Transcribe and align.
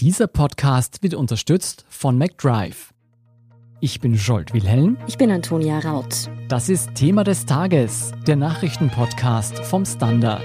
Dieser 0.00 0.26
Podcast 0.26 1.04
wird 1.04 1.14
unterstützt 1.14 1.84
von 1.88 2.18
McDrive. 2.18 2.92
Ich 3.80 4.00
bin 4.00 4.14
Jolt 4.14 4.52
Wilhelm. 4.52 4.96
Ich 5.06 5.18
bin 5.18 5.30
Antonia 5.30 5.78
Raut. 5.78 6.28
Das 6.48 6.68
ist 6.68 6.96
Thema 6.96 7.22
des 7.22 7.46
Tages, 7.46 8.10
der 8.26 8.34
Nachrichtenpodcast 8.34 9.60
vom 9.60 9.84
Standard. 9.86 10.42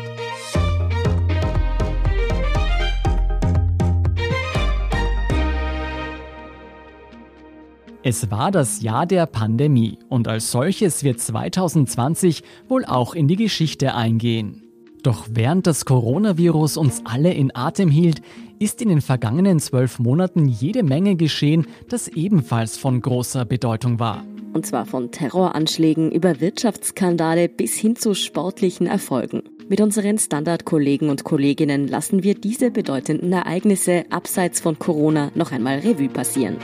Es 8.03 8.29
war 8.29 8.51
das 8.51 8.83
Jahr 8.83 9.07
der 9.07 9.25
Pandemie 9.25 9.97
und 10.09 10.27
als 10.27 10.51
solches 10.51 11.03
wird 11.03 11.19
2020 11.19 12.43
wohl 12.67 12.85
auch 12.85 13.15
in 13.15 13.27
die 13.27 13.35
Geschichte 13.35 13.95
eingehen. 13.95 14.69
Doch 15.01 15.27
während 15.31 15.65
das 15.65 15.85
Coronavirus 15.85 16.77
uns 16.77 17.01
alle 17.05 17.33
in 17.33 17.55
Atem 17.55 17.89
hielt, 17.89 18.21
ist 18.59 18.81
in 18.81 18.89
den 18.89 19.01
vergangenen 19.01 19.59
zwölf 19.59 19.99
Monaten 19.99 20.47
jede 20.47 20.83
Menge 20.83 21.15
geschehen, 21.15 21.65
das 21.87 22.07
ebenfalls 22.07 22.77
von 22.77 23.01
großer 23.01 23.45
Bedeutung 23.45 23.99
war. 23.99 24.23
Und 24.53 24.65
zwar 24.65 24.85
von 24.85 25.11
Terroranschlägen 25.11 26.11
über 26.11 26.41
Wirtschaftsskandale 26.41 27.49
bis 27.49 27.75
hin 27.75 27.95
zu 27.95 28.13
sportlichen 28.13 28.87
Erfolgen. 28.87 29.43
Mit 29.69 29.79
unseren 29.81 30.17
Standardkollegen 30.17 31.09
und 31.09 31.23
Kolleginnen 31.23 31.87
lassen 31.87 32.23
wir 32.23 32.33
diese 32.33 32.71
bedeutenden 32.71 33.31
Ereignisse 33.31 34.05
abseits 34.09 34.59
von 34.59 34.79
Corona 34.79 35.31
noch 35.35 35.51
einmal 35.51 35.79
Revue 35.79 36.09
passieren. 36.09 36.57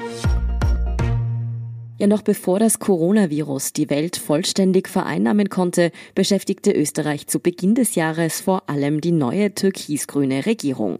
Ja, 1.97 2.07
noch 2.07 2.23
bevor 2.23 2.59
das 2.59 2.79
Coronavirus 2.79 3.71
die 3.71 3.89
Welt 3.89 4.17
vollständig 4.17 4.89
vereinnahmen 4.89 5.49
konnte, 5.49 5.91
beschäftigte 6.13 6.71
Österreich 6.71 7.27
zu 7.27 7.39
Beginn 7.39 7.75
des 7.75 7.95
Jahres 7.95 8.41
vor 8.41 8.69
allem 8.69 8.99
die 8.99 9.13
neue 9.13 9.53
türkisgrüne 9.53 10.45
Regierung. 10.45 10.99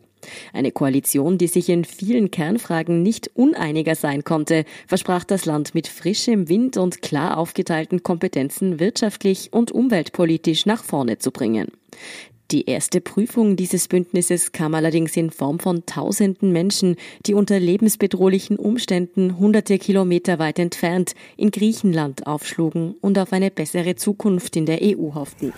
Eine 0.54 0.72
Koalition, 0.72 1.38
die 1.38 1.48
sich 1.48 1.70
in 1.70 1.86
vielen 1.86 2.32
Kernfragen 2.32 3.04
nicht 3.04 3.30
uneiniger 3.36 3.96
sein 3.96 4.24
konnte, 4.24 4.66
versprach 4.88 5.24
das 5.24 5.46
Land 5.46 5.76
mit 5.76 5.88
frischem 5.88 6.50
Wind 6.50 6.78
und 6.78 7.02
klar 7.02 7.38
aufgeteilten 7.38 8.04
Kompetenzen 8.04 8.80
wirtschaftlich 8.80 9.52
und 9.52 9.72
umweltpolitisch 9.72 10.66
nach 10.66 10.84
vorne 10.84 11.18
zu 11.18 11.32
bringen. 11.32 11.72
Die 12.52 12.70
erste 12.70 13.02
Prüfung 13.02 13.56
dieses 13.56 13.88
Bündnisses 13.88 14.52
kam 14.52 14.76
allerdings 14.76 15.18
in 15.18 15.32
Form 15.32 15.60
von 15.60 15.88
tausenden 15.88 16.52
Menschen, 16.52 16.96
die 17.26 17.34
unter 17.34 17.60
lebensbedrohlichen 17.60 18.58
Umständen 18.58 19.40
hunderte 19.40 19.80
Kilometer 19.80 20.38
weit 20.38 20.60
entfernt 20.60 21.16
in 21.38 21.50
Griechenland 21.50 22.28
aufschlugen 22.28 22.96
und 23.02 23.18
auf 23.18 23.34
eine 23.34 23.50
bessere 23.50 23.96
Zukunft 23.96 24.56
in 24.56 24.68
der 24.68 24.80
EU 24.84 25.16
hofften. 25.16 25.54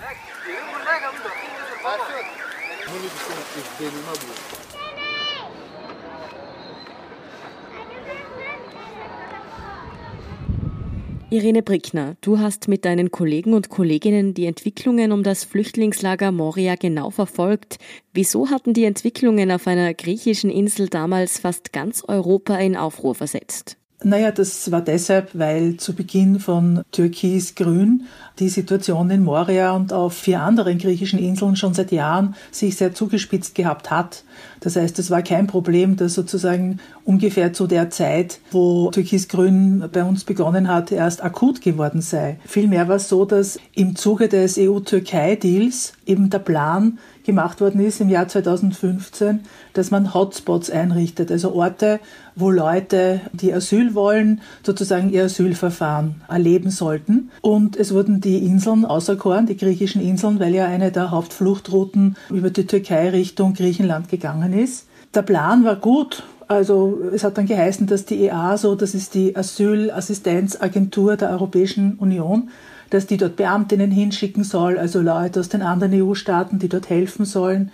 Irene 11.30 11.61
Brickner, 11.61 12.16
du 12.22 12.39
hast 12.39 12.70
mit 12.70 12.86
deinen 12.86 13.11
Kollegen 13.11 13.53
und 13.53 13.67
Kolleginnen 13.67 14.33
die 14.33 14.45
Entwicklungen 14.45 15.11
um 15.11 15.23
das 15.23 15.44
Flüchtlingslager 15.44 16.31
Moria 16.31 16.75
genau 16.75 17.09
verfolgt. 17.09 17.80
Wieso 18.14 18.50
hatten 18.50 18.73
die 18.73 18.86
Entwicklungen 18.86 19.52
auf 19.52 19.67
einer 19.67 19.94
griechischen 19.94 20.50
Insel 20.50 20.88
damals 20.88 21.39
fast 21.39 21.73
ganz 21.73 22.02
Europa 22.08 22.55
in 22.55 22.78
Aufruhr 22.78 23.14
versetzt? 23.14 23.78
Naja, 24.03 24.31
das 24.31 24.72
war 24.72 24.81
deshalb, 24.81 25.31
weil 25.34 25.78
zu 25.78 25.95
Beginn 25.95 26.40
von 26.40 26.84
Türkis-Grün 26.92 28.04
die 28.38 28.50
Situation 28.50 29.09
in 29.09 29.23
Moria 29.23 29.72
und 29.72 29.92
auf 29.92 30.14
vier 30.14 30.42
anderen 30.42 30.78
griechischen 30.78 31.17
Inseln 31.17 31.56
schon 31.56 31.73
seit 31.73 31.92
Jahren 31.92 32.36
sich 32.52 32.76
sehr 32.78 32.94
zugespitzt 32.94 33.56
gehabt 33.56 33.89
hat. 33.89 34.23
Das 34.59 34.76
heißt, 34.76 35.00
es 35.00 35.09
war 35.09 35.23
kein 35.23 35.48
Problem, 35.48 35.95
dass 35.95 36.14
sozusagen 36.14 36.80
ungefähr 37.06 37.54
zu 37.54 37.66
der 37.66 37.89
Zeit, 37.89 38.39
wo 38.52 38.92
Türkis-Grün 38.92 39.89
bei 39.92 40.04
uns 40.04 40.26
begonnen 40.26 40.67
hat, 40.67 40.92
erst 40.92 41.23
akut 41.23 41.61
geworden 41.61 42.02
sei. 42.02 42.39
Vielmehr 42.45 42.88
war 42.88 42.98
es 42.98 43.09
so, 43.09 43.26
dass 43.26 43.58
im 43.73 43.95
Zuge 43.95 44.27
des 44.27 44.60
EU-Türkei-Deals 44.60 45.93
eben 46.05 46.30
der 46.30 46.39
Plan 46.39 46.99
gemacht 47.27 47.61
worden 47.61 47.80
ist 47.82 48.02
im 48.02 48.10
Jahr 48.10 48.27
2015, 48.27 49.42
dass 49.73 49.92
man 49.92 50.15
Hotspots 50.15 50.71
einrichtet, 50.71 51.32
also 51.32 51.54
Orte, 51.54 51.99
wo 52.36 52.49
Leute, 52.49 53.21
die 53.33 53.54
Asyl 53.54 53.93
wollen, 53.93 54.42
sozusagen 54.64 55.11
ihr 55.11 55.26
Asylverfahren 55.26 56.21
erleben 56.27 56.71
sollten. 56.71 57.30
Und 57.42 57.77
es 57.77 57.93
wurden 57.93 58.21
die 58.21 58.39
Inseln 58.39 58.86
auserkoren, 58.86 59.45
die 59.45 59.58
griechischen 59.58 60.02
Inseln, 60.02 60.39
weil 60.39 60.55
ja 60.55 60.66
eine 60.66 60.92
der 60.92 61.11
Hauptfluchtrouten 61.11 62.16
über 62.32 62.49
die 62.49 62.66
Türkei 62.66 63.10
Richtung 63.11 63.54
Griechenland 63.54 64.10
gegangen 64.10 64.54
ist. 64.54 64.87
Der 65.14 65.21
Plan 65.21 65.64
war 65.64 65.76
gut, 65.76 66.23
also 66.48 66.99
es 67.14 67.23
hat 67.23 67.37
dann 67.37 67.45
geheißen, 67.45 67.87
dass 67.87 68.05
die 68.05 68.26
EASO, 68.26 68.76
das 68.76 68.95
ist 68.95 69.14
die 69.14 69.36
Asylassistenzagentur 69.36 71.17
der 71.17 71.30
Europäischen 71.30 71.95
Union, 71.95 72.49
dass 72.89 73.08
die 73.08 73.17
dort 73.17 73.36
Beamtinnen 73.36 73.92
hinschicken 73.92 74.43
soll, 74.43 74.77
also 74.77 75.02
Leute 75.02 75.39
aus 75.39 75.49
den 75.49 75.61
anderen 75.61 76.02
EU-Staaten, 76.02 76.59
die 76.59 76.70
dort 76.70 76.89
helfen 76.89 77.25
sollen. 77.25 77.71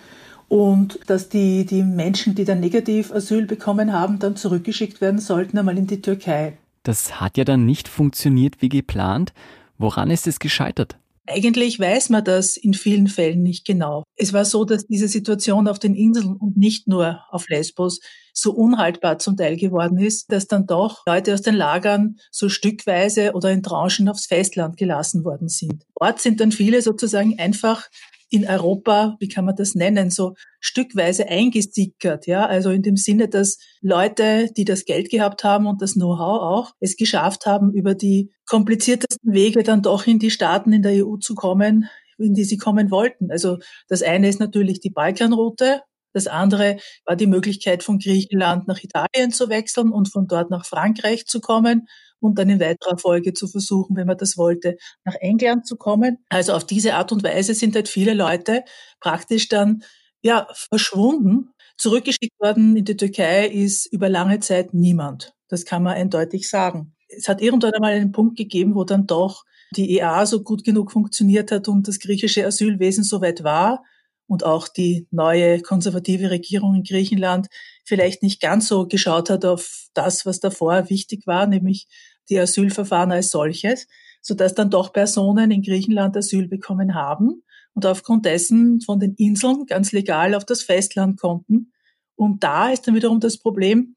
Und 0.48 0.98
dass 1.06 1.28
die, 1.28 1.64
die 1.64 1.82
Menschen, 1.82 2.34
die 2.34 2.44
dann 2.44 2.60
negativ 2.60 3.12
Asyl 3.12 3.46
bekommen 3.46 3.92
haben, 3.92 4.18
dann 4.18 4.36
zurückgeschickt 4.36 5.00
werden 5.00 5.20
sollten, 5.20 5.58
einmal 5.58 5.78
in 5.78 5.86
die 5.86 6.02
Türkei. 6.02 6.58
Das 6.82 7.20
hat 7.20 7.38
ja 7.38 7.44
dann 7.44 7.64
nicht 7.64 7.88
funktioniert 7.88 8.60
wie 8.60 8.68
geplant. 8.68 9.32
Woran 9.78 10.10
ist 10.10 10.26
es 10.26 10.38
gescheitert? 10.38 10.96
Eigentlich 11.26 11.80
weiß 11.80 12.10
man 12.10 12.22
das 12.22 12.58
in 12.58 12.74
vielen 12.74 13.08
Fällen 13.08 13.42
nicht 13.42 13.64
genau. 13.64 14.04
Es 14.16 14.34
war 14.34 14.44
so, 14.44 14.66
dass 14.66 14.86
diese 14.86 15.08
Situation 15.08 15.66
auf 15.68 15.78
den 15.78 15.94
Inseln 15.94 16.36
und 16.36 16.58
nicht 16.58 16.86
nur 16.86 17.20
auf 17.30 17.48
Lesbos 17.48 18.00
so 18.34 18.52
unhaltbar 18.52 19.18
zum 19.18 19.36
Teil 19.36 19.56
geworden 19.56 19.98
ist, 19.98 20.30
dass 20.30 20.46
dann 20.46 20.66
doch 20.66 21.04
Leute 21.06 21.32
aus 21.32 21.42
den 21.42 21.54
Lagern 21.54 22.16
so 22.30 22.48
stückweise 22.48 23.32
oder 23.32 23.50
in 23.50 23.62
Tranchen 23.62 24.08
aufs 24.08 24.26
Festland 24.26 24.76
gelassen 24.76 25.24
worden 25.24 25.48
sind. 25.48 25.84
Dort 25.98 26.20
sind 26.20 26.40
dann 26.40 26.52
viele 26.52 26.82
sozusagen 26.82 27.38
einfach 27.38 27.88
in 28.30 28.46
Europa, 28.46 29.16
wie 29.20 29.28
kann 29.28 29.44
man 29.44 29.54
das 29.54 29.76
nennen, 29.76 30.10
so 30.10 30.34
stückweise 30.58 31.28
eingesickert, 31.28 32.26
ja, 32.26 32.44
also 32.44 32.70
in 32.70 32.82
dem 32.82 32.96
Sinne, 32.96 33.28
dass 33.28 33.58
Leute, 33.80 34.48
die 34.56 34.64
das 34.64 34.86
Geld 34.86 35.10
gehabt 35.10 35.44
haben 35.44 35.66
und 35.66 35.80
das 35.80 35.94
Know-how 35.94 36.42
auch, 36.42 36.72
es 36.80 36.96
geschafft 36.96 37.46
haben, 37.46 37.72
über 37.72 37.94
die 37.94 38.32
kompliziertesten 38.46 39.32
Wege 39.32 39.62
dann 39.62 39.82
doch 39.82 40.06
in 40.08 40.18
die 40.18 40.32
Staaten 40.32 40.72
in 40.72 40.82
der 40.82 41.06
EU 41.06 41.16
zu 41.16 41.36
kommen, 41.36 41.88
in 42.18 42.34
die 42.34 42.44
sie 42.44 42.56
kommen 42.56 42.90
wollten. 42.90 43.30
Also 43.30 43.58
das 43.88 44.02
eine 44.02 44.28
ist 44.28 44.40
natürlich 44.40 44.80
die 44.80 44.90
Balkanroute, 44.90 45.82
das 46.14 46.28
andere 46.28 46.78
war 47.04 47.16
die 47.16 47.26
Möglichkeit, 47.26 47.82
von 47.82 47.98
Griechenland 47.98 48.66
nach 48.68 48.82
Italien 48.82 49.32
zu 49.32 49.48
wechseln 49.50 49.92
und 49.92 50.10
von 50.10 50.26
dort 50.26 50.50
nach 50.50 50.64
Frankreich 50.64 51.26
zu 51.26 51.40
kommen 51.40 51.88
und 52.20 52.38
dann 52.38 52.48
in 52.48 52.60
weiterer 52.60 52.96
Folge 52.96 53.34
zu 53.34 53.48
versuchen, 53.48 53.96
wenn 53.96 54.06
man 54.06 54.16
das 54.16 54.38
wollte, 54.38 54.76
nach 55.04 55.16
England 55.16 55.66
zu 55.66 55.76
kommen. 55.76 56.24
Also 56.30 56.54
auf 56.54 56.64
diese 56.64 56.94
Art 56.94 57.12
und 57.12 57.22
Weise 57.22 57.52
sind 57.54 57.74
halt 57.74 57.88
viele 57.88 58.14
Leute 58.14 58.64
praktisch 59.00 59.48
dann 59.48 59.82
ja 60.22 60.46
verschwunden. 60.52 61.50
Zurückgeschickt 61.76 62.38
worden 62.40 62.76
in 62.76 62.84
die 62.84 62.96
Türkei 62.96 63.48
ist 63.48 63.92
über 63.92 64.08
lange 64.08 64.40
Zeit 64.40 64.72
niemand. 64.72 65.34
Das 65.48 65.64
kann 65.64 65.82
man 65.82 65.94
eindeutig 65.94 66.48
sagen. 66.48 66.94
Es 67.08 67.28
hat 67.28 67.42
irgendwann 67.42 67.74
einmal 67.74 67.92
einen 67.92 68.12
Punkt 68.12 68.36
gegeben, 68.36 68.74
wo 68.74 68.84
dann 68.84 69.06
doch 69.06 69.44
die 69.76 69.96
EA 69.96 70.24
so 70.24 70.42
gut 70.42 70.64
genug 70.64 70.92
funktioniert 70.92 71.50
hat 71.50 71.68
und 71.68 71.88
das 71.88 71.98
griechische 71.98 72.46
Asylwesen 72.46 73.02
soweit 73.02 73.42
war, 73.42 73.82
und 74.26 74.44
auch 74.44 74.68
die 74.68 75.06
neue 75.10 75.60
konservative 75.60 76.30
Regierung 76.30 76.74
in 76.74 76.82
Griechenland 76.82 77.48
vielleicht 77.84 78.22
nicht 78.22 78.40
ganz 78.40 78.68
so 78.68 78.86
geschaut 78.86 79.30
hat 79.30 79.44
auf 79.44 79.88
das, 79.94 80.24
was 80.24 80.40
davor 80.40 80.88
wichtig 80.88 81.26
war, 81.26 81.46
nämlich 81.46 81.86
die 82.28 82.38
Asylverfahren 82.38 83.12
als 83.12 83.30
solches, 83.30 83.86
sodass 84.22 84.54
dann 84.54 84.70
doch 84.70 84.92
Personen 84.92 85.50
in 85.50 85.62
Griechenland 85.62 86.16
Asyl 86.16 86.48
bekommen 86.48 86.94
haben 86.94 87.42
und 87.74 87.84
aufgrund 87.84 88.24
dessen 88.24 88.80
von 88.80 88.98
den 88.98 89.14
Inseln 89.14 89.66
ganz 89.66 89.92
legal 89.92 90.34
auf 90.34 90.44
das 90.44 90.62
Festland 90.62 91.20
konnten. 91.20 91.72
Und 92.16 92.42
da 92.44 92.70
ist 92.70 92.86
dann 92.86 92.94
wiederum 92.94 93.20
das 93.20 93.38
Problem, 93.38 93.96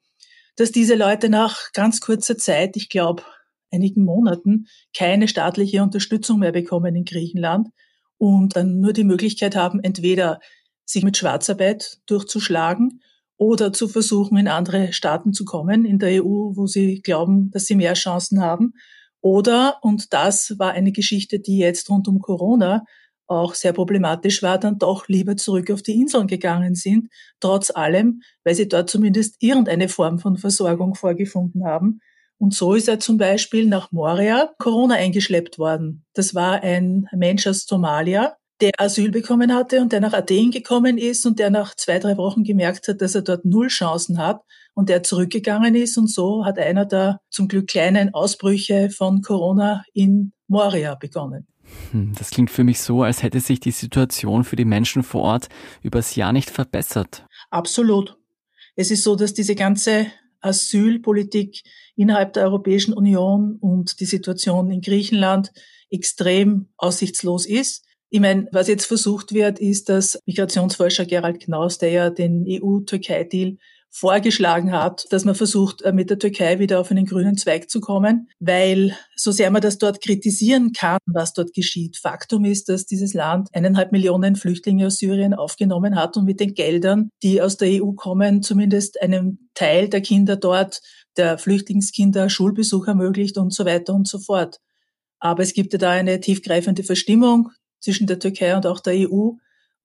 dass 0.55 0.71
diese 0.71 0.95
Leute 0.95 1.29
nach 1.29 1.71
ganz 1.71 2.01
kurzer 2.01 2.37
Zeit, 2.37 2.75
ich 2.75 2.89
glaube 2.89 3.23
einigen 3.71 4.03
Monaten, 4.03 4.65
keine 4.95 5.27
staatliche 5.27 5.83
Unterstützung 5.83 6.39
mehr 6.39 6.51
bekommen 6.51 6.95
in 6.95 7.05
Griechenland 7.05 7.69
und 8.17 8.55
dann 8.55 8.79
nur 8.79 8.93
die 8.93 9.03
Möglichkeit 9.03 9.55
haben, 9.55 9.79
entweder 9.79 10.39
sich 10.85 11.03
mit 11.03 11.17
Schwarzarbeit 11.17 11.99
durchzuschlagen 12.05 13.01
oder 13.37 13.71
zu 13.73 13.87
versuchen, 13.87 14.37
in 14.37 14.47
andere 14.47 14.93
Staaten 14.93 15.33
zu 15.33 15.45
kommen 15.45 15.85
in 15.85 15.99
der 15.99 16.23
EU, 16.23 16.55
wo 16.55 16.65
sie 16.65 17.01
glauben, 17.01 17.51
dass 17.51 17.65
sie 17.65 17.75
mehr 17.75 17.93
Chancen 17.93 18.41
haben. 18.41 18.73
Oder, 19.21 19.77
und 19.81 20.13
das 20.13 20.55
war 20.57 20.71
eine 20.71 20.91
Geschichte, 20.91 21.39
die 21.39 21.57
jetzt 21.57 21.89
rund 21.89 22.07
um 22.07 22.19
Corona 22.19 22.83
auch 23.27 23.55
sehr 23.55 23.73
problematisch 23.73 24.41
war, 24.41 24.57
dann 24.57 24.79
doch 24.79 25.07
lieber 25.09 25.35
zurück 25.35 25.69
auf 25.69 25.81
die 25.81 25.99
Inseln 25.99 26.27
gegangen 26.27 26.75
sind, 26.75 27.09
trotz 27.41 27.71
allem, 27.71 28.21
weil 28.43 28.55
sie 28.55 28.69
dort 28.69 28.89
zumindest 28.89 29.35
irgendeine 29.39 29.89
Form 29.89 30.19
von 30.19 30.37
Versorgung 30.37 30.95
vorgefunden 30.95 31.65
haben. 31.65 31.99
Und 32.39 32.53
so 32.53 32.73
ist 32.75 32.87
er 32.87 32.99
zum 32.99 33.17
Beispiel 33.17 33.65
nach 33.65 33.91
Moria 33.91 34.51
Corona 34.59 34.95
eingeschleppt 34.95 35.57
worden. 35.57 36.05
Das 36.13 36.35
war 36.35 36.61
ein 36.61 37.07
Mensch 37.11 37.47
aus 37.47 37.65
Somalia, 37.65 38.35
der 38.61 38.71
Asyl 38.77 39.11
bekommen 39.11 39.53
hatte 39.53 39.81
und 39.81 39.91
der 39.91 40.01
nach 40.01 40.13
Athen 40.13 40.51
gekommen 40.51 40.97
ist 40.97 41.25
und 41.25 41.39
der 41.39 41.49
nach 41.49 41.75
zwei, 41.75 41.99
drei 41.99 42.17
Wochen 42.17 42.43
gemerkt 42.43 42.87
hat, 42.87 43.01
dass 43.01 43.15
er 43.15 43.21
dort 43.21 43.45
null 43.45 43.67
Chancen 43.67 44.17
hat 44.17 44.41
und 44.73 44.89
der 44.89 45.03
zurückgegangen 45.03 45.75
ist. 45.75 45.97
Und 45.97 46.09
so 46.09 46.45
hat 46.45 46.57
einer 46.59 46.85
der 46.85 47.19
zum 47.29 47.47
Glück 47.47 47.67
kleinen 47.67 48.13
Ausbrüche 48.13 48.89
von 48.89 49.21
Corona 49.21 49.83
in 49.93 50.33
Moria 50.47 50.95
begonnen. 50.95 51.47
Hm, 51.91 52.13
das 52.17 52.29
klingt 52.29 52.49
für 52.49 52.63
mich 52.63 52.79
so, 52.79 53.03
als 53.03 53.23
hätte 53.23 53.39
sich 53.39 53.59
die 53.59 53.71
Situation 53.71 54.43
für 54.43 54.55
die 54.55 54.65
Menschen 54.65 55.03
vor 55.03 55.21
Ort 55.23 55.49
übers 55.81 56.15
Jahr 56.15 56.33
nicht 56.33 56.49
verbessert. 56.49 57.25
Absolut. 57.49 58.17
Es 58.75 58.91
ist 58.91 59.03
so, 59.03 59.15
dass 59.15 59.33
diese 59.33 59.55
ganze 59.55 60.07
Asylpolitik 60.41 61.63
innerhalb 61.95 62.33
der 62.33 62.43
Europäischen 62.43 62.93
Union 62.93 63.57
und 63.59 63.99
die 63.99 64.05
Situation 64.05 64.71
in 64.71 64.81
Griechenland 64.81 65.51
extrem 65.89 66.67
aussichtslos 66.77 67.45
ist. 67.45 67.85
Ich 68.09 68.19
meine, 68.19 68.47
was 68.51 68.67
jetzt 68.67 68.85
versucht 68.85 69.33
wird, 69.33 69.59
ist, 69.59 69.89
dass 69.89 70.19
Migrationsforscher 70.25 71.05
Gerald 71.05 71.41
Knaus, 71.41 71.77
der 71.77 71.91
ja 71.91 72.09
den 72.09 72.45
EU-Türkei-Deal 72.47 73.57
vorgeschlagen 73.89 74.71
hat, 74.71 75.05
dass 75.09 75.25
man 75.25 75.35
versucht, 75.35 75.81
äh, 75.81 75.91
mit 75.91 76.09
der 76.09 76.19
Türkei 76.19 76.59
wieder 76.59 76.79
auf 76.79 76.91
einen 76.91 77.05
grünen 77.05 77.37
Zweig 77.37 77.69
zu 77.69 77.81
kommen, 77.81 78.29
weil 78.39 78.95
so 79.15 79.31
sehr 79.31 79.49
man 79.49 79.61
das 79.61 79.77
dort 79.77 80.01
kritisieren 80.01 80.71
kann, 80.71 80.99
was 81.05 81.33
dort 81.33 81.53
geschieht, 81.53 81.97
Faktum 81.97 82.45
ist, 82.45 82.69
dass 82.69 82.85
dieses 82.85 83.13
Land 83.13 83.49
eineinhalb 83.53 83.91
Millionen 83.91 84.35
Flüchtlinge 84.35 84.87
aus 84.87 84.97
Syrien 84.97 85.33
aufgenommen 85.33 85.95
hat 85.95 86.17
und 86.17 86.25
mit 86.25 86.39
den 86.39 86.53
Geldern, 86.53 87.09
die 87.23 87.41
aus 87.41 87.57
der 87.57 87.83
EU 87.83 87.93
kommen, 87.93 88.43
zumindest 88.43 89.01
einem 89.01 89.49
Teil 89.53 89.89
der 89.89 90.01
Kinder 90.01 90.35
dort, 90.35 90.81
der 91.17 91.37
Flüchtlingskinder 91.37 92.29
Schulbesuch 92.29 92.87
ermöglicht 92.87 93.37
und 93.37 93.53
so 93.53 93.65
weiter 93.65 93.93
und 93.93 94.07
so 94.07 94.19
fort. 94.19 94.59
Aber 95.19 95.41
es 95.41 95.53
gibt 95.53 95.73
ja 95.73 95.79
da 95.79 95.91
eine 95.91 96.19
tiefgreifende 96.19 96.83
Verstimmung 96.83 97.49
zwischen 97.79 98.07
der 98.07 98.19
Türkei 98.19 98.55
und 98.55 98.67
auch 98.67 98.79
der 98.79 99.09
EU. 99.09 99.31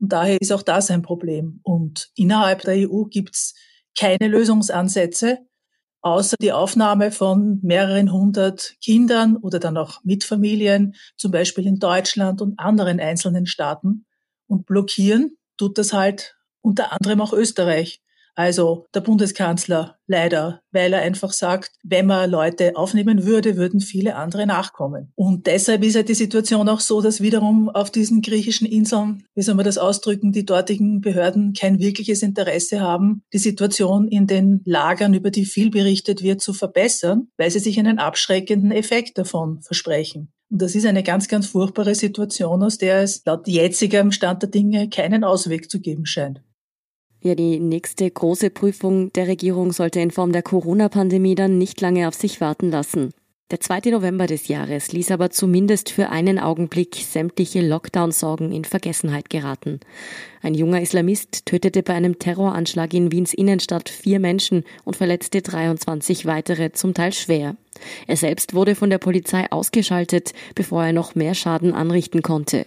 Und 0.00 0.12
daher 0.12 0.40
ist 0.40 0.52
auch 0.52 0.62
das 0.62 0.90
ein 0.90 1.02
Problem. 1.02 1.60
Und 1.62 2.10
innerhalb 2.16 2.62
der 2.62 2.90
EU 2.90 3.04
gibt's 3.04 3.54
keine 3.98 4.28
Lösungsansätze, 4.28 5.38
außer 6.00 6.36
die 6.40 6.52
Aufnahme 6.52 7.12
von 7.12 7.60
mehreren 7.62 8.12
hundert 8.12 8.74
Kindern 8.82 9.36
oder 9.36 9.58
dann 9.58 9.76
auch 9.76 10.02
mit 10.04 10.24
Familien, 10.24 10.94
zum 11.16 11.30
Beispiel 11.30 11.66
in 11.66 11.78
Deutschland 11.78 12.42
und 12.42 12.58
anderen 12.58 13.00
einzelnen 13.00 13.46
Staaten. 13.46 14.04
Und 14.46 14.66
blockieren 14.66 15.36
tut 15.56 15.78
das 15.78 15.92
halt 15.92 16.36
unter 16.60 16.92
anderem 16.92 17.20
auch 17.20 17.32
Österreich. 17.32 18.01
Also 18.34 18.86
der 18.94 19.00
Bundeskanzler 19.00 19.96
leider, 20.06 20.60
weil 20.72 20.92
er 20.92 21.02
einfach 21.02 21.32
sagt, 21.32 21.70
wenn 21.82 22.06
man 22.06 22.30
Leute 22.30 22.76
aufnehmen 22.76 23.24
würde, 23.24 23.56
würden 23.56 23.80
viele 23.80 24.16
andere 24.16 24.46
nachkommen. 24.46 25.12
Und 25.14 25.46
deshalb 25.46 25.82
ist 25.84 25.96
ja 25.96 26.02
die 26.02 26.14
Situation 26.14 26.68
auch 26.68 26.80
so, 26.80 27.02
dass 27.02 27.20
wiederum 27.20 27.68
auf 27.68 27.90
diesen 27.90 28.22
griechischen 28.22 28.66
Inseln, 28.66 29.24
wie 29.34 29.42
soll 29.42 29.54
man 29.54 29.64
das 29.64 29.78
ausdrücken, 29.78 30.32
die 30.32 30.46
dortigen 30.46 31.00
Behörden 31.00 31.52
kein 31.52 31.78
wirkliches 31.78 32.22
Interesse 32.22 32.80
haben, 32.80 33.22
die 33.32 33.38
Situation 33.38 34.08
in 34.08 34.26
den 34.26 34.62
Lagern, 34.64 35.14
über 35.14 35.30
die 35.30 35.44
viel 35.44 35.70
berichtet 35.70 36.22
wird, 36.22 36.40
zu 36.40 36.54
verbessern, 36.54 37.28
weil 37.36 37.50
sie 37.50 37.58
sich 37.58 37.78
einen 37.78 37.98
abschreckenden 37.98 38.72
Effekt 38.72 39.18
davon 39.18 39.60
versprechen. 39.62 40.32
Und 40.50 40.60
das 40.60 40.74
ist 40.74 40.84
eine 40.84 41.02
ganz, 41.02 41.28
ganz 41.28 41.46
furchtbare 41.46 41.94
Situation, 41.94 42.62
aus 42.62 42.76
der 42.76 43.02
es 43.02 43.24
laut 43.24 43.48
jetzigem 43.48 44.12
Stand 44.12 44.42
der 44.42 44.50
Dinge 44.50 44.90
keinen 44.90 45.24
Ausweg 45.24 45.70
zu 45.70 45.80
geben 45.80 46.04
scheint. 46.04 46.42
Ja, 47.24 47.36
die 47.36 47.60
nächste 47.60 48.10
große 48.10 48.50
Prüfung 48.50 49.12
der 49.12 49.28
Regierung 49.28 49.70
sollte 49.70 50.00
in 50.00 50.10
Form 50.10 50.32
der 50.32 50.42
Corona-Pandemie 50.42 51.36
dann 51.36 51.56
nicht 51.56 51.80
lange 51.80 52.08
auf 52.08 52.14
sich 52.14 52.40
warten 52.40 52.72
lassen. 52.72 53.14
Der 53.52 53.60
2. 53.60 53.90
November 53.90 54.26
des 54.26 54.48
Jahres 54.48 54.90
ließ 54.90 55.12
aber 55.12 55.30
zumindest 55.30 55.90
für 55.90 56.08
einen 56.08 56.40
Augenblick 56.40 56.96
sämtliche 56.96 57.60
Lockdown-Sorgen 57.60 58.50
in 58.50 58.64
Vergessenheit 58.64 59.30
geraten. 59.30 59.78
Ein 60.42 60.54
junger 60.54 60.80
Islamist 60.80 61.46
tötete 61.46 61.84
bei 61.84 61.94
einem 61.94 62.18
Terroranschlag 62.18 62.92
in 62.92 63.12
Wiens 63.12 63.34
Innenstadt 63.34 63.88
vier 63.88 64.18
Menschen 64.18 64.64
und 64.82 64.96
verletzte 64.96 65.42
23 65.42 66.26
weitere, 66.26 66.72
zum 66.72 66.92
Teil 66.92 67.12
schwer. 67.12 67.54
Er 68.08 68.16
selbst 68.16 68.52
wurde 68.52 68.74
von 68.74 68.90
der 68.90 68.98
Polizei 68.98 69.46
ausgeschaltet, 69.52 70.32
bevor 70.56 70.86
er 70.86 70.92
noch 70.92 71.14
mehr 71.14 71.34
Schaden 71.34 71.72
anrichten 71.72 72.22
konnte. 72.22 72.66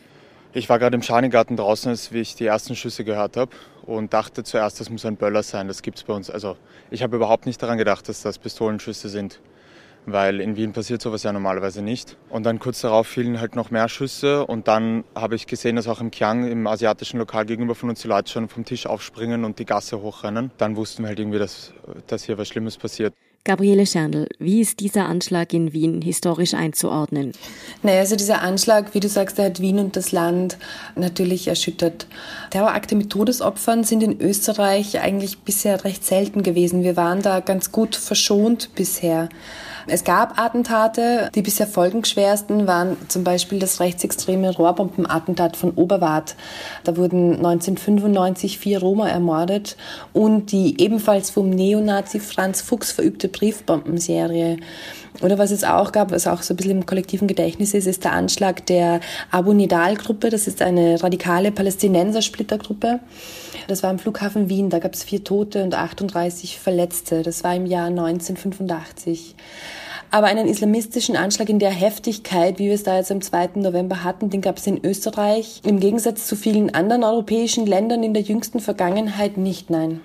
Ich 0.54 0.70
war 0.70 0.80
gerade 0.80 0.96
im 0.96 1.02
Schanigarten 1.02 1.58
draußen, 1.58 1.90
als 1.90 2.14
ich 2.14 2.36
die 2.36 2.46
ersten 2.46 2.78
Schüsse 2.78 3.04
gehört 3.04 3.36
habe 3.36 3.52
und 3.86 4.14
dachte 4.14 4.44
zuerst, 4.44 4.80
das 4.80 4.90
muss 4.90 5.06
ein 5.06 5.16
Böller 5.16 5.44
sein. 5.44 5.68
Das 5.68 5.82
gibt 5.82 5.98
es 5.98 6.04
bei 6.04 6.14
uns. 6.14 6.30
Also 6.30 6.58
ich 6.92 7.04
habe 7.04 7.16
überhaupt 7.16 7.46
nicht 7.46 7.62
daran 7.62 7.78
gedacht, 7.78 8.08
dass 8.10 8.22
das 8.22 8.40
Pistolenschüsse 8.40 9.10
sind, 9.10 9.42
weil 10.06 10.42
in 10.42 10.56
Wien 10.56 10.74
passiert 10.74 11.02
sowas 11.02 11.24
ja 11.24 11.32
normalerweise 11.32 11.82
nicht. 11.82 12.18
Und 12.30 12.46
dann 12.46 12.60
kurz 12.60 12.82
darauf 12.82 13.08
fielen 13.08 13.40
halt 13.40 13.56
noch 13.56 13.72
mehr 13.72 13.90
Schüsse 13.90 14.46
und 14.46 14.68
dann 14.68 15.04
habe 15.16 15.36
ich 15.36 15.48
gesehen, 15.48 15.76
dass 15.76 15.88
auch 15.88 16.02
im 16.02 16.12
Kiang, 16.12 16.48
im 16.48 16.68
asiatischen 16.68 17.18
Lokal 17.20 17.46
gegenüber 17.46 17.76
von 17.76 17.90
uns 17.90 18.02
die 18.02 18.08
Leute 18.08 18.32
schon 18.32 18.50
vom 18.50 18.66
Tisch 18.66 18.86
aufspringen 18.86 19.46
und 19.46 19.60
die 19.60 19.66
Gasse 19.66 20.02
hochrennen. 20.02 20.52
Dann 20.58 20.76
wussten 20.76 21.04
wir 21.04 21.10
halt 21.10 21.20
irgendwie, 21.20 21.40
dass, 21.40 21.74
dass 22.08 22.24
hier 22.24 22.38
was 22.38 22.48
Schlimmes 22.48 22.78
passiert. 22.78 23.14
Gabriele 23.46 23.86
Scherndl, 23.86 24.28
wie 24.40 24.60
ist 24.60 24.80
dieser 24.80 25.06
Anschlag 25.06 25.54
in 25.54 25.72
Wien 25.72 26.02
historisch 26.02 26.56
einzuordnen? 26.56 27.32
Naja, 27.84 28.00
also 28.00 28.16
dieser 28.16 28.42
Anschlag, 28.42 28.96
wie 28.96 29.00
du 29.00 29.08
sagst, 29.08 29.38
der 29.38 29.46
hat 29.46 29.60
Wien 29.60 29.78
und 29.78 29.96
das 29.96 30.12
Land 30.12 30.58
natürlich 30.96 31.48
erschüttert. 31.48 32.08
Terrorakte 32.50 32.96
mit 32.96 33.12
Todesopfern 33.12 33.84
sind 33.84 34.02
in 34.02 34.20
Österreich 34.20 35.00
eigentlich 35.00 35.38
bisher 35.38 35.84
recht 35.86 36.04
selten 36.04 36.42
gewesen. 36.42 36.82
Wir 36.82 36.98
waren 36.98 37.22
da 37.22 37.40
ganz 37.40 37.72
gut 37.72 37.96
verschont 37.96 38.72
bisher. 38.74 39.30
Es 39.88 40.04
gab 40.04 40.40
Attentate. 40.40 41.30
Die 41.36 41.42
bisher 41.42 41.68
folgenschwersten 41.68 42.66
waren 42.66 42.98
zum 43.08 43.24
Beispiel 43.24 43.60
das 43.60 43.80
rechtsextreme 43.80 44.56
Rohrbombenattentat 44.56 45.56
von 45.56 45.72
Oberwart. 45.72 46.36
Da 46.84 46.98
wurden 46.98 47.36
1995 47.36 48.58
vier 48.58 48.80
Roma 48.80 49.08
ermordet 49.08 49.78
und 50.12 50.52
die 50.52 50.82
ebenfalls 50.82 51.30
vom 51.30 51.50
Neonazi 51.50 52.20
Franz 52.20 52.62
Fuchs 52.62 52.92
verübte 52.92 53.28
Briefbombenserie. 53.28 54.58
Oder 55.22 55.38
was 55.38 55.52
es 55.52 55.64
auch 55.64 55.92
gab, 55.92 56.12
was 56.12 56.28
auch 56.28 56.42
so 56.42 56.54
ein 56.54 56.58
bisschen 56.58 56.72
im 56.72 56.86
kollektiven 56.86 57.28
Gedächtnis 57.28 57.74
ist, 57.74 57.88
ist 57.88 58.04
der 58.04 58.12
Anschlag 58.12 58.66
der 58.66 59.00
Abu 59.32 59.54
Nidal-Gruppe. 59.54 60.30
Das 60.30 60.48
ist 60.48 60.62
eine 60.62 61.02
radikale 61.02 61.52
Palästinenser-Splittergruppe. 61.52 63.00
Das 63.68 63.84
war 63.84 63.92
im 63.92 64.00
Flughafen 64.00 64.50
Wien. 64.50 64.70
Da 64.70 64.80
gab 64.80 64.94
es 64.94 65.04
vier 65.04 65.24
Tote 65.24 65.64
und 65.64 65.74
38 65.74 66.60
Verletzte. 66.60 67.22
Das 67.22 67.44
war 67.44 67.56
im 67.56 67.66
Jahr 67.66 67.88
1985. 67.88 69.36
Aber 70.12 70.28
einen 70.28 70.48
islamistischen 70.48 71.16
Anschlag 71.16 71.50
in 71.50 71.60
der 71.60 71.72
Heftigkeit, 71.72 72.60
wie 72.60 72.68
wir 72.68 72.74
es 72.74 72.84
da 72.84 72.98
jetzt 72.98 73.12
am 73.12 73.22
2. 73.22 73.52
November 73.56 74.04
hatten, 74.04 74.30
den 74.30 74.42
gab 74.42 74.58
es 74.58 74.68
in 74.68 74.86
Österreich 74.86 75.62
im 75.66 75.80
Gegensatz 75.80 76.28
zu 76.28 76.36
vielen 76.36 76.74
anderen 76.74 77.04
europäischen 77.04 77.66
Ländern 77.66 78.04
in 78.04 78.14
der 78.14 78.24
jüngsten 78.24 78.60
Vergangenheit 78.60 79.38
nicht, 79.38 79.70
nein. 79.70 80.02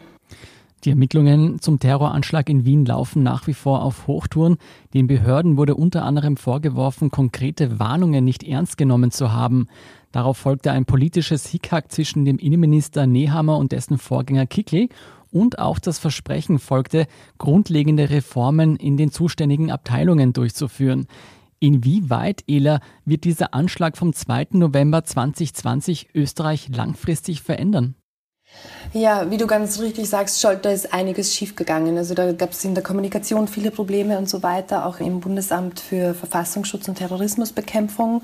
Die 0.85 0.91
Ermittlungen 0.91 1.61
zum 1.61 1.79
Terroranschlag 1.79 2.49
in 2.49 2.65
Wien 2.65 2.87
laufen 2.87 3.23
nach 3.23 3.47
wie 3.47 3.53
vor 3.53 3.83
auf 3.83 4.07
Hochtouren. 4.07 4.57
Den 4.95 5.09
Behörden 5.09 5.59
wurde 5.59 5.75
unter 5.75 6.05
anderem 6.05 6.39
vorgeworfen, 6.39 7.11
konkrete 7.11 7.79
Warnungen 7.79 8.25
nicht 8.25 8.43
ernst 8.43 8.79
genommen 8.79 9.11
zu 9.11 9.31
haben. 9.31 9.69
Darauf 10.11 10.39
folgte 10.39 10.73
ein 10.73 10.87
politisches 10.87 11.47
Hickhack 11.47 11.93
zwischen 11.93 12.25
dem 12.25 12.39
Innenminister 12.39 13.07
Nehammer 13.07 13.59
und 13.59 13.73
dessen 13.73 13.99
Vorgänger 13.99 14.47
Kickl 14.47 14.89
und 15.31 15.59
auch 15.59 15.79
das 15.79 15.99
Versprechen 15.99 16.59
folgte, 16.59 17.07
grundlegende 17.37 18.09
Reformen 18.09 18.77
in 18.77 18.97
den 18.97 19.11
zuständigen 19.11 19.71
Abteilungen 19.71 20.33
durchzuführen. 20.33 21.07
Inwieweit, 21.59 22.43
Ela, 22.49 22.81
wird 23.05 23.25
dieser 23.25 23.53
Anschlag 23.53 23.99
vom 23.99 24.15
2. 24.15 24.49
November 24.53 25.05
2020 25.05 26.09
Österreich 26.15 26.71
langfristig 26.75 27.43
verändern? 27.43 27.97
Ja, 28.93 29.31
wie 29.31 29.37
du 29.37 29.47
ganz 29.47 29.79
richtig 29.79 30.11
sagst, 30.11 30.41
Scholt, 30.41 30.65
da 30.65 30.71
ist 30.71 30.93
einiges 30.93 31.33
schiefgegangen. 31.33 31.97
Also 31.97 32.15
da 32.15 32.33
gab 32.33 32.51
es 32.51 32.65
in 32.65 32.75
der 32.75 32.83
Kommunikation 32.83 33.47
viele 33.47 33.71
Probleme 33.71 34.19
und 34.19 34.29
so 34.29 34.43
weiter, 34.43 34.85
auch 34.85 34.99
im 34.99 35.21
Bundesamt 35.21 35.79
für 35.79 36.13
Verfassungsschutz 36.13 36.89
und 36.89 36.97
Terrorismusbekämpfung. 36.97 38.23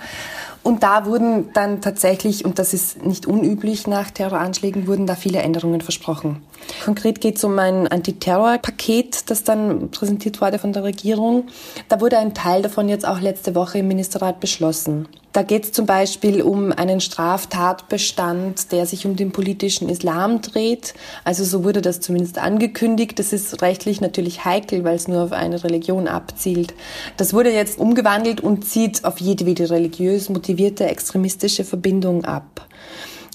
Und 0.65 0.83
da 0.83 1.07
wurden 1.07 1.53
dann 1.53 1.83
tatsächlich, 1.83 2.45
und 2.45 2.59
das 2.59 2.75
ist 2.75 3.07
nicht 3.07 3.27
unüblich 3.27 3.87
nach 3.87 4.11
Terroranschlägen, 4.11 4.89
wurden 4.89 5.07
da 5.07 5.15
viele 5.15 5.39
Änderungen 5.39 5.83
versprochen. 5.83 6.43
Konkret 6.85 7.21
geht 7.21 7.37
es 7.37 7.45
um 7.45 7.59
ein 7.59 7.89
Antiterrorpaket, 7.89 9.31
das 9.31 9.45
dann 9.45 9.91
präsentiert 9.91 10.41
wurde 10.41 10.59
von 10.59 10.73
der 10.73 10.85
Regierung. 10.85 11.49
Da 11.89 12.01
wurde 12.01 12.19
ein 12.19 12.35
Teil 12.35 12.63
davon 12.63 12.89
jetzt 12.89 13.07
auch 13.07 13.21
letzte 13.21 13.55
Woche 13.55 13.79
im 13.79 13.89
Ministerrat 13.89 14.41
beschlossen. 14.41 15.09
Da 15.37 15.43
geht 15.43 15.65
es 15.65 15.73
zum 15.73 15.85
Beispiel 15.85 16.41
um 16.41 16.73
einen 16.73 16.99
Straftatbestand, 16.99 18.73
der 18.73 18.87
sich 18.87 19.05
um 19.05 19.17
den 19.17 19.33
politischen 19.33 19.91
Islam 19.91 20.41
dreht. 20.41 20.95
Also 21.25 21.45
so 21.45 21.63
wurde 21.63 21.83
das 21.83 22.01
zumindest 22.01 22.39
angekündigt. 22.39 23.19
Das 23.19 23.35
ist 23.35 23.61
rechtlich 23.61 24.01
natürlich 24.01 24.47
heikel, 24.47 24.83
weil 24.83 24.97
es 24.97 25.09
nur 25.09 25.23
auf 25.23 25.33
eine 25.33 25.63
Religion 25.63 26.09
abzielt. 26.09 26.73
Das 27.19 27.35
wurde 27.35 27.53
jetzt 27.53 27.79
umgewandelt 27.79 28.41
und 28.41 28.65
zieht 28.65 29.05
auf 29.05 29.21
jedwede 29.21 29.69
religiös 29.69 30.31
motivierte 30.31 30.87
extremistische 30.87 31.65
Verbindung 31.65 32.25
ab. 32.25 32.67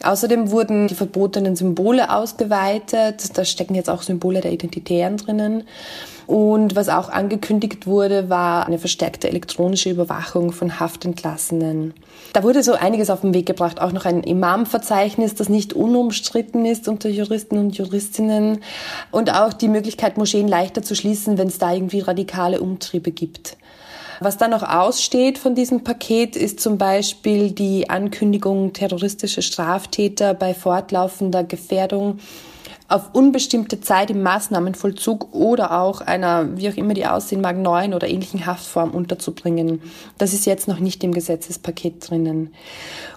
Außerdem 0.04 0.52
wurden 0.52 0.88
die 0.88 0.96
verbotenen 0.96 1.56
Symbole 1.56 2.14
ausgeweitet. 2.14 3.38
Da 3.38 3.46
stecken 3.46 3.76
jetzt 3.76 3.90
auch 3.90 4.02
Symbole 4.02 4.42
der 4.42 4.52
Identitären 4.52 5.18
drinnen. 5.18 5.64
Und 6.28 6.76
was 6.76 6.88
auch 6.88 7.10
angekündigt 7.10 7.88
wurde, 7.88 8.30
war 8.30 8.66
eine 8.66 8.78
verstärkte 8.78 9.28
elektronische 9.28 9.90
Überwachung 9.90 10.54
von 10.54 10.80
Haftentlassenen. 10.80 11.94
Da 12.32 12.44
wurde 12.44 12.64
so 12.64 12.72
einiges 12.74 13.10
auf 13.10 13.22
den 13.22 13.34
Weg 13.34 13.48
gebracht, 13.48 13.82
auch 13.82 13.92
noch 13.92 14.06
ein 14.06 14.24
Imamverzeichnis, 14.24 15.36
das 15.36 15.50
nicht 15.50 15.74
unumstritten 15.74 16.66
ist 16.66 16.88
unter 16.88 17.10
Juristen 17.10 17.58
und 17.58 17.78
Juristinnen 17.78 18.60
und 19.12 19.34
auch 19.34 19.52
die 19.52 19.68
Möglichkeit, 19.68 20.18
Moscheen 20.18 20.48
leichter 20.48 20.84
zu 20.84 20.96
schließen, 20.96 21.38
wenn 21.38 21.50
es 21.50 21.58
da 21.58 21.74
irgendwie 21.74 22.00
radikale 22.00 22.62
Umtriebe 22.62 23.12
gibt. 23.12 23.58
Was 24.24 24.38
dann 24.38 24.52
noch 24.52 24.62
aussteht 24.62 25.40
von 25.40 25.56
diesem 25.56 25.84
Paket 25.84 26.36
ist 26.36 26.60
zum 26.60 26.78
Beispiel 26.78 27.52
die 27.52 27.90
Ankündigung, 27.90 28.72
terroristische 28.72 29.42
Straftäter 29.42 30.36
bei 30.36 30.54
fortlaufender 30.54 31.44
Gefährdung 31.44 32.20
auf 32.92 33.14
unbestimmte 33.14 33.80
Zeit 33.80 34.12
im 34.12 34.22
Maßnahmenvollzug 34.22 35.34
oder 35.34 35.80
auch 35.80 36.02
einer, 36.02 36.58
wie 36.58 36.70
auch 36.70 36.76
immer 36.76 36.94
die 36.94 37.06
aussehen 37.06 37.40
mag, 37.40 37.58
neuen 37.58 37.94
oder 37.94 38.10
ähnlichen 38.10 38.46
Haftform 38.46 38.92
unterzubringen. 38.92 39.82
Das 40.18 40.34
ist 40.34 40.46
jetzt 40.46 40.68
noch 40.68 40.80
nicht 40.80 41.04
im 41.04 41.14
Gesetzespaket 41.14 42.10
drinnen. 42.10 42.54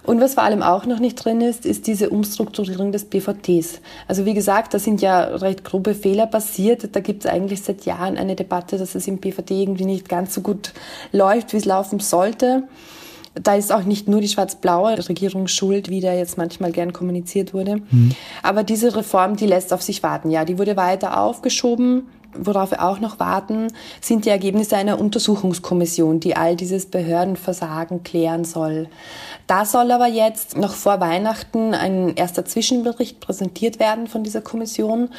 Und 0.03 0.21
was 0.21 0.35
vor 0.35 0.43
allem 0.43 0.63
auch 0.63 0.85
noch 0.85 0.99
nicht 0.99 1.15
drin 1.15 1.41
ist, 1.41 1.65
ist 1.65 1.87
diese 1.87 2.09
Umstrukturierung 2.09 2.93
des 2.93 3.05
BVTs. 3.05 3.81
Also 4.07 4.25
wie 4.25 4.33
gesagt, 4.33 4.73
da 4.73 4.79
sind 4.79 5.01
ja 5.01 5.21
recht 5.23 5.65
grobe 5.65 5.93
Fehler 5.93 6.27
passiert. 6.27 6.95
Da 6.95 7.01
gibt 7.01 7.25
es 7.25 7.31
eigentlich 7.31 7.61
seit 7.61 7.85
Jahren 7.85 8.17
eine 8.17 8.35
Debatte, 8.35 8.77
dass 8.77 8.95
es 8.95 9.07
im 9.07 9.17
BVT 9.17 9.51
irgendwie 9.51 9.85
nicht 9.85 10.07
ganz 10.07 10.33
so 10.33 10.41
gut 10.41 10.71
läuft, 11.11 11.51
wie 11.51 11.57
es 11.57 11.65
laufen 11.65 11.99
sollte. 11.99 12.63
Da 13.41 13.55
ist 13.55 13.71
auch 13.71 13.83
nicht 13.83 14.07
nur 14.07 14.21
die 14.21 14.29
schwarz-blaue 14.29 15.09
Regierung 15.09 15.47
schuld, 15.47 15.89
wie 15.89 15.99
da 15.99 16.13
jetzt 16.13 16.37
manchmal 16.37 16.71
gern 16.71 16.93
kommuniziert 16.93 17.53
wurde. 17.53 17.81
Mhm. 17.91 18.11
Aber 18.41 18.63
diese 18.63 18.95
Reform, 18.95 19.35
die 19.35 19.45
lässt 19.45 19.73
auf 19.73 19.81
sich 19.81 20.03
warten. 20.03 20.31
Ja, 20.31 20.45
die 20.45 20.57
wurde 20.57 20.77
weiter 20.77 21.19
aufgeschoben. 21.19 22.03
Worauf 22.37 22.71
wir 22.71 22.83
auch 22.83 22.99
noch 22.99 23.19
warten, 23.19 23.67
sind 24.01 24.25
die 24.25 24.29
Ergebnisse 24.29 24.75
einer 24.75 24.99
Untersuchungskommission, 24.99 26.19
die 26.19 26.35
all 26.35 26.55
dieses 26.55 26.85
Behördenversagen 26.87 28.03
klären 28.03 28.43
soll. 28.43 28.89
Da 29.47 29.65
soll 29.65 29.91
aber 29.91 30.07
jetzt 30.07 30.57
noch 30.57 30.73
vor 30.73 30.99
Weihnachten 30.99 31.73
ein 31.73 32.15
erster 32.15 32.45
Zwischenbericht 32.45 33.19
präsentiert 33.19 33.79
werden 33.79 34.07
von 34.07 34.23
dieser 34.23 34.41
Kommission. 34.41 35.09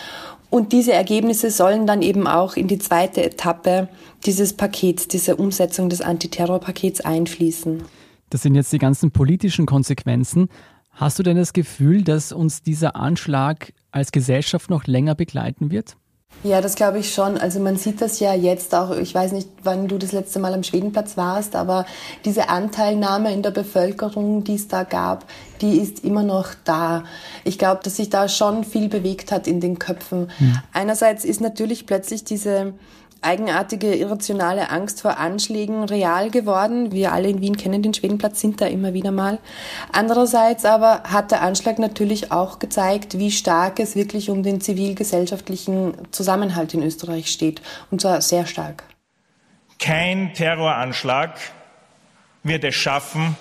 Und 0.50 0.72
diese 0.72 0.92
Ergebnisse 0.92 1.50
sollen 1.50 1.86
dann 1.86 2.02
eben 2.02 2.26
auch 2.26 2.56
in 2.56 2.68
die 2.68 2.78
zweite 2.78 3.22
Etappe 3.22 3.88
dieses 4.26 4.52
Pakets, 4.52 5.08
dieser 5.08 5.38
Umsetzung 5.38 5.88
des 5.88 6.00
Antiterrorpakets 6.02 7.00
einfließen. 7.00 7.84
Das 8.30 8.42
sind 8.42 8.54
jetzt 8.54 8.72
die 8.72 8.78
ganzen 8.78 9.10
politischen 9.10 9.66
Konsequenzen. 9.66 10.48
Hast 10.90 11.18
du 11.18 11.22
denn 11.22 11.36
das 11.36 11.52
Gefühl, 11.52 12.02
dass 12.02 12.32
uns 12.32 12.62
dieser 12.62 12.96
Anschlag 12.96 13.72
als 13.92 14.12
Gesellschaft 14.12 14.70
noch 14.70 14.86
länger 14.86 15.14
begleiten 15.14 15.70
wird? 15.70 15.96
Ja, 16.42 16.60
das 16.60 16.74
glaube 16.74 16.98
ich 16.98 17.12
schon. 17.12 17.38
Also 17.38 17.60
man 17.60 17.76
sieht 17.76 18.00
das 18.00 18.20
ja 18.20 18.34
jetzt 18.34 18.74
auch, 18.74 18.96
ich 18.96 19.14
weiß 19.14 19.32
nicht, 19.32 19.48
wann 19.62 19.88
du 19.88 19.98
das 19.98 20.12
letzte 20.12 20.38
Mal 20.38 20.54
am 20.54 20.62
Schwedenplatz 20.62 21.16
warst, 21.16 21.56
aber 21.56 21.86
diese 22.24 22.48
Anteilnahme 22.48 23.32
in 23.32 23.42
der 23.42 23.50
Bevölkerung, 23.50 24.44
die 24.44 24.54
es 24.54 24.68
da 24.68 24.84
gab, 24.84 25.24
die 25.60 25.78
ist 25.78 26.04
immer 26.04 26.22
noch 26.22 26.48
da. 26.64 27.04
Ich 27.44 27.58
glaube, 27.58 27.80
dass 27.82 27.96
sich 27.96 28.10
da 28.10 28.28
schon 28.28 28.64
viel 28.64 28.88
bewegt 28.88 29.32
hat 29.32 29.46
in 29.46 29.60
den 29.60 29.78
Köpfen. 29.78 30.30
Mhm. 30.38 30.58
Einerseits 30.72 31.24
ist 31.24 31.40
natürlich 31.40 31.86
plötzlich 31.86 32.24
diese 32.24 32.74
eigenartige, 33.22 33.94
irrationale 33.94 34.70
Angst 34.70 35.02
vor 35.02 35.18
Anschlägen 35.18 35.84
real 35.84 36.30
geworden. 36.30 36.92
Wir 36.92 37.12
alle 37.12 37.28
in 37.28 37.40
Wien 37.40 37.56
kennen 37.56 37.82
den 37.82 37.94
Schwedenplatz, 37.94 38.40
sind 38.40 38.60
da 38.60 38.66
immer 38.66 38.94
wieder 38.94 39.10
mal. 39.10 39.38
Andererseits 39.92 40.64
aber 40.64 41.02
hat 41.04 41.30
der 41.30 41.42
Anschlag 41.42 41.78
natürlich 41.78 42.32
auch 42.32 42.58
gezeigt, 42.58 43.18
wie 43.18 43.30
stark 43.30 43.80
es 43.80 43.96
wirklich 43.96 44.30
um 44.30 44.42
den 44.42 44.60
zivilgesellschaftlichen 44.60 45.94
Zusammenhalt 46.12 46.74
in 46.74 46.82
Österreich 46.82 47.28
steht. 47.28 47.62
Und 47.90 48.00
zwar 48.00 48.20
sehr 48.20 48.46
stark. 48.46 48.84
Kein 49.78 50.32
Terroranschlag 50.34 51.38
wird 52.42 52.64
es 52.64 52.74
schaffen, 52.74 53.36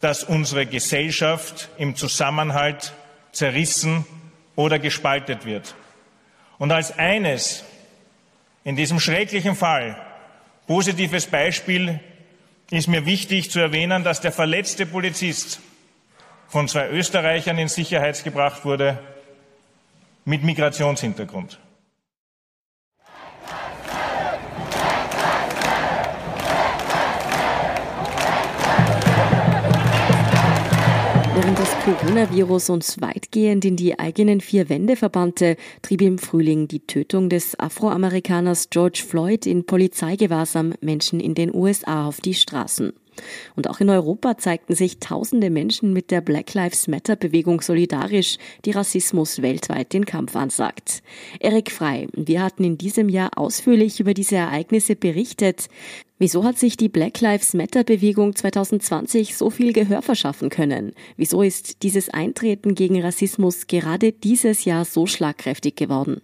dass 0.00 0.22
unsere 0.22 0.66
Gesellschaft 0.66 1.68
im 1.78 1.96
Zusammenhalt 1.96 2.92
zerrissen 3.32 4.04
oder 4.54 4.78
gespaltet 4.78 5.44
wird. 5.44 5.74
Und 6.58 6.72
als 6.72 6.98
eines 6.98 7.64
in 8.68 8.76
diesem 8.76 9.00
schrecklichen 9.00 9.56
Fall 9.56 9.96
positives 10.66 11.26
Beispiel 11.26 12.00
ist 12.70 12.86
mir 12.86 13.06
wichtig 13.06 13.50
zu 13.50 13.60
erwähnen, 13.60 14.04
dass 14.04 14.20
der 14.20 14.30
verletzte 14.30 14.84
Polizist 14.84 15.60
von 16.48 16.68
zwei 16.68 16.90
Österreichern 16.90 17.56
in 17.56 17.68
Sicherheit 17.68 18.22
gebracht 18.24 18.66
wurde 18.66 18.98
mit 20.26 20.44
Migrationshintergrund. 20.44 21.58
Während 31.34 31.58
Coronavirus 31.96 32.70
uns 32.70 33.00
weitgehend 33.00 33.64
in 33.64 33.76
die 33.76 33.98
eigenen 33.98 34.40
vier 34.40 34.68
Wände 34.68 34.94
verbannte, 34.94 35.56
trieb 35.80 36.02
im 36.02 36.18
Frühling 36.18 36.68
die 36.68 36.80
Tötung 36.80 37.30
des 37.30 37.58
Afroamerikaners 37.58 38.68
George 38.68 39.02
Floyd 39.08 39.46
in 39.46 39.64
Polizeigewahrsam 39.64 40.74
Menschen 40.80 41.18
in 41.18 41.34
den 41.34 41.54
USA 41.54 42.06
auf 42.06 42.20
die 42.20 42.34
Straßen. 42.34 42.92
Und 43.56 43.68
auch 43.68 43.80
in 43.80 43.90
Europa 43.90 44.38
zeigten 44.38 44.74
sich 44.74 44.98
tausende 44.98 45.50
Menschen 45.50 45.92
mit 45.92 46.10
der 46.10 46.20
Black 46.20 46.54
Lives 46.54 46.88
Matter 46.88 47.16
Bewegung 47.16 47.60
solidarisch, 47.60 48.38
die 48.64 48.72
Rassismus 48.72 49.42
weltweit 49.42 49.92
den 49.92 50.04
Kampf 50.06 50.36
ansagt. 50.36 51.02
Erik 51.40 51.70
Frei, 51.70 52.08
wir 52.14 52.42
hatten 52.42 52.64
in 52.64 52.78
diesem 52.78 53.08
Jahr 53.08 53.36
ausführlich 53.36 54.00
über 54.00 54.14
diese 54.14 54.36
Ereignisse 54.36 54.96
berichtet. 54.96 55.68
Wieso 56.20 56.42
hat 56.42 56.58
sich 56.58 56.76
die 56.76 56.88
Black 56.88 57.20
Lives 57.20 57.54
Matter 57.54 57.84
Bewegung 57.84 58.34
2020 58.34 59.36
so 59.36 59.50
viel 59.50 59.72
Gehör 59.72 60.02
verschaffen 60.02 60.50
können? 60.50 60.92
Wieso 61.16 61.42
ist 61.42 61.84
dieses 61.84 62.10
Eintreten 62.10 62.74
gegen 62.74 63.00
Rassismus 63.00 63.68
gerade 63.68 64.12
dieses 64.12 64.64
Jahr 64.64 64.84
so 64.84 65.06
schlagkräftig 65.06 65.76
geworden? 65.76 66.20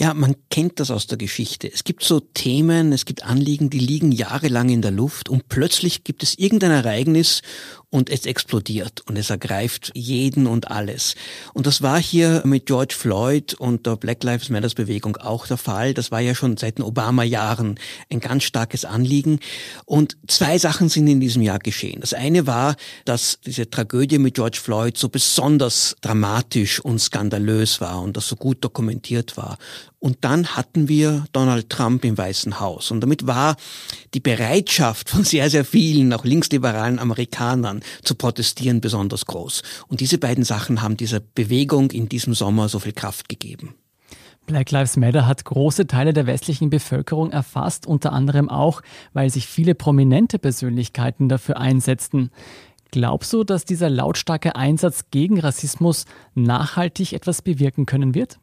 Ja, 0.00 0.14
man 0.14 0.36
kennt 0.48 0.78
das 0.78 0.92
aus 0.92 1.08
der 1.08 1.18
Geschichte. 1.18 1.68
Es 1.68 1.82
gibt 1.82 2.04
so 2.04 2.20
Themen, 2.20 2.92
es 2.92 3.04
gibt 3.04 3.24
Anliegen, 3.24 3.68
die 3.68 3.80
liegen 3.80 4.12
jahrelang 4.12 4.68
in 4.68 4.80
der 4.80 4.92
Luft 4.92 5.28
und 5.28 5.48
plötzlich 5.48 6.04
gibt 6.04 6.22
es 6.22 6.38
irgendein 6.38 6.70
Ereignis 6.70 7.42
und 7.90 8.10
es 8.10 8.26
explodiert 8.26 9.02
und 9.08 9.16
es 9.16 9.30
ergreift 9.30 9.90
jeden 9.94 10.46
und 10.46 10.70
alles. 10.70 11.14
Und 11.54 11.66
das 11.66 11.82
war 11.82 12.00
hier 12.00 12.42
mit 12.44 12.66
George 12.66 12.94
Floyd 12.96 13.54
und 13.54 13.86
der 13.86 13.96
Black 13.96 14.22
Lives 14.22 14.50
Matters 14.50 14.74
Bewegung 14.74 15.16
auch 15.16 15.46
der 15.46 15.56
Fall. 15.56 15.94
Das 15.94 16.12
war 16.12 16.20
ja 16.20 16.34
schon 16.34 16.56
seit 16.58 16.78
den 16.78 16.84
Obama-Jahren 16.84 17.80
ein 18.08 18.20
ganz 18.20 18.44
starkes 18.44 18.84
Anliegen. 18.84 19.40
Und 19.84 20.16
zwei 20.28 20.58
Sachen 20.58 20.88
sind 20.88 21.08
in 21.08 21.20
diesem 21.20 21.42
Jahr 21.42 21.58
geschehen. 21.58 22.00
Das 22.00 22.12
eine 22.12 22.46
war, 22.46 22.76
dass 23.04 23.40
diese 23.44 23.70
Tragödie 23.70 24.18
mit 24.18 24.34
George 24.34 24.58
Floyd 24.62 24.96
so 24.96 25.08
besonders 25.08 25.96
dramatisch 26.02 26.78
und 26.80 27.00
skandalös 27.00 27.80
war 27.80 28.02
und 28.02 28.16
das 28.16 28.28
so 28.28 28.36
gut 28.36 28.62
dokumentiert 28.62 29.36
war. 29.36 29.58
Und 30.00 30.18
dann 30.20 30.56
hatten 30.56 30.88
wir 30.88 31.24
Donald 31.32 31.70
Trump 31.70 32.04
im 32.04 32.16
Weißen 32.16 32.60
Haus. 32.60 32.90
Und 32.92 33.00
damit 33.00 33.26
war 33.26 33.56
die 34.14 34.20
Bereitschaft 34.20 35.10
von 35.10 35.24
sehr, 35.24 35.50
sehr 35.50 35.64
vielen, 35.64 36.12
auch 36.12 36.24
linksliberalen 36.24 36.98
Amerikanern 37.00 37.82
zu 38.02 38.14
protestieren 38.14 38.80
besonders 38.80 39.26
groß. 39.26 39.62
Und 39.88 40.00
diese 40.00 40.18
beiden 40.18 40.44
Sachen 40.44 40.82
haben 40.82 40.96
dieser 40.96 41.20
Bewegung 41.20 41.90
in 41.90 42.08
diesem 42.08 42.34
Sommer 42.34 42.68
so 42.68 42.78
viel 42.78 42.92
Kraft 42.92 43.28
gegeben. 43.28 43.74
Black 44.46 44.70
Lives 44.70 44.96
Matter 44.96 45.26
hat 45.26 45.44
große 45.44 45.86
Teile 45.86 46.14
der 46.14 46.26
westlichen 46.26 46.70
Bevölkerung 46.70 47.30
erfasst, 47.32 47.86
unter 47.86 48.12
anderem 48.12 48.48
auch, 48.48 48.80
weil 49.12 49.28
sich 49.28 49.46
viele 49.46 49.74
prominente 49.74 50.38
Persönlichkeiten 50.38 51.28
dafür 51.28 51.58
einsetzten. 51.58 52.30
Glaubst 52.90 53.32
du, 53.34 53.44
dass 53.44 53.66
dieser 53.66 53.90
lautstarke 53.90 54.56
Einsatz 54.56 55.10
gegen 55.10 55.38
Rassismus 55.38 56.06
nachhaltig 56.34 57.12
etwas 57.12 57.42
bewirken 57.42 57.84
können 57.84 58.14
wird? 58.14 58.38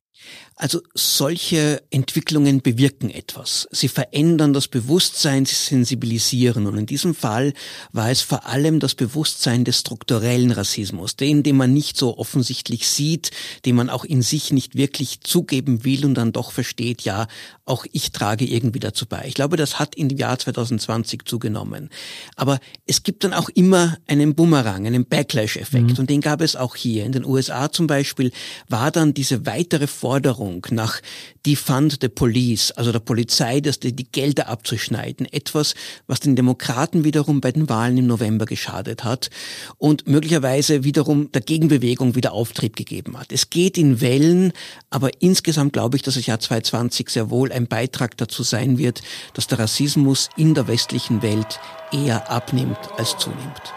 Also 0.57 0.81
solche 0.93 1.84
Entwicklungen 1.89 2.62
bewirken 2.62 3.10
etwas. 3.10 3.67
Sie 3.72 3.89
verändern 3.89 4.53
das 4.53 4.69
Bewusstsein, 4.69 5.45
sie 5.45 5.55
sensibilisieren. 5.55 6.65
Und 6.65 6.77
in 6.77 6.86
diesem 6.86 7.13
Fall 7.13 7.53
war 7.91 8.10
es 8.10 8.22
vor 8.22 8.45
allem 8.45 8.79
das 8.79 8.95
Bewusstsein 8.95 9.65
des 9.65 9.79
strukturellen 9.79 10.51
Rassismus, 10.51 11.17
den, 11.17 11.43
den 11.43 11.57
man 11.57 11.74
nicht 11.74 11.98
so 11.98 12.17
offensichtlich 12.17 12.88
sieht, 12.88 13.31
den 13.65 13.75
man 13.75 13.89
auch 13.89 14.05
in 14.05 14.22
sich 14.22 14.53
nicht 14.53 14.75
wirklich 14.75 15.19
zugeben 15.22 15.84
will 15.84 16.05
und 16.05 16.13
dann 16.13 16.31
doch 16.31 16.53
versteht, 16.53 17.01
ja, 17.01 17.27
auch 17.65 17.86
ich 17.91 18.12
trage 18.12 18.45
irgendwie 18.45 18.79
dazu 18.79 19.07
bei. 19.07 19.25
Ich 19.27 19.34
glaube, 19.34 19.57
das 19.57 19.77
hat 19.77 19.95
im 19.95 20.10
Jahr 20.10 20.39
2020 20.39 21.25
zugenommen. 21.25 21.89
Aber 22.38 22.60
es 22.86 23.03
gibt 23.03 23.25
dann 23.25 23.34
auch 23.34 23.50
immer 23.50 23.98
einen 24.07 24.36
Bumerang, 24.36 24.86
einen 24.86 25.05
Backlash-Effekt. 25.05 25.91
Mhm. 25.91 25.98
Und 25.98 26.10
den 26.10 26.22
gab 26.22 26.41
es 26.41 26.55
auch 26.55 26.75
hier. 26.75 27.05
In 27.05 27.12
den 27.12 27.25
USA 27.25 27.72
zum 27.72 27.88
Beispiel 27.88 28.31
war 28.69 28.91
dann 28.91 29.13
diese 29.13 29.45
weitere 29.45 29.88
Forderung 30.05 30.67
nach 30.69 31.01
Defund 31.47 31.97
the 32.00 32.09
Police, 32.09 32.69
also 32.69 32.91
der 32.91 33.00
Polizei, 33.00 33.59
dass 33.59 33.79
die, 33.79 33.91
die 33.91 34.03
Gelder 34.03 34.50
abzuschneiden, 34.50 35.25
etwas, 35.25 35.74
was 36.05 36.19
den 36.19 36.35
Demokraten 36.35 37.03
wiederum 37.03 37.41
bei 37.41 37.51
den 37.51 37.69
Wahlen 37.69 37.97
im 37.97 38.05
November 38.05 38.45
geschadet 38.45 39.03
hat 39.03 39.31
und 39.79 40.07
möglicherweise 40.07 40.83
wiederum 40.83 41.31
der 41.31 41.41
Gegenbewegung 41.41 42.13
wieder 42.13 42.33
Auftrieb 42.33 42.75
gegeben 42.75 43.17
hat. 43.17 43.31
Es 43.31 43.50
geht 43.50 43.79
in 43.79 44.00
Wellen, 44.00 44.53
aber 44.91 45.09
insgesamt 45.24 45.74
glaube 45.74 45.97
ich, 45.97 46.03
dass 46.03 46.13
das 46.13 46.27
Jahr 46.27 46.39
2020 46.39 47.09
sehr 47.09 47.31
wohl 47.31 47.51
ein 47.51 47.65
Beitrag 47.65 48.15
dazu 48.15 48.43
sein 48.43 48.77
wird, 48.77 49.01
dass 49.33 49.47
der 49.47 49.57
Rassismus 49.57 50.29
in 50.38 50.53
der 50.53 50.67
westlichen 50.67 51.24
Welt 51.24 51.59
eher 51.91 52.29
abnimmt 52.29 52.77
als 52.97 53.17
zunimmt. 53.17 53.74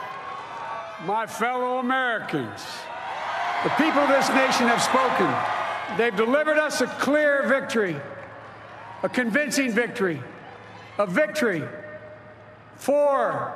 My 1.06 1.26
fellow 1.26 1.78
Americans, 1.78 2.61
the 3.64 3.70
people 3.78 4.02
of 4.02 4.11
this 4.11 4.28
nation 4.28 4.68
have 4.68 4.82
spoken. 4.82 5.58
They've 5.97 6.14
delivered 6.14 6.59
us 6.59 6.80
a 6.80 6.87
clear 6.87 7.47
victory, 7.49 7.97
a 9.02 9.09
convincing 9.09 9.73
victory, 9.73 10.23
a 10.99 11.07
victory 11.07 11.62
for 12.76 13.52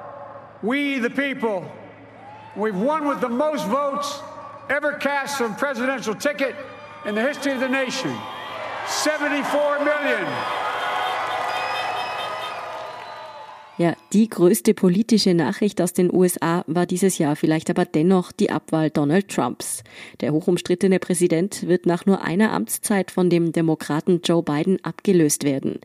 we 0.63 0.99
the 0.99 1.11
people. 1.11 1.71
We've 2.57 2.77
won 2.77 3.07
with 3.07 3.21
the 3.21 3.29
most 3.29 3.67
votes 3.67 4.21
ever 4.69 4.95
cast 4.95 5.41
on 5.41 5.55
presidential 5.57 6.15
ticket 6.15 6.55
in 7.05 7.15
the 7.15 7.23
history 7.23 7.53
of 7.53 7.61
the 7.61 7.69
nation. 7.69 8.17
74 8.87 9.85
million. 9.85 10.62
Ja, 13.83 13.97
die 14.13 14.29
größte 14.29 14.75
politische 14.75 15.35
Nachricht 15.35 15.81
aus 15.83 15.93
den 15.93 16.15
USA 16.15 16.63
war 16.69 16.87
dieses 16.87 17.19
Jahr 17.19 17.35
vielleicht 17.35 17.69
aber 17.69 17.85
dennoch 17.85 18.31
die 18.31 18.53
Abwahl 18.53 18.91
Donald 18.91 19.27
Trumps. 19.27 19.83
Der 20.21 20.33
hochumstrittene 20.33 21.01
Präsident 21.01 21.67
wird 21.67 21.85
nach 21.85 22.07
nur 22.07 22.23
einer 22.23 22.53
Amtszeit 22.53 23.11
von 23.11 23.29
dem 23.29 23.51
Demokraten 23.51 24.21
Joe 24.23 24.45
Biden 24.45 24.79
abgelöst 24.85 25.43
werden. 25.43 25.81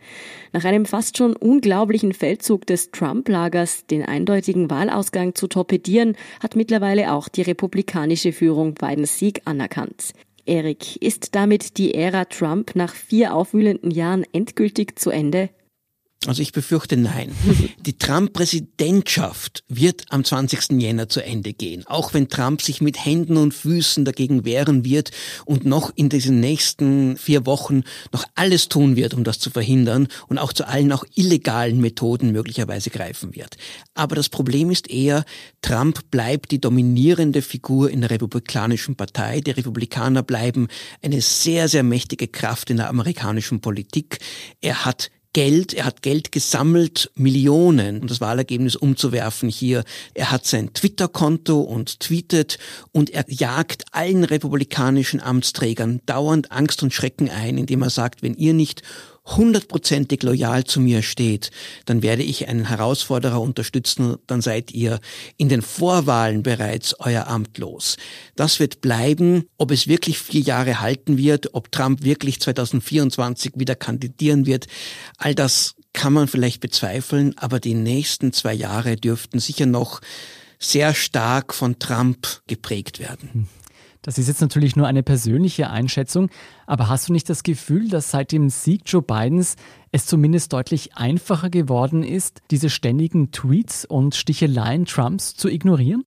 Nach 0.54 0.64
einem 0.64 0.86
fast 0.86 1.18
schon 1.18 1.36
unglaublichen 1.36 2.14
Feldzug 2.14 2.68
des 2.68 2.92
Trump-Lagers, 2.92 3.88
den 3.88 4.04
eindeutigen 4.04 4.70
Wahlausgang 4.70 5.34
zu 5.34 5.48
torpedieren, 5.48 6.16
hat 6.40 6.56
mittlerweile 6.56 7.14
auch 7.14 7.28
die 7.30 7.42
republikanische 7.42 8.32
Führung 8.32 8.76
Bidens 8.76 9.18
Sieg 9.18 9.42
anerkannt. 9.46 10.14
Erik, 10.46 11.02
ist 11.02 11.34
damit 11.34 11.80
die 11.80 11.96
Ära 11.96 12.26
Trump 12.26 12.76
nach 12.76 12.94
vier 12.94 13.34
aufwühlenden 13.34 13.90
Jahren 13.90 14.24
endgültig 14.34 15.00
zu 15.00 15.10
Ende? 15.10 15.50
Also 16.26 16.42
ich 16.42 16.52
befürchte 16.52 16.98
nein. 16.98 17.32
Die 17.86 17.98
Trump-Präsidentschaft 17.98 19.64
wird 19.68 20.06
am 20.10 20.24
20. 20.24 20.82
Jänner 20.82 21.08
zu 21.08 21.24
Ende 21.24 21.54
gehen, 21.54 21.86
auch 21.86 22.14
wenn 22.14 22.28
Trump 22.28 22.62
sich 22.62 22.82
mit 22.82 23.06
Händen 23.06 23.38
und 23.38 23.54
Füßen 23.54 24.04
dagegen 24.04 24.44
wehren 24.44 24.84
wird 24.84 25.12
und 25.46 25.66
noch 25.66 25.92
in 25.96 26.10
diesen 26.10 26.40
nächsten 26.40 27.18
vier 27.18 27.46
Wochen 27.46 27.84
noch 28.12 28.26
alles 28.36 28.68
tun 28.68 28.96
wird, 28.96 29.14
um 29.14 29.24
das 29.24 29.40
zu 29.40 29.52
verhindern 29.52 30.08
und 30.28 30.40
auch 30.40 30.54
zu 30.54 30.68
allen 30.68 30.92
auch 30.92 31.06
illegalen 31.16 31.80
Methoden 31.80 32.32
möglicherweise 32.32 32.90
greifen 32.90 33.36
wird. 33.36 33.56
Aber 33.94 34.16
das 34.16 34.30
Problem 34.30 34.72
ist 34.72 34.90
eher, 34.90 35.24
Trump 35.62 36.10
bleibt 36.10 36.52
die 36.52 36.60
dominierende 36.60 37.42
Figur 37.42 37.92
in 37.92 38.02
der 38.02 38.10
Republikanischen 38.10 38.96
Partei. 38.96 39.40
Die 39.40 39.52
Republikaner 39.52 40.24
bleiben 40.24 40.68
eine 41.02 41.22
sehr, 41.22 41.68
sehr 41.68 41.84
mächtige 41.84 42.28
Kraft 42.28 42.70
in 42.72 42.78
der 42.78 42.90
amerikanischen 42.90 43.62
Politik. 43.62 44.18
Er 44.62 44.84
hat 44.84 45.12
Geld, 45.38 45.76
er 45.76 45.86
hat 45.86 46.02
Geld 46.02 46.32
gesammelt, 46.32 47.12
Millionen, 47.14 48.02
um 48.02 48.08
das 48.08 48.22
Wahlergebnis 48.22 48.76
umzuwerfen 48.76 49.50
hier. 49.50 49.84
Er 50.16 50.32
hat 50.32 50.48
sein 50.48 50.74
Twitter-Konto 50.74 51.62
und 51.62 52.00
tweetet 52.00 52.58
und 52.92 53.12
er 53.12 53.24
jagt 53.28 53.86
allen 53.92 54.24
republikanischen 54.24 55.22
Amtsträgern 55.22 56.02
dauernd 56.08 56.52
Angst 56.52 56.82
und 56.82 56.92
Schrecken 56.92 57.30
ein, 57.30 57.60
indem 57.60 57.84
er 57.84 57.92
sagt, 57.92 58.24
wenn 58.24 58.34
ihr 58.34 58.56
nicht 58.56 58.82
hundertprozentig 59.36 60.24
loyal 60.24 60.64
zu 60.64 60.80
mir 60.80 61.02
steht, 61.02 61.52
dann 61.86 62.02
werde 62.02 62.24
ich 62.24 62.48
einen 62.48 62.66
Herausforderer 62.66 63.42
unterstützen, 63.42 64.16
dann 64.26 64.42
seid 64.42 64.72
ihr 64.72 65.00
in 65.36 65.50
den 65.50 65.62
Vorwahlen 65.62 66.44
bereits 66.44 66.96
euer 67.00 67.28
Amt 67.28 67.58
los. 67.58 67.98
Das 68.36 68.60
wird 68.60 68.82
bleiben, 68.82 69.46
ob 69.58 69.72
es 69.72 69.88
wirklich 69.88 70.20
vier 70.20 70.42
Jahre 70.42 70.80
halten 70.80 71.18
wird, 71.18 71.54
ob 71.54 71.72
Trump 71.72 72.04
wirklich 72.04 72.40
2024 72.40 73.54
wieder 73.56 73.76
kandidieren 73.76 74.46
wird, 74.46 74.68
all 75.18 75.36
das 75.36 75.76
kann 75.94 76.14
man 76.14 76.28
vielleicht 76.28 76.62
bezweifeln, 76.62 77.36
aber 77.38 77.60
die 77.60 77.74
nächsten 77.74 78.32
zwei 78.32 78.54
Jahre 78.54 78.98
dürften 78.98 79.40
sicher 79.40 79.66
noch 79.66 80.00
sehr 80.60 80.94
stark 80.94 81.54
von 81.54 81.80
Trump 81.80 82.42
geprägt 82.48 83.00
werden. 83.00 83.50
Das 84.02 84.18
ist 84.18 84.28
jetzt 84.28 84.42
natürlich 84.42 84.76
nur 84.76 84.88
eine 84.88 85.04
persönliche 85.04 85.70
Einschätzung, 85.70 86.30
aber 86.66 86.90
hast 86.90 87.10
du 87.10 87.14
nicht 87.14 87.30
das 87.30 87.44
Gefühl, 87.44 87.90
dass 87.90 88.12
seit 88.12 88.32
dem 88.32 88.50
Sieg 88.50 88.84
Joe 88.86 89.02
Bidens 89.02 89.56
es 89.92 90.06
zumindest 90.06 90.54
deutlich 90.54 90.96
einfacher 90.96 91.50
geworden 91.50 92.04
ist, 92.04 92.42
diese 92.52 92.70
ständigen 92.70 93.32
Tweets 93.32 93.86
und 93.86 94.16
Sticheleien 94.16 94.86
Trumps 94.86 95.36
zu 95.36 95.50
ignorieren? 95.50 96.04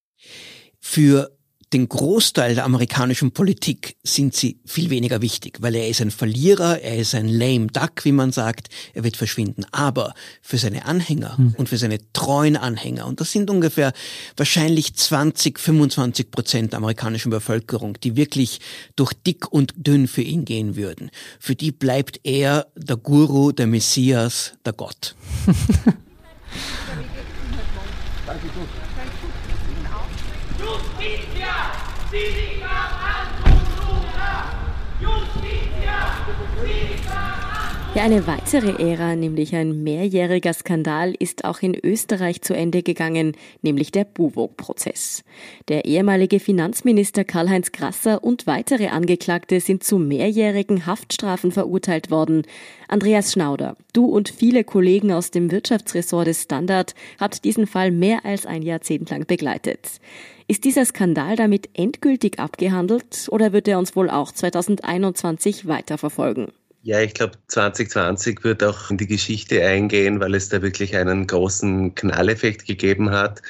Für 0.78 1.30
den 1.72 1.88
Großteil 1.88 2.56
der 2.56 2.64
amerikanischen 2.64 3.30
Politik 3.30 3.96
sind 4.02 4.34
sie 4.34 4.58
viel 4.66 4.90
weniger 4.90 5.22
wichtig, 5.22 5.58
weil 5.60 5.76
er 5.76 5.88
ist 5.88 6.00
ein 6.00 6.10
Verlierer, 6.10 6.80
er 6.80 6.96
ist 6.96 7.14
ein 7.14 7.28
lame 7.28 7.68
duck, 7.68 8.04
wie 8.04 8.12
man 8.12 8.32
sagt, 8.32 8.68
er 8.92 9.04
wird 9.04 9.16
verschwinden. 9.16 9.64
Aber 9.70 10.14
für 10.42 10.58
seine 10.58 10.84
Anhänger 10.84 11.36
mhm. 11.38 11.54
und 11.56 11.68
für 11.68 11.78
seine 11.78 12.00
treuen 12.12 12.56
Anhänger, 12.56 13.06
und 13.06 13.20
das 13.20 13.30
sind 13.30 13.50
ungefähr 13.50 13.92
wahrscheinlich 14.36 14.94
20, 14.94 15.60
25 15.60 16.30
Prozent 16.32 16.72
der 16.72 16.78
amerikanischen 16.78 17.30
Bevölkerung, 17.30 17.96
die 18.02 18.16
wirklich 18.16 18.58
durch 18.96 19.12
dick 19.12 19.52
und 19.52 19.72
dünn 19.76 20.08
für 20.08 20.22
ihn 20.22 20.44
gehen 20.44 20.74
würden, 20.74 21.10
für 21.38 21.54
die 21.54 21.70
bleibt 21.70 22.20
er 22.24 22.66
der 22.74 22.96
Guru, 22.96 23.52
der 23.52 23.68
Messias, 23.68 24.54
der 24.64 24.72
Gott. 24.72 25.14
Ja, 37.94 38.02
eine 38.02 38.26
weitere 38.26 38.82
Ära, 38.82 39.14
nämlich 39.14 39.54
ein 39.54 39.84
mehrjähriger 39.84 40.52
Skandal, 40.52 41.14
ist 41.16 41.44
auch 41.44 41.60
in 41.60 41.76
Österreich 41.80 42.42
zu 42.42 42.54
Ende 42.54 42.82
gegangen, 42.82 43.36
nämlich 43.62 43.92
der 43.92 44.04
Buwog-Prozess. 44.04 45.22
Der 45.68 45.84
ehemalige 45.84 46.40
Finanzminister 46.40 47.24
Karl-Heinz 47.24 47.70
Grasser 47.70 48.24
und 48.24 48.48
weitere 48.48 48.88
Angeklagte 48.88 49.60
sind 49.60 49.84
zu 49.84 49.98
mehrjährigen 49.98 50.86
Haftstrafen 50.86 51.52
verurteilt 51.52 52.10
worden. 52.10 52.42
Andreas 52.88 53.32
Schnauder, 53.32 53.76
du 53.92 54.06
und 54.06 54.30
viele 54.30 54.64
Kollegen 54.64 55.12
aus 55.12 55.30
dem 55.30 55.50
Wirtschaftsressort 55.52 56.26
des 56.26 56.42
Standard 56.42 56.94
habt 57.20 57.44
diesen 57.44 57.68
Fall 57.68 57.92
mehr 57.92 58.24
als 58.24 58.46
ein 58.46 58.62
Jahrzehnt 58.62 59.10
lang 59.10 59.26
begleitet. 59.26 60.00
Ist 60.50 60.64
dieser 60.64 60.84
Skandal 60.84 61.36
damit 61.36 61.68
endgültig 61.74 62.40
abgehandelt 62.40 63.28
oder 63.30 63.52
wird 63.52 63.68
er 63.68 63.78
uns 63.78 63.94
wohl 63.94 64.10
auch 64.10 64.32
2021 64.32 65.68
weiterverfolgen? 65.68 66.48
Ja, 66.82 67.00
ich 67.00 67.14
glaube, 67.14 67.34
2020 67.46 68.42
wird 68.42 68.64
auch 68.64 68.90
in 68.90 68.96
die 68.96 69.06
Geschichte 69.06 69.64
eingehen, 69.64 70.18
weil 70.18 70.34
es 70.34 70.48
da 70.48 70.60
wirklich 70.60 70.96
einen 70.96 71.28
großen 71.28 71.94
Knalleffekt 71.94 72.66
gegeben 72.66 73.12
hat. 73.12 73.42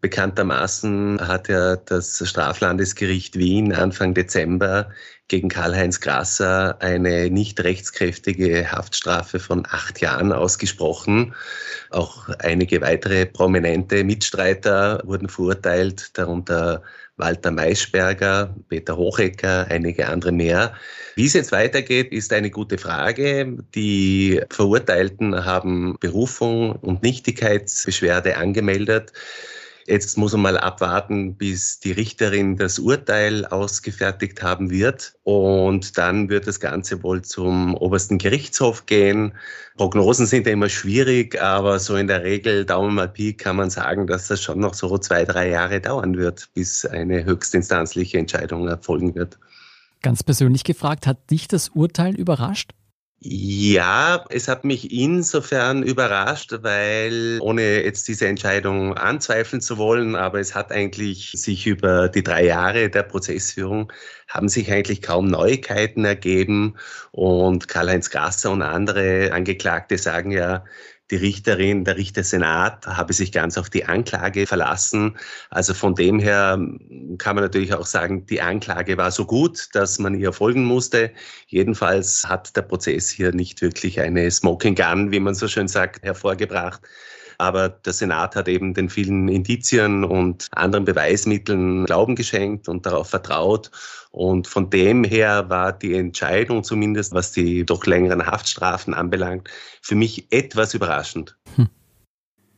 Bekanntermaßen 0.00 1.26
hat 1.26 1.48
ja 1.48 1.74
das 1.74 2.22
Straflandesgericht 2.24 3.36
Wien 3.36 3.72
Anfang 3.72 4.14
Dezember 4.14 4.90
gegen 5.28 5.48
Karl-Heinz 5.48 6.00
Grasser 6.00 6.76
eine 6.80 7.30
nicht 7.30 7.62
rechtskräftige 7.62 8.70
Haftstrafe 8.70 9.40
von 9.40 9.66
acht 9.68 10.00
Jahren 10.00 10.32
ausgesprochen. 10.32 11.34
Auch 11.90 12.28
einige 12.38 12.80
weitere 12.80 13.26
prominente 13.26 14.04
Mitstreiter 14.04 15.02
wurden 15.04 15.28
verurteilt, 15.28 16.10
darunter 16.16 16.82
Walter 17.16 17.50
Maischberger, 17.50 18.54
Peter 18.68 18.96
Hochecker, 18.96 19.66
einige 19.70 20.08
andere 20.08 20.32
mehr. 20.32 20.74
Wie 21.14 21.24
es 21.24 21.32
jetzt 21.32 21.50
weitergeht, 21.50 22.12
ist 22.12 22.32
eine 22.32 22.50
gute 22.50 22.76
Frage. 22.76 23.56
Die 23.74 24.42
Verurteilten 24.50 25.44
haben 25.44 25.96
Berufung 25.98 26.72
und 26.72 27.02
Nichtigkeitsbeschwerde 27.02 28.36
angemeldet. 28.36 29.12
Jetzt 29.86 30.18
muss 30.18 30.32
man 30.32 30.42
mal 30.42 30.58
abwarten, 30.58 31.36
bis 31.36 31.78
die 31.78 31.92
Richterin 31.92 32.56
das 32.56 32.78
Urteil 32.80 33.46
ausgefertigt 33.46 34.42
haben 34.42 34.70
wird. 34.70 35.14
Und 35.22 35.96
dann 35.96 36.28
wird 36.28 36.48
das 36.48 36.58
Ganze 36.58 37.02
wohl 37.04 37.22
zum 37.22 37.74
obersten 37.76 38.18
Gerichtshof 38.18 38.86
gehen. 38.86 39.32
Prognosen 39.76 40.26
sind 40.26 40.46
ja 40.46 40.52
immer 40.52 40.68
schwierig, 40.68 41.40
aber 41.40 41.78
so 41.78 41.94
in 41.94 42.08
der 42.08 42.24
Regel, 42.24 42.64
Daumen 42.64 42.96
mal 42.96 43.08
Pi, 43.08 43.34
kann 43.34 43.56
man 43.56 43.70
sagen, 43.70 44.06
dass 44.08 44.26
das 44.26 44.42
schon 44.42 44.58
noch 44.58 44.74
so 44.74 44.98
zwei, 44.98 45.24
drei 45.24 45.50
Jahre 45.50 45.80
dauern 45.80 46.16
wird, 46.16 46.48
bis 46.54 46.84
eine 46.84 47.24
höchstinstanzliche 47.24 48.18
Entscheidung 48.18 48.66
erfolgen 48.66 49.14
wird. 49.14 49.38
Ganz 50.02 50.22
persönlich 50.22 50.64
gefragt, 50.64 51.06
hat 51.06 51.30
dich 51.30 51.46
das 51.46 51.68
Urteil 51.70 52.16
überrascht? 52.16 52.72
Ja, 53.18 54.24
es 54.28 54.46
hat 54.46 54.64
mich 54.64 54.92
insofern 54.92 55.82
überrascht, 55.82 56.52
weil 56.60 57.38
ohne 57.40 57.82
jetzt 57.82 58.06
diese 58.08 58.26
Entscheidung 58.28 58.94
anzweifeln 58.94 59.62
zu 59.62 59.78
wollen, 59.78 60.14
aber 60.14 60.38
es 60.38 60.54
hat 60.54 60.70
eigentlich 60.70 61.32
sich 61.32 61.66
über 61.66 62.08
die 62.08 62.22
drei 62.22 62.44
Jahre 62.44 62.90
der 62.90 63.02
Prozessführung 63.02 63.90
haben 64.28 64.48
sich 64.48 64.70
eigentlich 64.70 65.02
kaum 65.02 65.26
Neuigkeiten 65.28 66.04
ergeben. 66.04 66.76
Und 67.10 67.68
Karl-Heinz 67.68 68.10
Grasser 68.10 68.50
und 68.50 68.62
andere 68.62 69.32
Angeklagte 69.32 69.96
sagen 69.98 70.30
ja, 70.30 70.64
die 71.10 71.16
Richterin, 71.16 71.84
der 71.84 71.96
Richtersenat 71.96 72.86
habe 72.86 73.12
sich 73.12 73.30
ganz 73.30 73.56
auf 73.58 73.70
die 73.70 73.84
Anklage 73.84 74.46
verlassen. 74.46 75.16
Also 75.50 75.72
von 75.72 75.94
dem 75.94 76.18
her 76.18 76.58
kann 77.18 77.36
man 77.36 77.44
natürlich 77.44 77.74
auch 77.74 77.86
sagen, 77.86 78.26
die 78.26 78.40
Anklage 78.40 78.96
war 78.96 79.10
so 79.10 79.24
gut, 79.24 79.68
dass 79.72 79.98
man 79.98 80.14
ihr 80.14 80.32
folgen 80.32 80.64
musste. 80.64 81.12
Jedenfalls 81.46 82.24
hat 82.26 82.56
der 82.56 82.62
Prozess 82.62 83.08
hier 83.08 83.32
nicht 83.32 83.62
wirklich 83.62 84.00
eine 84.00 84.30
Smoking 84.30 84.74
Gun, 84.74 85.12
wie 85.12 85.20
man 85.20 85.34
so 85.34 85.46
schön 85.46 85.68
sagt, 85.68 86.02
hervorgebracht. 86.04 86.80
Aber 87.38 87.68
der 87.68 87.92
Senat 87.92 88.34
hat 88.34 88.48
eben 88.48 88.74
den 88.74 88.88
vielen 88.88 89.28
Indizien 89.28 90.04
und 90.04 90.48
anderen 90.52 90.86
Beweismitteln 90.86 91.84
Glauben 91.84 92.16
geschenkt 92.16 92.68
und 92.68 92.86
darauf 92.86 93.10
vertraut. 93.10 93.70
Und 94.16 94.46
von 94.46 94.70
dem 94.70 95.04
her 95.04 95.50
war 95.50 95.74
die 95.74 95.92
Entscheidung 95.92 96.64
zumindest, 96.64 97.12
was 97.12 97.32
die 97.32 97.66
doch 97.66 97.84
längeren 97.84 98.26
Haftstrafen 98.26 98.94
anbelangt, 98.94 99.50
für 99.82 99.94
mich 99.94 100.28
etwas 100.30 100.72
überraschend. 100.72 101.36
Hm. 101.56 101.68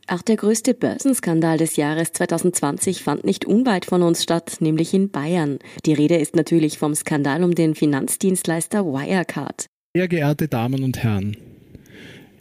Auch 0.07 0.21
der 0.21 0.37
größte 0.37 0.73
Börsenskandal 0.73 1.57
des 1.57 1.75
Jahres 1.75 2.13
2020 2.13 3.03
fand 3.03 3.25
nicht 3.25 3.43
unweit 3.43 3.83
von 3.83 4.03
uns 4.03 4.23
statt, 4.23 4.55
nämlich 4.61 4.93
in 4.93 5.11
Bayern. 5.11 5.59
Die 5.85 5.91
Rede 5.91 6.15
ist 6.15 6.33
natürlich 6.33 6.77
vom 6.77 6.95
Skandal 6.95 7.43
um 7.43 7.53
den 7.53 7.75
Finanzdienstleister 7.75 8.85
Wirecard. 8.85 9.65
Sehr 9.93 10.07
geehrte 10.07 10.47
Damen 10.47 10.81
und 10.81 11.03
Herren, 11.03 11.35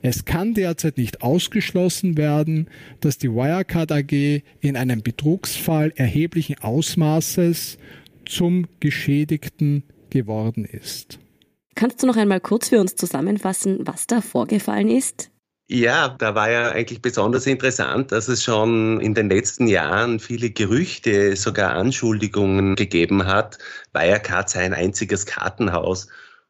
es 0.00 0.24
kann 0.26 0.54
derzeit 0.54 0.96
nicht 0.96 1.22
ausgeschlossen 1.22 2.16
werden, 2.16 2.68
dass 3.00 3.18
die 3.18 3.32
Wirecard 3.32 3.90
AG 3.90 4.42
in 4.60 4.76
einem 4.76 5.02
Betrugsfall 5.02 5.92
erheblichen 5.96 6.60
Ausmaßes 6.60 7.78
zum 8.28 8.66
Geschädigten 8.80 9.84
geworden 10.10 10.64
ist. 10.64 11.18
Kannst 11.74 12.02
du 12.02 12.06
noch 12.06 12.16
einmal 12.16 12.40
kurz 12.40 12.68
für 12.68 12.80
uns 12.80 12.96
zusammenfassen, 12.96 13.78
was 13.86 14.06
da 14.06 14.20
vorgefallen 14.20 14.88
ist? 14.88 15.30
Ja, 15.70 16.08
da 16.08 16.34
war 16.34 16.50
ja 16.50 16.70
eigentlich 16.70 17.02
besonders 17.02 17.46
interessant, 17.46 18.10
dass 18.10 18.28
es 18.28 18.42
schon 18.42 19.00
in 19.00 19.12
den 19.14 19.28
letzten 19.28 19.66
Jahren 19.66 20.18
viele 20.18 20.50
Gerüchte, 20.50 21.36
sogar 21.36 21.74
Anschuldigungen 21.74 22.74
gegeben 22.74 23.26
hat. 23.26 23.58
Wirecard 23.92 24.48
sei 24.48 24.60
ein 24.60 24.72
einziges 24.72 25.26
Kartenhaus. 25.26 26.08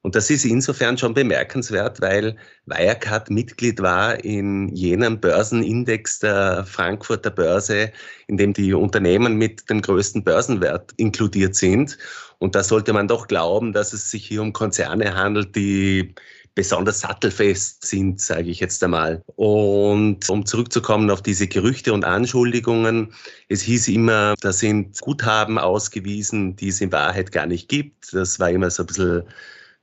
Und 0.08 0.14
das 0.14 0.30
ist 0.30 0.46
insofern 0.46 0.96
schon 0.96 1.12
bemerkenswert, 1.12 2.00
weil 2.00 2.34
Wirecard 2.64 3.28
Mitglied 3.28 3.82
war 3.82 4.24
in 4.24 4.74
jenem 4.74 5.20
Börsenindex 5.20 6.20
der 6.20 6.64
Frankfurter 6.64 7.28
Börse, 7.28 7.92
in 8.26 8.38
dem 8.38 8.54
die 8.54 8.72
Unternehmen 8.72 9.36
mit 9.36 9.68
dem 9.68 9.82
größten 9.82 10.24
Börsenwert 10.24 10.94
inkludiert 10.96 11.56
sind. 11.56 11.98
Und 12.38 12.54
da 12.54 12.64
sollte 12.64 12.94
man 12.94 13.06
doch 13.06 13.26
glauben, 13.26 13.74
dass 13.74 13.92
es 13.92 14.10
sich 14.10 14.24
hier 14.24 14.40
um 14.40 14.54
Konzerne 14.54 15.14
handelt, 15.14 15.54
die 15.54 16.14
besonders 16.54 17.00
sattelfest 17.00 17.84
sind, 17.84 18.18
sage 18.18 18.48
ich 18.48 18.60
jetzt 18.60 18.82
einmal. 18.82 19.22
Und 19.36 20.26
um 20.30 20.46
zurückzukommen 20.46 21.10
auf 21.10 21.20
diese 21.20 21.48
Gerüchte 21.48 21.92
und 21.92 22.06
Anschuldigungen, 22.06 23.12
es 23.50 23.60
hieß 23.60 23.88
immer, 23.88 24.36
da 24.40 24.54
sind 24.54 24.98
Guthaben 25.02 25.58
ausgewiesen, 25.58 26.56
die 26.56 26.68
es 26.68 26.80
in 26.80 26.92
Wahrheit 26.92 27.30
gar 27.30 27.44
nicht 27.44 27.68
gibt. 27.68 28.14
Das 28.14 28.40
war 28.40 28.48
immer 28.48 28.70
so 28.70 28.84
ein 28.84 28.86
bisschen 28.86 29.24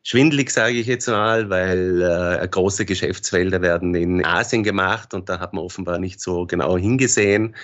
schwindlig, 0.05 0.51
sage 0.51 0.75
ich 0.75 0.87
jetzt 0.87 1.07
mal, 1.07 1.49
weil 1.49 2.01
äh, 2.01 2.47
große 2.47 2.85
Geschäftsfelder 2.85 3.61
werden 3.61 3.95
in 3.95 4.23
Asien 4.23 4.63
gemacht 4.63 5.13
und 5.13 5.27
da 5.27 5.39
hat 5.39 5.53
man 5.53 5.65
offenbar 5.65 5.97
nicht 5.99 6.21
so 6.21 6.45
genau 6.45 6.77
hingesehen. 6.77 7.55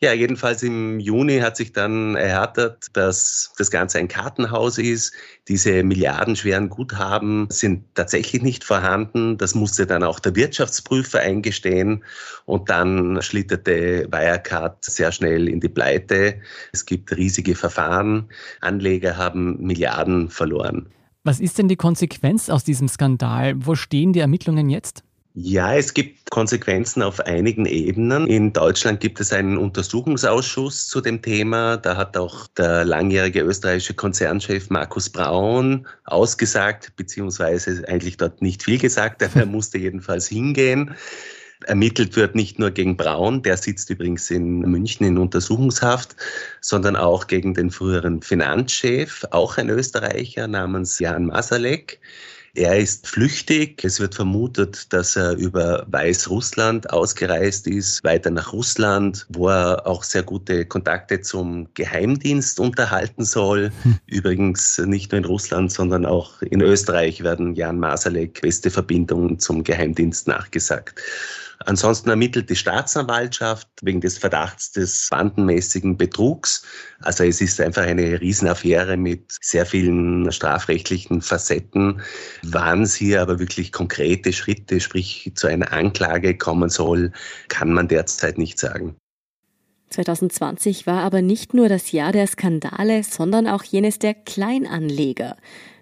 Ja, 0.00 0.12
jedenfalls 0.12 0.64
im 0.64 0.98
Juni 0.98 1.38
hat 1.38 1.56
sich 1.56 1.72
dann 1.72 2.16
erhärtet, 2.16 2.88
dass 2.94 3.52
das 3.56 3.70
Ganze 3.70 3.98
ein 3.98 4.08
Kartenhaus 4.08 4.78
ist. 4.78 5.12
Diese 5.46 5.84
milliardenschweren 5.84 6.70
Guthaben 6.70 7.46
sind 7.50 7.84
tatsächlich 7.94 8.42
nicht 8.42 8.64
vorhanden. 8.64 9.38
Das 9.38 9.54
musste 9.54 9.86
dann 9.86 10.02
auch 10.02 10.18
der 10.18 10.34
Wirtschaftsprüfer 10.34 11.20
eingestehen. 11.20 12.02
Und 12.46 12.68
dann 12.68 13.22
schlitterte 13.22 14.08
Wirecard 14.10 14.84
sehr 14.84 15.12
schnell 15.12 15.48
in 15.48 15.60
die 15.60 15.68
Pleite. 15.68 16.40
Es 16.72 16.84
gibt 16.84 17.16
riesige 17.16 17.54
Verfahren. 17.54 18.28
Anleger 18.60 19.16
haben 19.16 19.62
Milliarden 19.62 20.30
verloren. 20.30 20.88
Was 21.24 21.38
ist 21.38 21.58
denn 21.58 21.68
die 21.68 21.76
Konsequenz 21.76 22.50
aus 22.50 22.64
diesem 22.64 22.88
Skandal? 22.88 23.54
Wo 23.56 23.76
stehen 23.76 24.12
die 24.12 24.18
Ermittlungen 24.18 24.68
jetzt? 24.68 25.04
Ja, 25.34 25.74
es 25.74 25.94
gibt 25.94 26.30
Konsequenzen 26.30 27.00
auf 27.00 27.20
einigen 27.20 27.64
Ebenen. 27.64 28.26
In 28.26 28.52
Deutschland 28.52 28.98
gibt 28.98 29.20
es 29.20 29.32
einen 29.32 29.56
Untersuchungsausschuss 29.56 30.88
zu 30.88 31.00
dem 31.00 31.22
Thema. 31.22 31.76
Da 31.76 31.96
hat 31.96 32.16
auch 32.16 32.48
der 32.48 32.84
langjährige 32.84 33.40
österreichische 33.40 33.94
Konzernchef 33.94 34.68
Markus 34.68 35.08
Braun 35.08 35.86
ausgesagt, 36.04 36.96
beziehungsweise 36.96 37.84
eigentlich 37.88 38.16
dort 38.16 38.42
nicht 38.42 38.64
viel 38.64 38.78
gesagt, 38.78 39.22
aber 39.22 39.40
er 39.40 39.46
musste 39.46 39.78
jedenfalls 39.78 40.26
hingehen. 40.26 40.96
Ermittelt 41.64 42.16
wird 42.16 42.34
nicht 42.34 42.58
nur 42.58 42.70
gegen 42.70 42.96
Braun, 42.96 43.42
der 43.42 43.56
sitzt 43.56 43.90
übrigens 43.90 44.30
in 44.30 44.60
München 44.60 45.06
in 45.06 45.18
Untersuchungshaft, 45.18 46.16
sondern 46.60 46.96
auch 46.96 47.26
gegen 47.26 47.54
den 47.54 47.70
früheren 47.70 48.22
Finanzchef, 48.22 49.24
auch 49.30 49.58
ein 49.58 49.68
Österreicher 49.68 50.48
namens 50.48 50.98
Jan 50.98 51.26
Masalek. 51.26 52.00
Er 52.54 52.78
ist 52.78 53.06
flüchtig. 53.06 53.82
Es 53.82 53.98
wird 53.98 54.14
vermutet, 54.14 54.92
dass 54.92 55.16
er 55.16 55.36
über 55.36 55.86
Weißrussland 55.88 56.90
ausgereist 56.90 57.66
ist, 57.66 58.04
weiter 58.04 58.30
nach 58.30 58.52
Russland, 58.52 59.26
wo 59.30 59.48
er 59.48 59.86
auch 59.86 60.02
sehr 60.02 60.22
gute 60.22 60.66
Kontakte 60.66 61.22
zum 61.22 61.68
Geheimdienst 61.72 62.60
unterhalten 62.60 63.24
soll. 63.24 63.72
Hm. 63.84 63.98
Übrigens 64.06 64.76
nicht 64.84 65.12
nur 65.12 65.20
in 65.20 65.24
Russland, 65.24 65.72
sondern 65.72 66.04
auch 66.04 66.42
in 66.42 66.60
Österreich 66.60 67.22
werden 67.22 67.54
Jan 67.54 67.78
Masalek 67.78 68.42
beste 68.42 68.70
Verbindungen 68.70 69.38
zum 69.38 69.64
Geheimdienst 69.64 70.28
nachgesagt. 70.28 71.00
Ansonsten 71.66 72.10
ermittelt 72.10 72.50
die 72.50 72.56
Staatsanwaltschaft 72.56 73.68
wegen 73.82 74.00
des 74.00 74.18
Verdachts 74.18 74.72
des 74.72 75.08
bandenmäßigen 75.10 75.96
Betrugs. 75.96 76.64
Also 77.00 77.24
es 77.24 77.40
ist 77.40 77.60
einfach 77.60 77.82
eine 77.82 78.20
Riesenaffäre 78.20 78.96
mit 78.96 79.36
sehr 79.40 79.66
vielen 79.66 80.30
strafrechtlichen 80.32 81.22
Facetten. 81.22 82.02
Wann 82.42 82.82
es 82.82 82.94
hier 82.94 83.22
aber 83.22 83.38
wirklich 83.38 83.72
konkrete 83.72 84.32
Schritte, 84.32 84.80
sprich 84.80 85.32
zu 85.34 85.46
einer 85.46 85.72
Anklage 85.72 86.36
kommen 86.36 86.68
soll, 86.68 87.12
kann 87.48 87.72
man 87.72 87.88
derzeit 87.88 88.38
nicht 88.38 88.58
sagen. 88.58 88.96
2020 89.90 90.86
war 90.86 91.02
aber 91.02 91.22
nicht 91.22 91.54
nur 91.54 91.68
das 91.68 91.92
Jahr 91.92 92.12
der 92.12 92.26
Skandale, 92.26 93.02
sondern 93.04 93.46
auch 93.46 93.62
jenes 93.62 93.98
der 93.98 94.14
Kleinanleger. 94.14 95.36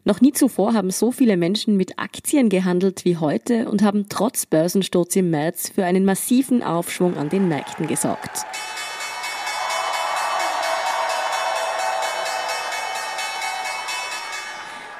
Noch 0.04 0.22
nie 0.22 0.32
zuvor 0.32 0.72
haben 0.72 0.90
so 0.90 1.12
viele 1.12 1.36
Menschen 1.36 1.76
mit 1.76 1.98
Aktien 1.98 2.48
gehandelt 2.48 3.04
wie 3.04 3.18
heute 3.18 3.68
und 3.68 3.82
haben 3.82 4.06
trotz 4.08 4.46
Börsensturz 4.46 5.14
im 5.16 5.28
März 5.30 5.70
für 5.74 5.84
einen 5.84 6.06
massiven 6.06 6.62
Aufschwung 6.62 7.16
an 7.18 7.28
den 7.28 7.48
Märkten 7.48 7.86
gesorgt. 7.86 8.46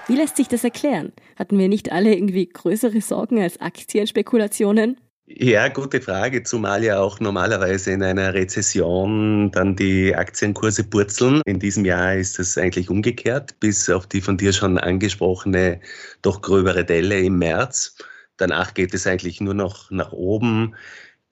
Wie 0.07 0.17
lässt 0.17 0.37
sich 0.37 0.49
das 0.49 0.65
erklären? 0.65 1.13
Hatten 1.37 1.59
wir 1.59 1.69
nicht 1.69 1.93
alle 1.93 2.13
irgendwie 2.13 2.47
größere 2.47 3.01
Sorgen 3.01 3.41
als 3.41 3.61
Aktienspekulationen? 3.61 4.99
Ja, 5.33 5.69
gute 5.69 6.01
Frage, 6.01 6.43
zumal 6.43 6.83
ja 6.83 6.99
auch 6.99 7.21
normalerweise 7.21 7.93
in 7.93 8.03
einer 8.03 8.35
Rezession 8.35 9.51
dann 9.53 9.77
die 9.77 10.15
Aktienkurse 10.15 10.83
purzeln. 10.83 11.41
In 11.47 11.61
diesem 11.61 11.85
Jahr 11.85 12.17
ist 12.17 12.41
es 12.41 12.59
eigentlich 12.59 12.91
umgekehrt, 12.91 13.59
bis 13.61 13.89
auf 13.89 14.09
die 14.09 14.21
von 14.21 14.37
dir 14.37 14.53
schon 14.53 14.77
angesprochene 14.77 15.81
doch 16.23 16.43
gröbere 16.43 16.85
Delle 16.85 17.21
im 17.21 17.39
März. 17.39 17.97
Danach 18.39 18.75
geht 18.75 18.93
es 18.93 19.07
eigentlich 19.07 19.41
nur 19.41 19.55
noch 19.55 19.89
nach 19.93 20.11
oben. 20.13 20.75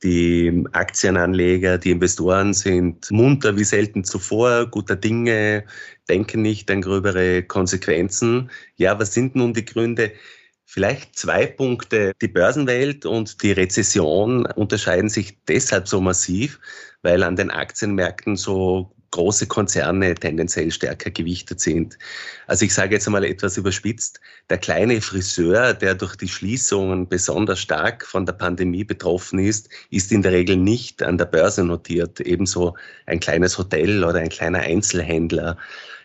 Die 0.04 0.64
Aktienanleger, 0.72 1.76
die 1.76 1.90
Investoren 1.90 2.54
sind 2.54 3.10
munter 3.10 3.56
wie 3.58 3.64
selten 3.64 4.04
zuvor, 4.04 4.66
guter 4.70 4.94
Dinge, 4.94 5.64
denken 6.08 6.42
nicht 6.42 6.70
an 6.70 6.82
gröbere 6.82 7.42
Konsequenzen. 7.42 8.48
Ja, 8.76 8.96
was 9.00 9.12
sind 9.12 9.34
nun 9.34 9.54
die 9.54 9.64
Gründe? 9.64 10.12
Vielleicht 10.70 11.18
zwei 11.18 11.46
Punkte. 11.46 12.12
Die 12.20 12.28
Börsenwelt 12.28 13.06
und 13.06 13.42
die 13.42 13.52
Rezession 13.52 14.44
unterscheiden 14.44 15.08
sich 15.08 15.38
deshalb 15.48 15.88
so 15.88 15.98
massiv, 15.98 16.60
weil 17.00 17.22
an 17.22 17.36
den 17.36 17.50
Aktienmärkten 17.50 18.36
so 18.36 18.94
große 19.10 19.46
Konzerne 19.46 20.14
tendenziell 20.14 20.70
stärker 20.70 21.10
gewichtet 21.10 21.60
sind. 21.60 21.96
Also 22.46 22.66
ich 22.66 22.74
sage 22.74 22.96
jetzt 22.96 23.06
einmal 23.06 23.24
etwas 23.24 23.56
überspitzt, 23.56 24.20
der 24.50 24.58
kleine 24.58 25.00
Friseur, 25.00 25.72
der 25.72 25.94
durch 25.94 26.16
die 26.16 26.28
Schließungen 26.28 27.08
besonders 27.08 27.60
stark 27.60 28.04
von 28.04 28.26
der 28.26 28.34
Pandemie 28.34 28.84
betroffen 28.84 29.38
ist, 29.38 29.70
ist 29.88 30.12
in 30.12 30.20
der 30.20 30.32
Regel 30.32 30.58
nicht 30.58 31.02
an 31.02 31.16
der 31.16 31.24
Börse 31.24 31.64
notiert. 31.64 32.20
Ebenso 32.20 32.76
ein 33.06 33.20
kleines 33.20 33.56
Hotel 33.56 34.04
oder 34.04 34.18
ein 34.18 34.28
kleiner 34.28 34.58
Einzelhändler. 34.58 35.56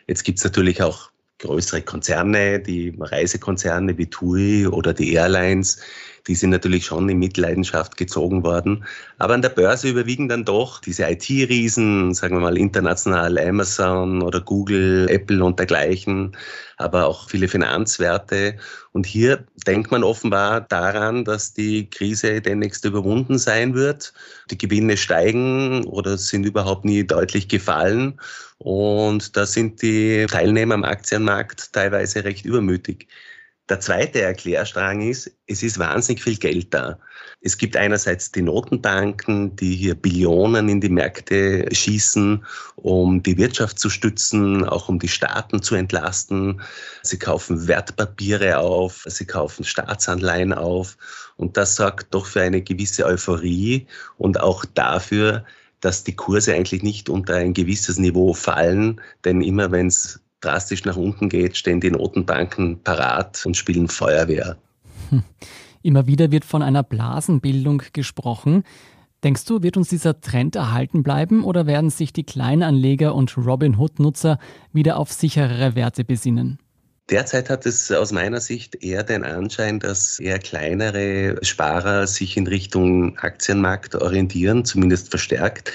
Jetzt 0.08 0.24
gibt 0.24 0.38
es 0.38 0.46
natürlich 0.46 0.82
auch 0.82 1.13
größere 1.40 1.82
Konzerne, 1.82 2.60
die 2.60 2.96
Reisekonzerne 3.00 3.98
wie 3.98 4.10
TUI 4.10 4.68
oder 4.68 4.94
die 4.94 5.14
Airlines, 5.14 5.82
die 6.28 6.36
sind 6.36 6.52
natürlich 6.52 6.86
schon 6.86 7.10
in 7.10 7.20
Mitleidenschaft 7.20 7.98
gezogen 7.98 8.44
worden. 8.44 8.86
Aber 9.18 9.34
an 9.34 9.42
der 9.42 9.50
Börse 9.50 9.90
überwiegen 9.90 10.30
dann 10.30 10.46
doch 10.46 10.80
diese 10.80 11.04
IT-Riesen, 11.10 12.14
sagen 12.14 12.36
wir 12.36 12.42
mal 12.42 12.58
international 12.58 13.38
Amazon 13.38 14.22
oder 14.22 14.40
Google, 14.40 15.08
Apple 15.10 15.44
und 15.44 15.60
dergleichen, 15.60 16.36
aber 16.78 17.08
auch 17.08 17.30
viele 17.30 17.48
Finanzwerte. 17.48 18.56
Und 18.94 19.06
hier 19.06 19.46
denkt 19.68 19.92
man 19.92 20.04
offenbar 20.04 20.62
daran, 20.62 21.26
dass 21.26 21.54
die 21.54 21.90
Krise 21.90 22.42
demnächst 22.42 22.86
überwunden 22.86 23.38
sein 23.38 23.74
wird. 23.74 24.14
Die 24.50 24.58
Gewinne 24.58 24.96
steigen 24.96 25.84
oder 25.86 26.18
sind 26.18 26.46
überhaupt 26.46 26.86
nie 26.86 27.04
deutlich 27.06 27.50
gefallen. 27.50 28.20
Und 28.60 29.36
da 29.36 29.46
sind 29.46 29.82
die 29.82 30.26
Teilnehmer 30.30 30.76
am 30.76 30.86
Aktienmarkt 30.86 31.74
teilweise 31.74 32.24
recht 32.24 32.46
übermütig. 32.46 33.08
Der 33.70 33.80
zweite 33.80 34.22
Erklärstrang 34.22 35.00
ist, 35.00 35.32
es 35.48 35.64
ist 35.64 35.80
wahnsinnig 35.80 36.22
viel 36.22 36.36
Geld 36.36 36.74
da. 36.74 37.00
Es 37.40 37.58
gibt 37.58 37.78
einerseits 37.78 38.30
die 38.30 38.42
Notenbanken, 38.42 39.56
die 39.56 39.76
hier 39.76 39.96
Billionen 39.96 40.68
in 40.68 40.82
die 40.82 40.90
Märkte 40.90 41.74
schießen, 41.74 42.46
um 42.76 43.24
die 43.24 43.38
Wirtschaft 43.38 43.80
zu 43.80 43.90
stützen, 43.90 44.66
auch 44.68 44.90
um 44.90 45.00
die 45.00 45.08
Staaten 45.08 45.62
zu 45.62 45.76
entlasten. 45.76 46.62
Sie 47.04 47.18
kaufen 47.18 47.66
Wertpapiere 47.66 48.58
auf, 48.58 49.06
sie 49.08 49.26
kaufen 49.26 49.64
Staatsanleihen 49.64 50.52
auf 50.52 50.98
und 51.38 51.56
das 51.56 51.78
sorgt 51.78 52.14
doch 52.14 52.26
für 52.26 52.42
eine 52.42 52.62
gewisse 52.62 53.06
Euphorie 53.06 53.88
und 54.18 54.42
auch 54.42 54.66
dafür, 54.66 55.46
dass 55.80 56.04
die 56.04 56.16
Kurse 56.16 56.54
eigentlich 56.54 56.84
nicht 56.84 57.10
unter 57.10 57.36
ein 57.36 57.54
gewisses 57.54 57.98
Niveau 57.98 58.34
fallen, 58.34 59.00
denn 59.24 59.42
immer 59.42 59.72
wenn 59.72 59.88
es 59.88 60.23
drastisch 60.44 60.86
nach 60.86 60.98
unten 60.98 61.30
geht, 61.30 61.58
stehen 61.58 61.80
die 61.80 61.92
Notenbanken 61.92 62.82
parat 62.84 63.46
und 63.46 63.56
spielen 63.58 63.88
Feuerwehr. 63.88 64.58
Hm. 65.10 65.24
Immer 65.82 66.08
wieder 66.08 66.32
wird 66.32 66.46
von 66.46 66.62
einer 66.62 66.84
Blasenbildung 66.84 67.84
gesprochen. 67.92 68.64
Denkst 69.24 69.46
du, 69.46 69.64
wird 69.64 69.78
uns 69.78 69.90
dieser 69.90 70.20
Trend 70.20 70.56
erhalten 70.56 71.04
bleiben 71.04 71.44
oder 71.44 71.66
werden 71.66 71.90
sich 71.90 72.12
die 72.14 72.26
Kleinanleger 72.26 73.16
und 73.16 73.38
Robinhood-Nutzer 73.38 74.38
wieder 74.74 74.98
auf 74.98 75.12
sicherere 75.12 75.76
Werte 75.76 76.04
besinnen? 76.04 76.60
Derzeit 77.10 77.50
hat 77.50 77.66
es 77.66 77.92
aus 77.92 78.12
meiner 78.14 78.40
Sicht 78.40 78.82
eher 78.82 79.04
den 79.04 79.24
Anschein, 79.24 79.80
dass 79.80 80.20
eher 80.20 80.40
kleinere 80.40 81.38
Sparer 81.42 82.08
sich 82.08 82.38
in 82.38 82.48
Richtung 82.48 83.18
Aktienmarkt 83.18 83.96
orientieren, 83.96 84.64
zumindest 84.64 85.10
verstärkt. 85.10 85.72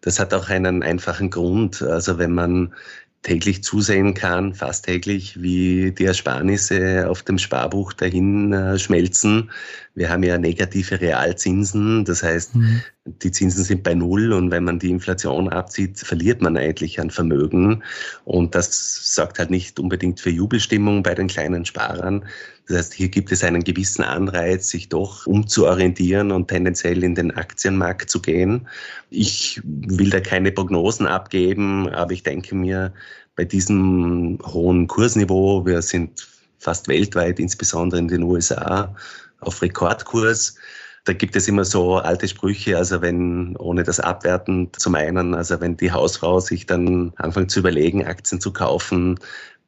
Das 0.00 0.18
hat 0.18 0.34
auch 0.34 0.48
einen 0.48 0.82
einfachen 0.82 1.30
Grund. 1.30 1.82
Also 1.82 2.18
wenn 2.18 2.32
man 2.32 2.74
täglich 3.22 3.62
zusehen 3.62 4.14
kann, 4.14 4.54
fast 4.54 4.84
täglich, 4.84 5.40
wie 5.40 5.92
die 5.92 6.04
Ersparnisse 6.04 7.08
auf 7.08 7.22
dem 7.22 7.38
Sparbuch 7.38 7.92
dahin 7.92 8.52
äh, 8.52 8.78
schmelzen. 8.78 9.50
Wir 9.94 10.08
haben 10.08 10.22
ja 10.22 10.38
negative 10.38 11.00
Realzinsen, 11.00 12.04
das 12.06 12.22
heißt, 12.22 12.54
mhm. 12.54 12.80
die 13.04 13.30
Zinsen 13.30 13.62
sind 13.62 13.82
bei 13.82 13.94
Null 13.94 14.32
und 14.32 14.50
wenn 14.50 14.64
man 14.64 14.78
die 14.78 14.90
Inflation 14.90 15.50
abzieht, 15.50 15.98
verliert 15.98 16.40
man 16.40 16.56
eigentlich 16.56 16.98
an 16.98 17.10
Vermögen. 17.10 17.82
Und 18.24 18.54
das 18.54 19.14
sorgt 19.14 19.38
halt 19.38 19.50
nicht 19.50 19.78
unbedingt 19.78 20.20
für 20.20 20.30
Jubelstimmung 20.30 21.02
bei 21.02 21.14
den 21.14 21.28
kleinen 21.28 21.66
Sparern. 21.66 22.24
Das 22.68 22.78
heißt, 22.78 22.94
hier 22.94 23.08
gibt 23.08 23.32
es 23.32 23.44
einen 23.44 23.64
gewissen 23.64 24.02
Anreiz, 24.02 24.68
sich 24.68 24.88
doch 24.88 25.26
umzuorientieren 25.26 26.32
und 26.32 26.48
tendenziell 26.48 27.04
in 27.04 27.14
den 27.14 27.30
Aktienmarkt 27.32 28.08
zu 28.08 28.22
gehen. 28.22 28.66
Ich 29.10 29.60
will 29.64 30.08
da 30.08 30.20
keine 30.20 30.52
Prognosen 30.52 31.06
abgeben, 31.06 31.88
aber 31.90 32.12
ich 32.12 32.22
denke 32.22 32.54
mir, 32.54 32.94
bei 33.36 33.44
diesem 33.44 34.38
hohen 34.44 34.86
Kursniveau, 34.86 35.66
wir 35.66 35.82
sind 35.82 36.26
fast 36.58 36.88
weltweit, 36.88 37.38
insbesondere 37.40 38.00
in 38.00 38.08
den 38.08 38.22
USA, 38.22 38.94
auf 39.42 39.62
Rekordkurs. 39.62 40.56
Da 41.04 41.12
gibt 41.12 41.34
es 41.34 41.48
immer 41.48 41.64
so 41.64 41.96
alte 41.96 42.28
Sprüche, 42.28 42.76
also 42.76 43.02
wenn, 43.02 43.56
ohne 43.56 43.82
das 43.82 43.98
abwerten 43.98 44.70
zu 44.72 44.88
meinen, 44.88 45.34
also 45.34 45.60
wenn 45.60 45.76
die 45.76 45.90
Hausfrau 45.90 46.38
sich 46.38 46.66
dann 46.66 47.12
anfängt 47.16 47.50
zu 47.50 47.58
überlegen, 47.58 48.06
Aktien 48.06 48.40
zu 48.40 48.52
kaufen, 48.52 49.18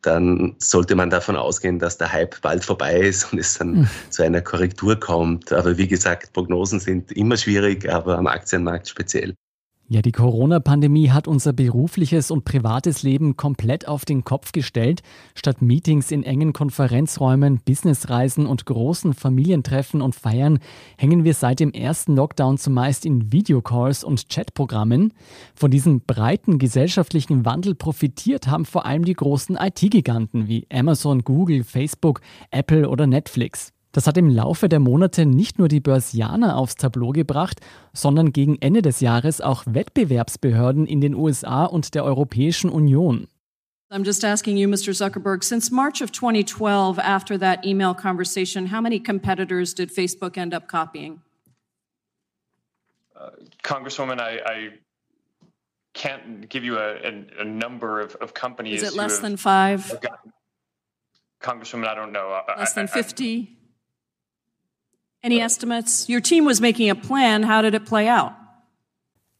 dann 0.03 0.55
sollte 0.59 0.95
man 0.95 1.11
davon 1.11 1.37
ausgehen, 1.37 1.79
dass 1.79 1.99
der 1.99 2.13
Hype 2.13 2.41
bald 2.43 2.65
vorbei 2.65 3.01
ist 3.01 3.33
und 3.33 3.39
es 3.39 3.59
dann 3.59 3.81
mhm. 3.81 3.89
zu 4.11 4.23
einer 4.23 4.43
Korrektur 4.43 4.97
kommt. 4.97 5.53
Aber 5.53 5.77
wie 5.77 5.89
gesagt, 5.89 6.33
Prognosen 6.33 6.79
sind 6.79 7.11
immer 7.13 7.37
schwierig, 7.37 7.91
aber 7.91 8.19
am 8.19 8.27
Aktienmarkt 8.27 8.89
speziell. 8.89 9.35
Ja, 9.87 10.01
die 10.01 10.13
Corona-Pandemie 10.13 11.11
hat 11.11 11.29
unser 11.29 11.53
berufliches 11.53 12.31
und 12.31 12.47
privates 12.47 13.03
Leben 13.03 13.37
komplett 13.37 13.87
auf 13.87 14.07
den 14.07 14.25
Kopf 14.25 14.53
gestellt. 14.53 15.03
Statt 15.35 15.61
Meetings 15.61 16.11
in 16.11 16.23
engen 16.23 16.55
Konferenzräumen, 16.55 17.61
Businessreisen 17.63 18.47
und 18.47 18.65
großen 18.65 19.13
Familientreffen 19.13 20.01
und 20.01 20.15
Feiern 20.15 20.59
hängen 20.97 21.25
wir 21.25 21.35
seit 21.35 21.61
dem 21.61 21.71
ersten 21.71 22.17
Lockdown 22.17 22.57
zumeist 22.57 23.05
in 23.05 23.31
Videocalls 23.31 24.05
und 24.05 24.31
Chatprogrammen. 24.31 25.13
Von 25.55 25.71
diesem 25.71 26.01
breiten 26.01 26.59
gesellschaftlichen 26.59 27.45
Wandel 27.45 27.75
profitiert 27.75 28.49
haben 28.49 28.65
vor 28.65 28.87
allem 28.87 29.05
die 29.05 29.13
großen 29.13 29.57
IT-Giganten 29.57 30.49
wie 30.49 30.67
Amazon, 30.73 31.25
Google, 31.25 31.63
Facebook, 31.63 32.23
Apple 32.51 32.89
oder 32.89 33.07
Netflix. 33.07 33.74
Das 33.95 34.09
hat 34.09 34.19
im 34.19 34.29
Laufe 34.29 34.69
der 34.69 34.81
Monate 34.81 35.25
nicht 35.25 35.61
nur 35.61 35.69
die 35.69 35.79
Börsianer 35.79 36.57
aufs 36.57 36.75
Tableau 36.75 37.13
gebracht, 37.13 37.61
sondern 37.93 38.33
gegen 38.33 38.61
Ende 38.61 38.83
des 38.83 38.99
Jahres 38.99 39.41
auch 39.41 39.63
Wettbewerbsbehörden 39.67 40.85
in 40.85 41.01
den 41.01 41.15
USA 41.15 41.65
und 41.65 41.95
der 41.95 42.05
Europäischen 42.05 42.71
Union. 42.71 43.29
I'm 43.93 44.05
just 44.05 44.25
asking 44.25 44.57
you, 44.57 44.69
Mr. 44.69 44.93
Zuckerberg, 44.93 45.45
since 45.45 45.73
March 45.73 46.03
of 46.03 46.11
2012, 46.11 46.99
after 46.99 47.39
that 47.39 47.65
email 47.65 47.95
conversation, 47.95 48.73
how 48.73 48.81
many 48.81 48.99
competitors 48.99 49.73
did 49.73 49.93
Facebook 49.93 50.37
end 50.37 50.53
up 50.53 50.67
copying? 50.67 51.21
Uh, 53.15 53.31
Congresswoman, 53.63 54.19
I, 54.19 54.41
I, 54.45 54.71
can't 55.93 56.49
give 56.49 56.65
you 56.65 56.77
a, 56.79 56.97
a, 56.97 57.43
a 57.43 57.45
number 57.45 58.01
of, 58.01 58.17
of, 58.17 58.35
companies. 58.35 58.83
Is 58.83 58.89
it 58.93 58.97
less 58.97 59.21
than 59.21 59.37
five? 59.37 60.01
Congresswoman, 61.41 61.87
I 61.87 61.95
don't 61.95 62.11
know. 62.11 62.41
Less 62.59 62.73
than 62.73 62.89
50? 62.89 63.61
Any 65.25 65.41
estimates? 65.41 66.07
Your 66.07 66.21
team 66.21 66.45
was 66.45 66.61
making 66.61 66.91
a 66.91 66.95
plan. 66.95 67.49
How 67.49 67.63
did 67.63 67.73
it 67.75 67.87
play 67.87 68.11
out? 68.11 68.33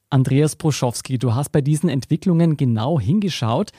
Andreas 0.09 0.57
Proschowski, 0.57 1.19
du 1.19 1.35
hast 1.35 1.51
bei 1.53 1.61
diesen 1.61 1.91
Entwicklungen 1.91 2.57
genau 2.57 2.99
hingeschaut. 2.99 3.71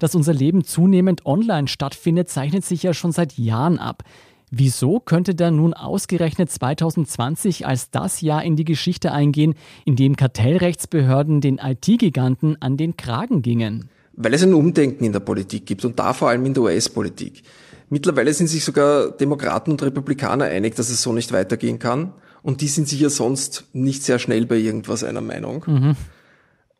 Dass 0.00 0.16
unser 0.16 0.34
Leben 0.34 0.64
zunehmend 0.64 1.24
online 1.24 1.68
stattfindet, 1.68 2.28
zeichnet 2.28 2.64
sich 2.64 2.82
ja 2.82 2.92
schon 2.92 3.12
seit 3.12 3.38
Jahren 3.38 3.78
ab. 3.78 4.02
Wieso 4.50 4.98
könnte 4.98 5.36
da 5.36 5.52
nun 5.52 5.72
ausgerechnet 5.72 6.50
2020 6.50 7.64
als 7.64 7.92
das 7.92 8.22
Jahr 8.22 8.42
in 8.42 8.56
die 8.56 8.64
Geschichte 8.64 9.12
eingehen, 9.12 9.54
in 9.84 9.94
dem 9.94 10.16
Kartellrechtsbehörden 10.16 11.40
den 11.40 11.58
IT-Giganten 11.58 12.60
an 12.60 12.76
den 12.76 12.96
Kragen 12.96 13.40
gingen? 13.40 13.88
Weil 14.14 14.34
es 14.34 14.42
ein 14.42 14.52
Umdenken 14.52 15.04
in 15.04 15.12
der 15.12 15.20
Politik 15.20 15.64
gibt 15.66 15.84
und 15.84 15.96
da 16.00 16.12
vor 16.12 16.28
allem 16.28 16.44
in 16.44 16.54
der 16.54 16.64
US-Politik. 16.64 17.44
Mittlerweile 17.92 18.32
sind 18.32 18.46
sich 18.46 18.64
sogar 18.64 19.10
Demokraten 19.10 19.70
und 19.70 19.82
Republikaner 19.82 20.46
einig, 20.46 20.74
dass 20.76 20.88
es 20.88 21.02
so 21.02 21.12
nicht 21.12 21.30
weitergehen 21.30 21.78
kann. 21.78 22.14
Und 22.42 22.62
die 22.62 22.68
sind 22.68 22.88
sich 22.88 22.98
ja 22.98 23.10
sonst 23.10 23.66
nicht 23.74 24.02
sehr 24.02 24.18
schnell 24.18 24.46
bei 24.46 24.56
irgendwas 24.56 25.04
einer 25.04 25.20
Meinung. 25.20 25.62
Mhm. 25.66 25.96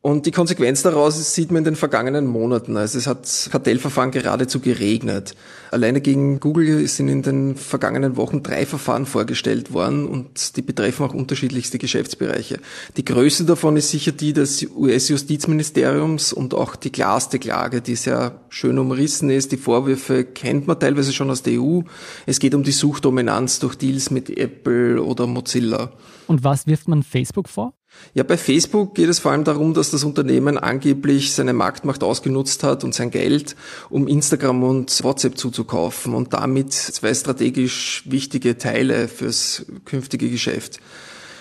Und 0.05 0.27
die 0.27 0.33
Konsequenz 0.33 0.83
daraus 0.83 1.33
sieht 1.33 1.53
man 1.53 1.59
in 1.59 1.65
den 1.65 1.77
vergangenen 1.77 2.27
Monaten. 2.27 2.77
Also 2.77 2.99
es 2.99 3.07
hat 3.07 3.49
Kartellverfahren 3.53 4.11
geradezu 4.11 4.59
geregnet. 4.59 5.37
Alleine 5.71 6.01
gegen 6.01 6.41
Google 6.41 6.89
sind 6.89 7.07
in 7.07 7.23
den 7.23 7.55
vergangenen 7.55 8.17
Wochen 8.17 8.43
drei 8.43 8.67
Verfahren 8.67 9.07
vorgestellt 9.07 9.73
worden 9.73 10.09
und 10.09 10.57
die 10.57 10.63
betreffen 10.63 11.07
auch 11.07 11.15
unterschiedlichste 11.15 11.79
Geschäftsbereiche. 11.79 12.59
Die 12.97 13.05
größte 13.05 13.45
davon 13.45 13.77
ist 13.77 13.91
sicher 13.91 14.11
die 14.11 14.33
des 14.33 14.67
US-Justizministeriums 14.75 16.33
und 16.33 16.53
auch 16.53 16.75
die 16.75 16.91
klarste 16.91 17.39
Klage, 17.39 17.81
die 17.81 17.95
sehr 17.95 18.41
schön 18.49 18.81
umrissen 18.81 19.31
ist. 19.31 19.53
Die 19.53 19.57
Vorwürfe 19.57 20.25
kennt 20.25 20.67
man 20.67 20.81
teilweise 20.81 21.13
schon 21.13 21.31
aus 21.31 21.45
der 21.45 21.63
EU. 21.63 21.83
Es 22.27 22.41
geht 22.41 22.57
um 22.57 22.65
die 22.65 22.73
Suchdominanz 22.73 23.61
durch 23.61 23.77
Deals 23.77 24.11
mit 24.11 24.37
Apple 24.37 25.01
oder 25.01 25.29
Mozilla. 25.29 25.93
Und 26.27 26.43
was 26.43 26.67
wirft 26.67 26.89
man 26.89 27.05
Facebook 27.05 27.49
vor? 27.49 27.73
Ja, 28.15 28.25
bei 28.25 28.37
Facebook 28.37 28.95
geht 28.95 29.09
es 29.09 29.21
vor 29.21 29.33
allem 29.33 29.45
darum, 29.45 29.73
dass 29.73 29.91
das 29.91 30.05
Unternehmen 30.05 30.59
angeblich 30.59 31.33
seine 31.33 31.55
Marktmacht 31.55 32.03
ausgenutzt 32.03 32.63
hat 32.63 32.85
und 32.85 32.95
sein 32.95 33.11
Geld, 33.11 33.57
um 33.89 34.07
Instagram 34.07 34.63
und 34.65 35.03
WhatsApp 35.03 35.39
zuzukaufen 35.39 36.15
und 36.15 36.35
damit 36.35 36.75
zwei 36.75 37.15
strategisch 37.15 38.03
wichtige 38.05 38.59
Teile 38.59 39.09
fürs 39.09 39.65
künftige 39.87 40.29
Geschäft. 40.29 40.79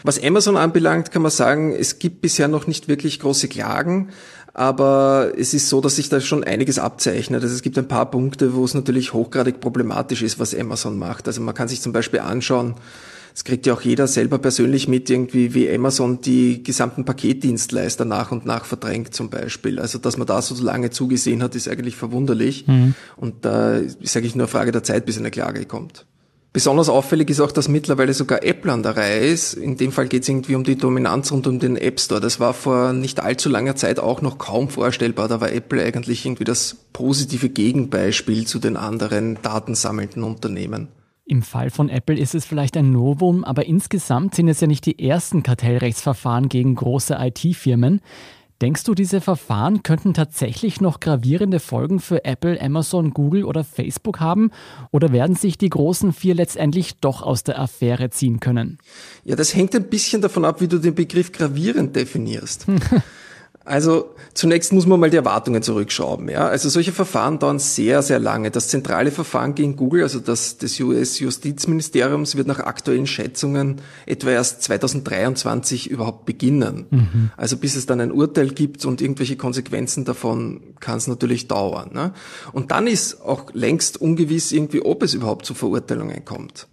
Was 0.03 0.23
Amazon 0.23 0.55
anbelangt, 0.55 1.11
kann 1.11 1.21
man 1.21 1.31
sagen, 1.31 1.73
es 1.73 1.99
gibt 1.99 2.21
bisher 2.21 2.47
noch 2.47 2.67
nicht 2.67 2.87
wirklich 2.87 3.19
große 3.19 3.49
Klagen, 3.49 4.09
aber 4.53 5.33
es 5.37 5.53
ist 5.53 5.69
so, 5.69 5.81
dass 5.81 5.97
sich 5.97 6.09
da 6.09 6.19
schon 6.21 6.43
einiges 6.43 6.79
abzeichnet. 6.79 7.43
Also 7.43 7.53
es 7.53 7.61
gibt 7.61 7.77
ein 7.77 7.87
paar 7.87 8.09
Punkte, 8.09 8.55
wo 8.55 8.65
es 8.65 8.73
natürlich 8.73 9.13
hochgradig 9.13 9.59
problematisch 9.59 10.21
ist, 10.21 10.39
was 10.39 10.55
Amazon 10.55 10.97
macht. 10.97 11.27
Also 11.27 11.41
man 11.41 11.53
kann 11.53 11.67
sich 11.67 11.81
zum 11.81 11.93
Beispiel 11.93 12.19
anschauen, 12.19 12.75
Es 13.33 13.43
kriegt 13.43 13.65
ja 13.65 13.73
auch 13.73 13.81
jeder 13.81 14.07
selber 14.07 14.37
persönlich 14.39 14.87
mit, 14.87 15.09
irgendwie 15.09 15.53
wie 15.53 15.69
Amazon 15.69 16.21
die 16.21 16.63
gesamten 16.63 17.05
Paketdienstleister 17.05 18.05
nach 18.05 18.31
und 18.31 18.45
nach 18.45 18.65
verdrängt 18.65 19.13
zum 19.13 19.29
Beispiel. 19.29 19.79
Also 19.79 19.99
dass 19.99 20.17
man 20.17 20.27
da 20.27 20.41
so 20.41 20.61
lange 20.63 20.89
zugesehen 20.89 21.41
hat, 21.43 21.55
ist 21.55 21.67
eigentlich 21.67 21.95
verwunderlich. 21.95 22.67
Mhm. 22.67 22.95
Und 23.15 23.45
da 23.45 23.77
ist 23.77 24.15
eigentlich 24.17 24.35
nur 24.35 24.45
eine 24.45 24.51
Frage 24.51 24.71
der 24.71 24.83
Zeit, 24.83 25.05
bis 25.05 25.17
eine 25.17 25.31
Klage 25.31 25.65
kommt. 25.65 26.05
Besonders 26.53 26.89
auffällig 26.89 27.29
ist 27.29 27.39
auch, 27.39 27.53
dass 27.53 27.69
mittlerweile 27.69 28.13
sogar 28.13 28.43
Apple 28.43 28.73
an 28.73 28.83
der 28.83 28.97
Reihe 28.97 29.19
ist. 29.19 29.53
In 29.53 29.77
dem 29.77 29.93
Fall 29.93 30.09
geht 30.09 30.23
es 30.23 30.29
irgendwie 30.29 30.55
um 30.55 30.65
die 30.65 30.75
Dominanz 30.75 31.31
rund 31.31 31.47
um 31.47 31.59
den 31.59 31.77
App 31.77 31.97
Store. 31.97 32.19
Das 32.19 32.41
war 32.41 32.53
vor 32.53 32.91
nicht 32.91 33.21
allzu 33.21 33.47
langer 33.47 33.77
Zeit 33.77 33.99
auch 33.99 34.21
noch 34.21 34.37
kaum 34.37 34.67
vorstellbar. 34.67 35.29
Da 35.29 35.39
war 35.39 35.53
Apple 35.53 35.81
eigentlich 35.81 36.25
irgendwie 36.25 36.43
das 36.43 36.75
positive 36.91 37.47
Gegenbeispiel 37.47 38.45
zu 38.45 38.59
den 38.59 38.75
anderen 38.75 39.37
datensammelnden 39.41 40.23
Unternehmen. 40.23 40.89
Im 41.25 41.43
Fall 41.43 41.69
von 41.69 41.89
Apple 41.89 42.17
ist 42.17 42.35
es 42.35 42.45
vielleicht 42.45 42.75
ein 42.77 42.91
Novum, 42.91 43.43
aber 43.43 43.65
insgesamt 43.65 44.35
sind 44.35 44.47
es 44.47 44.59
ja 44.59 44.67
nicht 44.67 44.85
die 44.85 44.99
ersten 44.99 45.43
Kartellrechtsverfahren 45.43 46.49
gegen 46.49 46.75
große 46.75 47.15
IT-Firmen. 47.19 48.01
Denkst 48.61 48.83
du, 48.83 48.93
diese 48.93 49.21
Verfahren 49.21 49.81
könnten 49.81 50.13
tatsächlich 50.13 50.81
noch 50.81 50.99
gravierende 50.99 51.59
Folgen 51.59 51.99
für 51.99 52.25
Apple, 52.25 52.61
Amazon, 52.61 53.11
Google 53.11 53.43
oder 53.43 53.63
Facebook 53.63 54.19
haben? 54.19 54.51
Oder 54.91 55.11
werden 55.11 55.35
sich 55.35 55.57
die 55.57 55.69
großen 55.69 56.13
vier 56.13 56.35
letztendlich 56.35 56.99
doch 56.99 57.23
aus 57.23 57.43
der 57.43 57.59
Affäre 57.59 58.11
ziehen 58.11 58.39
können? 58.39 58.77
Ja, 59.23 59.35
das 59.35 59.55
hängt 59.55 59.75
ein 59.75 59.89
bisschen 59.89 60.21
davon 60.21 60.45
ab, 60.45 60.61
wie 60.61 60.67
du 60.67 60.77
den 60.77 60.93
Begriff 60.93 61.31
gravierend 61.31 61.95
definierst. 61.95 62.67
Also 63.63 64.15
zunächst 64.33 64.73
muss 64.73 64.87
man 64.87 64.99
mal 64.99 65.11
die 65.11 65.17
Erwartungen 65.17 65.61
zurückschrauben. 65.61 66.29
Ja? 66.29 66.47
Also 66.47 66.67
solche 66.69 66.91
Verfahren 66.91 67.37
dauern 67.37 67.59
sehr, 67.59 68.01
sehr 68.01 68.19
lange. 68.19 68.49
Das 68.49 68.69
zentrale 68.69 69.11
Verfahren 69.11 69.53
gegen 69.53 69.75
Google, 69.75 70.01
also 70.01 70.19
das 70.19 70.57
des 70.57 70.79
US-Justizministeriums, 70.79 72.35
wird 72.35 72.47
nach 72.47 72.59
aktuellen 72.59 73.05
Schätzungen 73.05 73.81
etwa 74.07 74.31
erst 74.31 74.63
2023 74.63 75.91
überhaupt 75.91 76.25
beginnen. 76.25 76.87
Mhm. 76.89 77.31
Also 77.37 77.57
bis 77.57 77.75
es 77.75 77.85
dann 77.85 78.01
ein 78.01 78.11
Urteil 78.11 78.49
gibt 78.49 78.83
und 78.83 78.99
irgendwelche 78.99 79.35
Konsequenzen 79.35 80.05
davon, 80.05 80.61
kann 80.79 80.97
es 80.97 81.05
natürlich 81.07 81.47
dauern. 81.47 81.91
Ne? 81.93 82.13
Und 82.53 82.71
dann 82.71 82.87
ist 82.87 83.21
auch 83.21 83.53
längst 83.53 84.01
ungewiss 84.01 84.51
irgendwie, 84.51 84.81
ob 84.81 85.03
es 85.03 85.13
überhaupt 85.13 85.45
zu 85.45 85.53
Verurteilungen 85.53 86.25
kommt. 86.25 86.67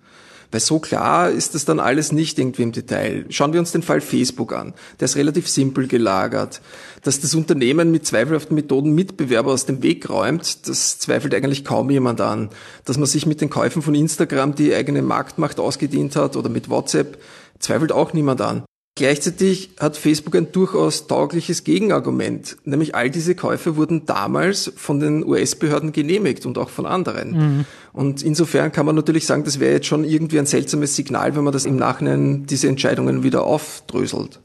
Weil 0.51 0.61
so 0.61 0.79
klar 0.79 1.31
ist 1.31 1.55
das 1.55 1.67
dann 1.67 1.79
alles 1.79 2.11
nicht 2.13 2.39
irgendwie 2.39 2.63
im 2.63 2.73
Detail. 2.73 3.27
Schauen 3.29 3.53
wir 3.53 3.61
uns 3.61 3.73
den 3.73 3.83
Fall 3.83 4.01
Facebook 4.01 4.55
an. 4.55 4.73
Der 4.99 5.05
ist 5.07 5.17
relativ 5.17 5.49
simpel 5.49 5.89
gelagert. 5.89 6.63
Dass 7.03 7.21
das 7.21 7.35
Unternehmen 7.35 7.91
mit 7.91 8.07
zweifelhaften 8.07 8.55
Methoden 8.55 8.95
Mitbewerber 8.95 9.53
aus 9.53 9.67
dem 9.67 9.83
Weg 9.83 10.09
räumt, 10.09 10.67
das 10.67 10.99
zweifelt 10.99 11.35
eigentlich 11.35 11.65
kaum 11.65 11.91
jemand 11.91 12.21
an. 12.23 12.49
Dass 12.87 12.97
man 12.97 13.07
sich 13.07 13.27
mit 13.27 13.41
den 13.41 13.51
Käufen 13.51 13.83
von 13.83 13.95
Instagram 13.95 14.55
die 14.55 14.75
eigene 14.75 15.03
Marktmacht 15.03 15.61
ausgedient 15.61 16.17
hat 16.17 16.37
oder 16.37 16.49
mit 16.49 16.71
WhatsApp, 16.71 17.19
zweifelt 17.59 17.93
auch 17.93 18.15
niemand 18.15 18.41
an. 18.41 18.65
Gleichzeitig 18.99 19.71
hat 19.79 19.97
Facebook 19.97 20.35
ein 20.35 20.51
durchaus 20.51 21.07
taugliches 21.07 21.63
Gegenargument, 21.63 22.57
nämlich 22.65 22.97
all 22.97 23.11
diese 23.11 23.37
Käufe 23.37 23.77
wurden 23.77 24.07
damals 24.07 24.73
von 24.75 24.99
den 24.99 25.25
US-Behörden 25.25 25.93
genehmigt 25.93 26.45
und 26.47 26.59
auch 26.59 26.69
von 26.69 26.85
anderen. 26.85 27.31
Mhm. 27.31 27.65
Und 27.93 28.25
insofern 28.25 28.73
kann 28.73 28.87
man 28.87 28.97
natürlich 28.97 29.25
sagen, 29.25 29.45
das 29.45 29.61
wäre 29.61 29.75
jetzt 29.75 29.87
schon 29.87 30.03
irgendwie 30.03 30.41
ein 30.41 30.47
seltsames 30.47 30.97
Signal, 30.97 31.37
wenn 31.37 31.45
man 31.45 31.53
das 31.53 31.65
im 31.65 31.77
Nachhinein 31.77 32.47
diese 32.47 32.67
Entscheidungen 32.67 33.23
wieder 33.23 33.45
aufdröselt. 33.45 34.41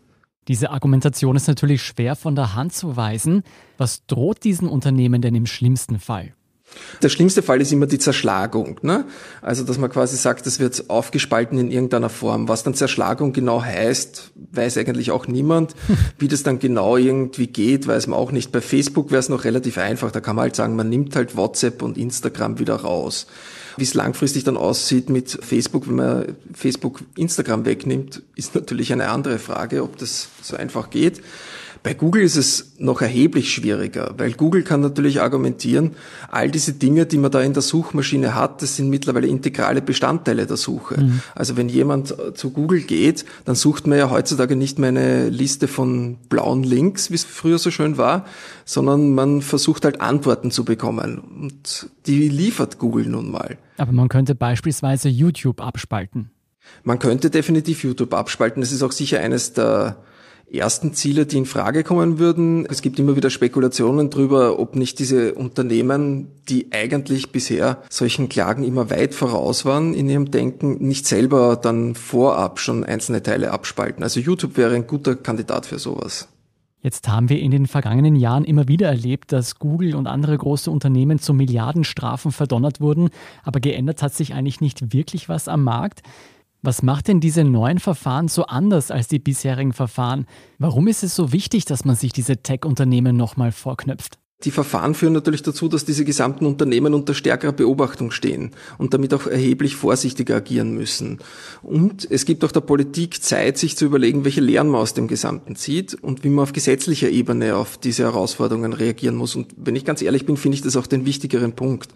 Diese 0.48 0.70
Argumentation 0.70 1.36
ist 1.36 1.48
natürlich 1.48 1.82
schwer 1.82 2.16
von 2.16 2.36
der 2.36 2.54
Hand 2.54 2.74
zu 2.74 2.96
weisen. 2.96 3.42
Was 3.80 4.06
droht 4.06 4.44
diesen 4.44 4.68
Unternehmen 4.68 5.24
denn 5.24 5.34
im 5.34 5.48
schlimmsten 5.48 6.00
Fall? 6.00 6.36
Der 7.02 7.10
schlimmste 7.10 7.42
Fall 7.42 7.62
ist 7.62 7.72
immer 7.72 7.86
die 7.86 8.00
Zerschlagung. 8.00 8.80
Ne? 8.82 9.06
Also, 9.42 9.64
dass 9.64 9.78
man 9.78 9.90
quasi 9.90 10.18
sagt, 10.18 10.48
es 10.48 10.60
wird 10.60 10.90
aufgespalten 10.90 11.58
in 11.58 11.72
irgendeiner 11.72 12.10
Form. 12.10 12.48
Was 12.48 12.64
dann 12.64 12.74
Zerschlagung 12.74 13.34
genau 13.34 13.62
heißt, 13.62 14.32
weiß 14.52 14.78
eigentlich 14.78 15.12
auch 15.12 15.28
niemand. 15.28 15.76
Wie 16.20 16.28
das 16.28 16.44
dann 16.44 16.60
genau 16.60 16.98
irgendwie 16.98 17.48
geht, 17.48 17.88
weiß 17.88 18.08
man 18.08 18.20
auch 18.20 18.32
nicht. 18.32 18.52
Bei 18.52 18.62
Facebook 18.62 19.12
wäre 19.12 19.20
es 19.20 19.30
noch 19.30 19.44
relativ 19.44 19.78
einfach. 19.78 20.12
Da 20.12 20.20
kann 20.20 20.36
man 20.36 20.44
halt 20.44 20.56
sagen, 20.56 20.76
man 20.76 20.90
nimmt 20.90 21.16
halt 21.16 21.36
WhatsApp 21.36 21.82
und 21.82 21.98
Instagram 21.98 22.60
wieder 22.60 22.76
raus. 22.76 23.28
Wie 23.78 23.84
es 23.84 23.94
langfristig 23.96 24.44
dann 24.44 24.58
aussieht 24.58 25.10
mit 25.10 25.40
Facebook, 25.42 25.88
wenn 25.88 25.96
man 25.96 26.36
Facebook, 26.54 27.02
Instagram 27.18 27.66
wegnimmt, 27.66 28.22
ist 28.36 28.54
natürlich 28.54 28.94
eine 28.94 29.10
andere 29.10 29.40
Frage, 29.40 29.84
ob 29.84 29.98
das 29.98 30.28
so 30.42 30.56
einfach 30.56 30.90
geht. 30.90 31.22
Bei 31.84 31.93
Google 31.93 32.24
ist 32.24 32.38
es 32.38 32.76
noch 32.80 33.02
erheblich 33.02 33.54
schwieriger, 33.54 34.13
weil 34.17 34.32
Google 34.32 34.63
kann 34.63 34.80
natürlich 34.80 35.22
argumentieren, 35.22 35.91
all 36.32 36.50
diese 36.50 36.72
Dinge, 36.72 37.06
die 37.06 37.17
man 37.17 37.30
da 37.30 37.41
in 37.41 37.52
der 37.52 37.62
Suchmaschine 37.62 38.36
hat, 38.36 38.62
das 38.62 38.78
sind 38.78 38.89
mittlerweile 38.89 39.28
integrale 39.28 39.82
Bestandteile 39.82 40.48
der 40.48 40.56
Suche. 40.56 41.02
Mhm. 41.02 41.19
Also 41.36 41.58
wenn 41.58 41.67
jemand 41.67 42.17
äh, 42.17 42.34
zu 42.34 42.52
Google 42.52 42.80
geht, 42.82 43.26
dann 43.43 43.56
sucht 43.56 43.86
man 43.86 43.98
ja 43.98 44.10
heutzutage 44.10 44.56
nicht 44.56 44.80
mehr 44.80 44.89
eine 44.89 45.28
Liste 45.28 45.67
von 45.67 46.15
blauen 46.30 46.63
Links, 46.63 47.12
wie 47.12 47.15
es 47.15 47.26
früher 47.26 47.60
so 47.60 47.69
schön 47.69 47.98
war, 47.98 48.26
sondern 48.63 49.13
man 49.13 49.41
versucht 49.41 49.84
halt 49.84 50.00
Antworten 50.00 50.52
zu 50.52 50.63
bekommen. 50.63 51.19
Und 51.19 51.89
die 52.06 52.30
liefert 52.30 52.80
Google 52.80 53.08
nun 53.08 53.30
mal. 53.30 53.58
Aber 53.78 53.91
man 53.91 54.08
könnte 54.08 54.36
beispielsweise 54.36 55.10
YouTube 55.10 55.60
abspalten. 55.60 56.32
Man 56.84 57.00
könnte 57.00 57.30
definitiv 57.30 57.84
YouTube 57.84 58.13
abspalten. 58.13 58.62
Das 58.62 58.72
ist 58.72 58.84
auch 58.84 58.93
sicher 58.93 59.19
eines 59.19 59.52
der 59.52 59.98
ersten 60.58 60.94
Ziele, 60.94 61.26
die 61.26 61.38
in 61.38 61.46
Frage 61.46 61.84
kommen 61.84 62.20
würden. 62.20 62.66
Es 62.70 62.82
gibt 62.82 63.00
immer 63.00 63.16
wieder 63.16 63.30
Spekulationen 63.30 64.10
darüber, 64.10 64.60
ob 64.60 64.76
nicht 64.76 65.00
diese 65.00 65.34
Unternehmen, 65.34 66.28
die 66.50 66.72
eigentlich 66.72 67.32
bisher 67.32 67.82
solchen 67.89 68.30
Klagen 68.30 68.63
immer 68.63 68.89
weit 68.89 69.13
voraus 69.13 69.66
waren 69.66 69.94
in 69.94 70.10
ihrem 70.10 70.32
Denken, 70.32 70.86
nicht 70.86 71.08
selber 71.08 71.56
dann 71.56 71.96
vorab 71.96 72.60
schon 72.60 72.84
einzelne 72.84 73.24
Teile 73.24 73.52
abspalten. 73.52 74.04
Also 74.04 74.20
YouTube 74.20 74.58
wäre 74.58 74.76
ein 74.76 74.88
guter 74.88 75.16
Kandidat 75.16 75.66
für 75.66 75.80
sowas. 75.80 76.28
Jetzt 76.84 77.08
haben 77.08 77.30
wir 77.30 77.39
in 77.39 77.52
den 77.52 77.66
vergangenen 77.66 78.18
Jahren 78.18 78.44
immer 78.44 78.68
wieder 78.68 78.89
erlebt, 78.89 79.32
dass 79.32 79.58
Google 79.58 79.96
und 79.96 80.06
andere 80.06 80.38
große 80.38 80.70
Unternehmen 80.70 81.18
zu 81.18 81.34
Milliardenstrafen 81.34 82.34
verdonnert 82.34 82.82
wurden, 82.82 83.10
aber 83.42 83.62
geändert 83.62 84.04
hat 84.04 84.13
sich 84.13 84.34
eigentlich 84.34 84.60
nicht 84.60 84.92
wirklich 84.92 85.30
was 85.30 85.48
am 85.48 85.63
Markt. 85.63 86.04
Was 86.65 86.82
macht 86.82 87.10
denn 87.10 87.19
diese 87.19 87.43
neuen 87.43 87.78
Verfahren 87.78 88.30
so 88.30 88.45
anders 88.45 88.89
als 88.89 89.10
die 89.10 89.19
bisherigen 89.19 89.73
Verfahren? 89.73 90.26
Warum 90.60 90.88
ist 90.88 91.04
es 91.04 91.13
so 91.13 91.34
wichtig, 91.34 91.65
dass 91.65 91.84
man 91.84 91.97
sich 91.97 92.13
diese 92.13 92.38
Tech-Unternehmen 92.38 93.17
nochmal 93.17 93.52
vorknöpft? 93.52 94.17
Die 94.45 94.52
Verfahren 94.52 94.93
führen 94.93 95.12
natürlich 95.12 95.43
dazu, 95.43 95.67
dass 95.67 95.84
diese 95.84 96.06
gesamten 96.06 96.45
Unternehmen 96.45 96.93
unter 96.93 97.13
stärkerer 97.13 97.52
Beobachtung 97.52 98.12
stehen 98.12 98.52
und 98.78 98.93
damit 98.93 99.13
auch 99.13 99.28
erheblich 99.28 99.76
vorsichtiger 99.76 100.38
agieren 100.38 100.73
müssen. 100.73 101.19
Und 101.62 102.08
es 102.10 102.23
gibt 102.23 102.45
auch 102.45 102.52
der 102.54 102.62
Politik 102.62 103.21
Zeit, 103.21 103.58
sich 103.58 103.76
zu 103.76 103.84
überlegen, 103.84 104.23
welche 104.23 104.41
Lehren 104.41 104.69
man 104.69 104.82
aus 104.82 104.93
dem 104.93 105.10
Gesamten 105.10 105.58
zieht 105.58 105.95
und 105.95 106.23
wie 106.23 106.30
man 106.30 106.43
auf 106.43 106.54
gesetzlicher 106.54 107.10
Ebene 107.10 107.58
auf 107.58 107.78
diese 107.78 108.04
Herausforderungen 108.04 108.71
reagieren 108.71 109.15
muss. 109.15 109.36
Und 109.36 109.54
wenn 109.58 109.76
ich 109.76 109.84
ganz 109.84 110.02
ehrlich 110.02 110.26
bin, 110.26 110.38
finde 110.38 110.56
ich 110.56 110.62
das 110.62 110.78
auch 110.78 110.88
den 110.88 111.06
wichtigeren 111.06 111.54
Punkt. 111.54 111.89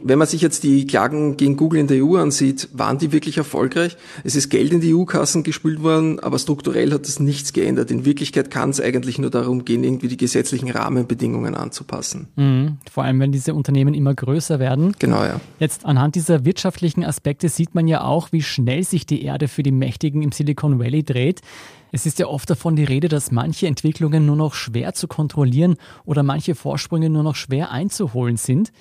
Wenn 0.00 0.18
man 0.18 0.28
sich 0.28 0.42
jetzt 0.42 0.62
die 0.62 0.86
Klagen 0.86 1.36
gegen 1.36 1.56
Google 1.56 1.80
in 1.80 1.86
der 1.86 2.04
EU 2.04 2.16
ansieht, 2.16 2.68
waren 2.72 2.98
die 2.98 3.12
wirklich 3.12 3.38
erfolgreich? 3.38 3.96
Es 4.24 4.36
ist 4.36 4.48
Geld 4.48 4.72
in 4.72 4.80
die 4.80 4.94
EU-Kassen 4.94 5.42
gespült 5.42 5.82
worden, 5.82 6.20
aber 6.20 6.38
strukturell 6.38 6.92
hat 6.92 7.06
das 7.06 7.20
nichts 7.20 7.52
geändert. 7.52 7.90
In 7.90 8.04
Wirklichkeit 8.04 8.50
kann 8.50 8.70
es 8.70 8.80
eigentlich 8.80 9.18
nur 9.18 9.30
darum 9.30 9.64
gehen, 9.64 9.82
irgendwie 9.82 10.08
die 10.08 10.16
gesetzlichen 10.16 10.70
Rahmenbedingungen 10.70 11.54
anzupassen. 11.54 12.28
Mhm. 12.36 12.78
Vor 12.90 13.04
allem, 13.04 13.20
wenn 13.20 13.32
diese 13.32 13.54
Unternehmen 13.54 13.94
immer 13.94 14.14
größer 14.14 14.58
werden. 14.58 14.94
Genau, 14.98 15.24
ja. 15.24 15.40
Jetzt 15.58 15.84
anhand 15.84 16.14
dieser 16.14 16.44
wirtschaftlichen 16.44 17.04
Aspekte 17.04 17.48
sieht 17.48 17.74
man 17.74 17.88
ja 17.88 18.04
auch, 18.04 18.32
wie 18.32 18.42
schnell 18.42 18.84
sich 18.84 19.06
die 19.06 19.22
Erde 19.22 19.48
für 19.48 19.62
die 19.62 19.72
Mächtigen 19.72 20.22
im 20.22 20.32
Silicon 20.32 20.78
Valley 20.78 21.02
dreht. 21.02 21.40
Es 21.90 22.06
ist 22.06 22.18
ja 22.18 22.26
oft 22.26 22.48
davon 22.50 22.76
die 22.76 22.84
Rede, 22.84 23.08
dass 23.08 23.32
manche 23.32 23.66
Entwicklungen 23.66 24.26
nur 24.26 24.36
noch 24.36 24.54
schwer 24.54 24.92
zu 24.92 25.08
kontrollieren 25.08 25.76
oder 26.04 26.22
manche 26.22 26.54
Vorsprünge 26.54 27.08
nur 27.08 27.22
noch 27.22 27.34
schwer 27.34 27.70
einzuholen 27.70 28.36
sind. 28.36 28.72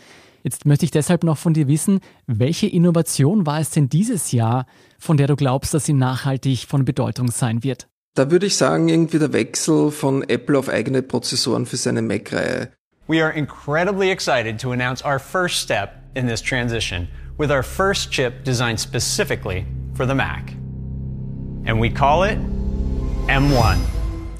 Jetzt 0.47 0.65
möchte 0.65 0.85
ich 0.85 0.91
deshalb 0.91 1.25
noch 1.25 1.37
von 1.37 1.53
dir 1.53 1.67
wissen, 1.67 1.99
welche 2.25 2.67
Innovation 2.67 3.45
war 3.45 3.59
es 3.59 3.69
denn 3.71 3.89
dieses 3.89 4.31
Jahr, 4.31 4.65
von 4.97 5.17
der 5.17 5.27
du 5.27 5.35
glaubst, 5.35 5.73
dass 5.73 5.83
sie 5.83 5.91
nachhaltig 5.91 6.67
von 6.69 6.85
Bedeutung 6.85 7.31
sein 7.31 7.65
wird? 7.65 7.89
Da 8.13 8.31
würde 8.31 8.45
ich 8.45 8.55
sagen, 8.55 8.87
irgendwie 8.87 9.19
der 9.19 9.33
Wechsel 9.33 9.91
von 9.91 10.23
Apple 10.23 10.57
auf 10.57 10.69
eigene 10.69 11.01
Prozessoren 11.01 11.65
für 11.65 11.75
seine 11.75 12.01
Mac-Reihe. 12.01 12.71
We 13.07 13.21
are 13.21 13.33
incredibly 13.33 14.09
excited 14.09 14.57
to 14.61 14.71
announce 14.71 15.03
our 15.03 15.19
first 15.19 15.57
step 15.57 15.95
in 16.13 16.29
this 16.29 16.41
transition 16.41 17.09
with 17.37 17.51
our 17.51 17.61
first 17.61 18.11
chip 18.11 18.45
designed 18.45 18.79
specifically 18.79 19.65
for 19.95 20.07
the 20.07 20.15
Mac. 20.15 20.53
And 21.65 21.81
we 21.81 21.89
call 21.89 22.23
it 22.23 22.37
M1. 23.27 23.75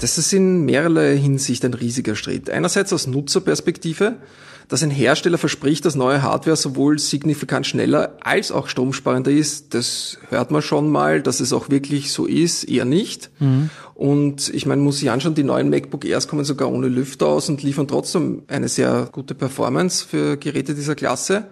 Das 0.00 0.16
ist 0.16 0.32
in 0.32 0.64
mehrerlei 0.64 1.18
Hinsicht 1.18 1.66
ein 1.66 1.74
riesiger 1.74 2.16
Schritt. 2.16 2.48
Einerseits 2.48 2.94
aus 2.94 3.06
Nutzerperspektive, 3.06 4.16
dass 4.68 4.82
ein 4.82 4.90
Hersteller 4.90 5.38
verspricht, 5.38 5.84
dass 5.84 5.94
neue 5.94 6.22
Hardware 6.22 6.56
sowohl 6.56 6.98
signifikant 6.98 7.66
schneller 7.66 8.16
als 8.20 8.52
auch 8.52 8.68
stromsparender 8.68 9.30
ist, 9.30 9.74
das 9.74 10.18
hört 10.28 10.50
man 10.50 10.62
schon 10.62 10.90
mal, 10.90 11.22
dass 11.22 11.40
es 11.40 11.52
auch 11.52 11.70
wirklich 11.70 12.12
so 12.12 12.26
ist, 12.26 12.64
eher 12.64 12.84
nicht. 12.84 13.30
Mhm. 13.40 13.70
Und 13.94 14.50
ich 14.50 14.66
meine, 14.66 14.82
muss 14.82 15.02
ich 15.02 15.10
anschauen, 15.10 15.34
die 15.34 15.42
neuen 15.42 15.70
MacBook 15.70 16.04
Airs 16.04 16.28
kommen 16.28 16.44
sogar 16.44 16.70
ohne 16.70 16.88
Lüfter 16.88 17.26
aus 17.26 17.48
und 17.48 17.62
liefern 17.62 17.88
trotzdem 17.88 18.42
eine 18.46 18.68
sehr 18.68 19.08
gute 19.10 19.34
Performance 19.34 20.06
für 20.06 20.36
Geräte 20.36 20.74
dieser 20.74 20.94
Klasse. 20.94 21.46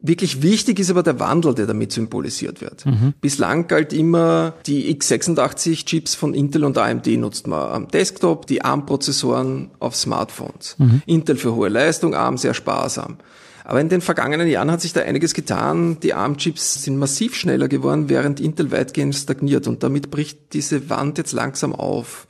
Wirklich 0.00 0.42
wichtig 0.42 0.78
ist 0.78 0.90
aber 0.90 1.02
der 1.02 1.18
Wandel, 1.18 1.54
der 1.54 1.66
damit 1.66 1.90
symbolisiert 1.90 2.60
wird. 2.60 2.86
Mhm. 2.86 3.14
Bislang 3.20 3.66
galt 3.66 3.92
immer, 3.92 4.54
die 4.66 4.94
x86-Chips 4.96 6.14
von 6.14 6.34
Intel 6.34 6.64
und 6.64 6.78
AMD 6.78 7.06
nutzt 7.18 7.48
man 7.48 7.68
am 7.70 7.88
Desktop, 7.88 8.46
die 8.46 8.64
ARM-Prozessoren 8.64 9.72
auf 9.80 9.96
Smartphones. 9.96 10.76
Mhm. 10.78 11.02
Intel 11.06 11.36
für 11.36 11.54
hohe 11.54 11.68
Leistung, 11.68 12.14
ARM 12.14 12.38
sehr 12.38 12.54
sparsam. 12.54 13.16
Aber 13.64 13.80
in 13.80 13.88
den 13.88 14.00
vergangenen 14.00 14.48
Jahren 14.48 14.70
hat 14.70 14.80
sich 14.80 14.92
da 14.92 15.02
einiges 15.02 15.34
getan. 15.34 15.98
Die 16.00 16.14
ARM-Chips 16.14 16.84
sind 16.84 16.96
massiv 16.96 17.34
schneller 17.34 17.68
geworden, 17.68 18.08
während 18.08 18.40
Intel 18.40 18.70
weitgehend 18.70 19.16
stagniert. 19.16 19.66
Und 19.66 19.82
damit 19.82 20.10
bricht 20.10 20.54
diese 20.54 20.88
Wand 20.88 21.18
jetzt 21.18 21.32
langsam 21.32 21.74
auf. 21.74 22.27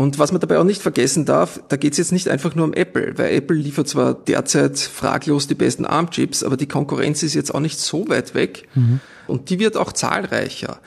Und 0.00 0.18
was 0.18 0.32
man 0.32 0.40
dabei 0.40 0.58
auch 0.58 0.64
nicht 0.64 0.80
vergessen 0.80 1.26
darf, 1.26 1.60
da 1.68 1.76
geht 1.76 1.92
es 1.92 1.98
jetzt 1.98 2.10
nicht 2.10 2.26
einfach 2.26 2.54
nur 2.54 2.64
um 2.64 2.72
Apple, 2.72 3.18
weil 3.18 3.34
Apple 3.34 3.54
liefert 3.54 3.86
zwar 3.86 4.14
derzeit 4.14 4.78
fraglos 4.78 5.46
die 5.46 5.54
besten 5.54 5.84
ARM-Chips, 5.84 6.42
aber 6.42 6.56
die 6.56 6.66
Konkurrenz 6.66 7.22
ist 7.22 7.34
jetzt 7.34 7.54
auch 7.54 7.60
nicht 7.60 7.78
so 7.78 8.08
weit 8.08 8.34
weg. 8.34 8.66
Mhm. 8.74 9.00
Und 9.26 9.50
die 9.50 9.58
wird 9.58 9.76
auch 9.76 9.92
zahlreicher. 9.92 10.78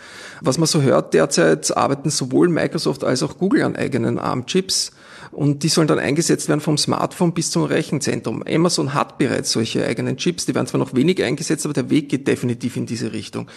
Was 0.41 0.57
man 0.57 0.65
so 0.65 0.81
hört, 0.81 1.13
derzeit 1.13 1.77
arbeiten 1.77 2.09
sowohl 2.09 2.49
Microsoft 2.49 3.03
als 3.03 3.21
auch 3.21 3.37
Google 3.37 3.61
an 3.61 3.75
eigenen 3.75 4.17
ARM-Chips. 4.17 4.93
Und 5.31 5.61
die 5.61 5.69
sollen 5.69 5.87
dann 5.87 5.99
eingesetzt 5.99 6.49
werden 6.49 6.61
vom 6.61 6.79
Smartphone 6.79 7.35
bis 7.35 7.51
zum 7.51 7.65
Rechenzentrum. 7.65 8.43
Amazon 8.47 8.95
hat 8.95 9.19
bereits 9.19 9.51
solche 9.51 9.85
eigenen 9.85 10.17
Chips, 10.17 10.47
die 10.47 10.55
werden 10.55 10.65
zwar 10.65 10.79
noch 10.79 10.95
wenig 10.95 11.21
eingesetzt, 11.21 11.65
aber 11.67 11.73
der 11.73 11.91
Weg 11.91 12.09
geht 12.09 12.27
definitiv 12.27 12.77
in 12.77 12.87
diese 12.87 13.13
Richtung. 13.13 13.47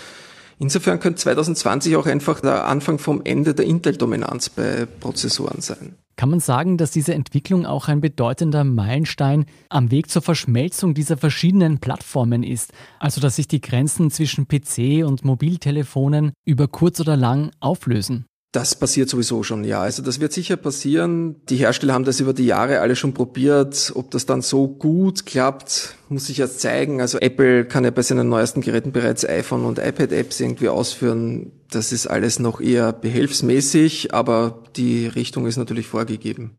Insofern 0.59 1.01
könnte 1.01 1.21
2020 1.21 1.97
auch 1.97 2.07
einfach 2.07 2.41
der 2.41 2.67
Anfang 2.67 2.99
vom 2.99 3.21
Ende 3.25 3.55
der 3.55 3.67
Intel-Dominanz 3.67 4.49
bei 4.49 4.87
Prozessoren 4.87 5.61
sein. 5.61 5.97
Kann 6.17 6.31
man 6.31 6.41
sagen, 6.41 6.79
dass 6.79 6.91
diese 6.93 7.13
Entwicklung 7.13 7.67
auch 7.67 7.89
ein 7.89 8.01
bedeutender 8.01 8.65
Meilenstein 8.65 9.45
am 9.69 9.91
Weg 9.91 10.11
zur 10.11 10.23
Verschmelzung 10.23 10.95
dieser 10.95 11.19
verschiedenen 11.19 11.79
Plattformen 11.79 12.43
ist? 12.43 12.73
Also 12.99 13.21
dass 13.21 13.37
sich 13.37 13.49
die 13.49 13.61
Grenzen 13.61 14.11
zwischen 14.11 14.49
PC 14.49 15.05
und 15.07 15.27
Mobiltelefonen 15.27 16.33
über 16.47 16.69
kurz 16.69 17.01
oder 17.01 17.19
lang 17.19 17.51
auflösen? 17.61 18.25
Das 18.57 18.75
passiert 18.75 19.11
sowieso 19.11 19.43
schon, 19.43 19.65
ja. 19.65 19.83
Also 19.83 20.01
das 20.01 20.19
wird 20.19 20.33
sicher 20.33 20.57
passieren. 20.57 21.37
Die 21.51 21.57
Hersteller 21.57 21.93
haben 21.93 22.07
das 22.07 22.21
über 22.21 22.33
die 22.33 22.47
Jahre 22.47 22.81
alle 22.81 22.97
schon 22.97 23.13
probiert. 23.13 23.93
Ob 23.95 24.11
das 24.13 24.25
dann 24.25 24.41
so 24.41 24.67
gut 24.67 25.27
klappt, 25.27 25.95
muss 26.09 26.29
sich 26.29 26.41
erst 26.41 26.63
zeigen. 26.63 27.03
Also 27.03 27.19
Apple 27.19 27.67
kann 27.67 27.85
ja 27.85 27.91
bei 27.91 28.01
seinen 28.01 28.31
neuesten 28.31 28.63
Geräten 28.63 28.93
bereits 28.93 29.29
iPhone 29.29 29.67
und 29.67 29.79
iPad-Apps 29.79 30.41
irgendwie 30.41 30.71
ausführen. 30.71 31.53
Das 31.71 31.93
ist 31.93 32.07
alles 32.07 32.39
noch 32.39 32.63
eher 32.63 32.95
behelfsmäßig, 32.95 34.15
aber 34.15 34.63
die 34.75 35.07
Richtung 35.07 35.47
ist 35.47 35.59
natürlich 35.59 35.87
vorgegeben. 35.87 36.57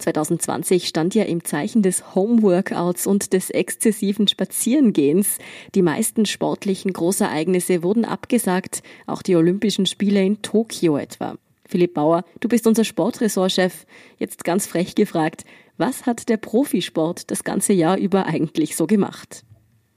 2020 0.00 0.88
stand 0.88 1.14
ja 1.14 1.24
im 1.24 1.44
Zeichen 1.44 1.82
des 1.82 2.14
Homeworkouts 2.14 3.06
und 3.06 3.32
des 3.32 3.50
exzessiven 3.50 4.26
Spazierengehens. 4.28 5.38
Die 5.74 5.82
meisten 5.82 6.26
sportlichen 6.26 6.92
Großereignisse 6.92 7.82
wurden 7.82 8.04
abgesagt, 8.04 8.82
auch 9.06 9.22
die 9.22 9.36
Olympischen 9.36 9.86
Spiele 9.86 10.24
in 10.24 10.42
Tokio 10.42 10.96
etwa. 10.96 11.36
Philipp 11.66 11.94
Bauer, 11.94 12.24
du 12.40 12.48
bist 12.48 12.66
unser 12.66 12.84
Sportressortchef. 12.84 13.86
Jetzt 14.18 14.44
ganz 14.44 14.66
frech 14.66 14.94
gefragt, 14.94 15.44
was 15.76 16.04
hat 16.04 16.28
der 16.28 16.36
Profisport 16.36 17.30
das 17.30 17.44
ganze 17.44 17.72
Jahr 17.72 17.96
über 17.96 18.26
eigentlich 18.26 18.76
so 18.76 18.86
gemacht? 18.86 19.44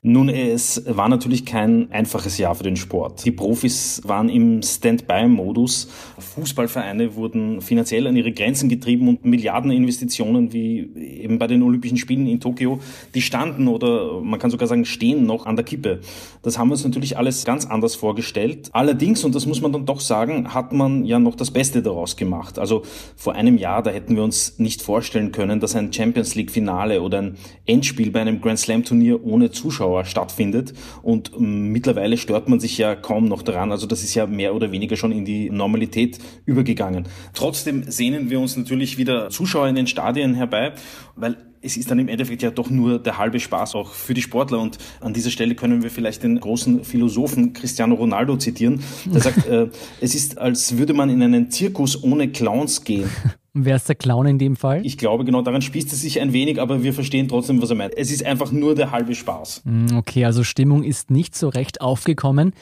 Nun, 0.06 0.28
es 0.28 0.84
war 0.86 1.08
natürlich 1.08 1.46
kein 1.46 1.90
einfaches 1.90 2.38
Jahr 2.38 2.56
für 2.56 2.64
den 2.64 2.76
Sport. 2.76 3.24
Die 3.24 3.32
Profis 3.32 4.02
waren 4.04 4.28
im 4.28 4.62
Stand-by-Modus. 4.62 5.88
Fußballvereine 6.20 7.16
wurden 7.16 7.62
finanziell 7.62 8.06
an 8.08 8.18
ihre 8.18 8.34
Grenzen 8.34 8.68
getrieben 8.68 9.08
und 9.08 9.24
Milliardeninvestitionen 9.24 10.52
wie 10.52 10.92
eben 11.22 11.40
bei 11.40 11.48
den 11.48 11.64
Olympischen 11.64 11.96
Spielen 11.96 12.28
in 12.28 12.42
Tokio, 12.42 12.82
die 13.16 13.22
standen 13.22 13.70
oder 13.70 14.20
man 14.20 14.42
kann 14.42 14.52
sogar 14.52 14.68
sagen, 14.68 14.84
stehen 14.84 15.26
noch 15.26 15.46
an 15.46 15.56
der 15.56 15.64
Kippe. 15.64 16.02
Das 16.42 16.58
haben 16.58 16.68
wir 16.68 16.74
uns 16.74 16.84
natürlich 16.84 17.18
alles 17.18 17.46
ganz 17.46 17.66
anders 17.66 17.96
vorgestellt. 17.96 18.72
Allerdings, 18.74 19.24
und 19.24 19.34
das 19.34 19.46
muss 19.46 19.62
man 19.62 19.72
dann 19.72 19.86
doch 19.86 20.02
sagen, 20.02 20.54
hat 20.54 20.74
man 20.74 21.06
ja 21.06 21.18
noch 21.18 21.36
das 21.36 21.50
Beste 21.50 21.82
daraus 21.82 22.18
gemacht. 22.18 22.60
Also 22.60 22.84
vor 23.16 23.36
einem 23.36 23.58
Jahr, 23.58 23.82
da 23.82 23.92
hätten 23.92 24.18
wir 24.18 24.24
uns 24.26 24.60
nicht 24.60 24.82
vorstellen 24.82 25.32
können, 25.32 25.62
dass 25.62 25.78
ein 25.78 25.94
Champions 25.94 26.36
League 26.36 26.52
Finale 26.52 27.02
oder 27.02 27.22
ein 27.22 27.38
Endspiel 27.66 28.12
bei 28.12 28.20
einem 28.20 28.42
Grand 28.42 28.60
Slam 28.60 28.84
Turnier 28.84 29.24
ohne 29.24 29.50
Zuschauer 29.52 29.93
Zuschauer 29.94 30.06
stattfindet. 30.06 30.74
Und 31.02 31.32
ähm, 31.38 31.70
mittlerweile 31.72 32.18
stört 32.18 32.50
man 32.50 32.60
sich 32.60 32.78
ja 32.78 32.96
kaum 32.96 33.28
noch 33.28 33.42
daran. 33.44 33.72
Also 33.72 33.88
das 33.88 34.04
ist 34.04 34.16
ja 34.16 34.26
mehr 34.26 34.56
oder 34.56 34.72
weniger 34.72 34.96
schon 34.96 35.12
in 35.12 35.26
die 35.26 35.50
Normalität 35.50 36.20
übergegangen. 36.46 37.08
Trotzdem 37.34 37.84
sehnen 37.88 38.30
wir 38.30 38.40
uns 38.40 38.58
natürlich 38.58 38.98
wieder 38.98 39.30
Zuschauer 39.30 39.68
in 39.68 39.76
den 39.76 39.88
Stadien 39.88 40.34
herbei, 40.34 40.74
weil 41.16 41.38
es 41.66 41.78
ist 41.78 41.90
dann 41.90 42.00
im 42.00 42.10
Endeffekt 42.10 42.42
ja 42.42 42.52
doch 42.52 42.70
nur 42.70 43.00
der 43.00 43.18
halbe 43.18 43.40
Spaß 43.40 43.76
auch 43.76 43.94
für 43.94 44.14
die 44.14 44.22
Sportler. 44.22 44.60
Und 44.60 44.78
an 45.00 45.14
dieser 45.14 45.32
Stelle 45.32 45.56
können 45.56 45.82
wir 45.82 45.90
vielleicht 45.90 46.24
den 46.24 46.40
großen 46.40 46.84
Philosophen 46.84 47.54
Cristiano 47.54 47.96
Ronaldo 47.96 48.36
zitieren. 48.38 48.82
Der 49.06 49.22
sagt, 49.28 49.46
äh, 49.48 49.70
es 50.02 50.14
ist, 50.14 50.38
als 50.38 50.78
würde 50.78 50.94
man 50.94 51.10
in 51.10 51.22
einen 51.22 51.52
Zirkus 51.52 52.04
ohne 52.04 52.30
Clowns 52.30 52.84
gehen. 52.84 53.10
Wer 53.56 53.76
ist 53.76 53.88
der 53.88 53.96
Clown 53.96 54.26
in 54.26 54.40
dem 54.40 54.56
Fall? 54.56 54.84
Ich 54.84 54.98
glaube, 54.98 55.26
genau 55.26 55.44
daran 55.44 55.62
spießt 55.62 55.94
es 55.94 56.02
sich 56.02 56.20
ein 56.20 56.34
wenig, 56.34 56.60
aber 56.60 56.82
wir 56.82 56.92
verstehen 56.92 57.28
trotzdem, 57.28 57.62
was 57.62 57.70
er 57.70 57.76
meint. 57.76 57.96
Es 57.96 58.10
ist 58.10 58.26
einfach 58.26 58.52
nur 58.52 58.74
der 58.74 58.90
halbe 58.90 59.14
Spaß. 59.14 59.62
Hm, 59.64 59.96
okay, 59.96 60.26
also 60.26 60.44
Stimmung 60.44 60.84
ist 60.84 61.12
nicht 61.12 61.36
so 61.36 61.50
recht 61.50 61.80
aufgekommen. 61.80 62.54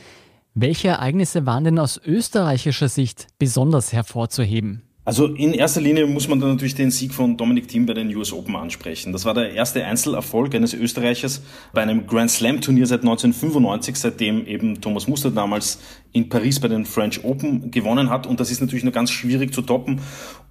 Welche 0.53 0.89
Ereignisse 0.89 1.45
waren 1.45 1.63
denn 1.63 1.79
aus 1.79 1.99
österreichischer 2.05 2.89
Sicht 2.89 3.27
besonders 3.39 3.93
hervorzuheben? 3.93 4.81
Also 5.03 5.25
in 5.25 5.55
erster 5.55 5.81
Linie 5.81 6.05
muss 6.05 6.27
man 6.27 6.39
dann 6.39 6.51
natürlich 6.51 6.75
den 6.75 6.91
Sieg 6.91 7.11
von 7.11 7.35
Dominic 7.35 7.67
Thiem 7.67 7.87
bei 7.87 7.95
den 7.95 8.15
US 8.15 8.31
Open 8.31 8.55
ansprechen. 8.55 9.11
Das 9.11 9.25
war 9.25 9.33
der 9.33 9.51
erste 9.51 9.83
Einzelerfolg 9.83 10.53
eines 10.53 10.75
Österreichers 10.75 11.41
bei 11.73 11.81
einem 11.81 12.05
Grand 12.05 12.29
Slam 12.29 12.61
Turnier 12.61 12.85
seit 12.85 13.01
1995, 13.01 13.95
seitdem 13.95 14.45
eben 14.45 14.79
Thomas 14.79 15.07
Muster 15.07 15.31
damals 15.31 15.79
in 16.11 16.29
Paris 16.29 16.59
bei 16.59 16.67
den 16.67 16.85
French 16.85 17.23
Open 17.23 17.71
gewonnen 17.71 18.11
hat. 18.11 18.27
Und 18.27 18.39
das 18.39 18.51
ist 18.51 18.61
natürlich 18.61 18.83
nur 18.83 18.93
ganz 18.93 19.09
schwierig 19.09 19.55
zu 19.55 19.63
toppen. 19.63 20.01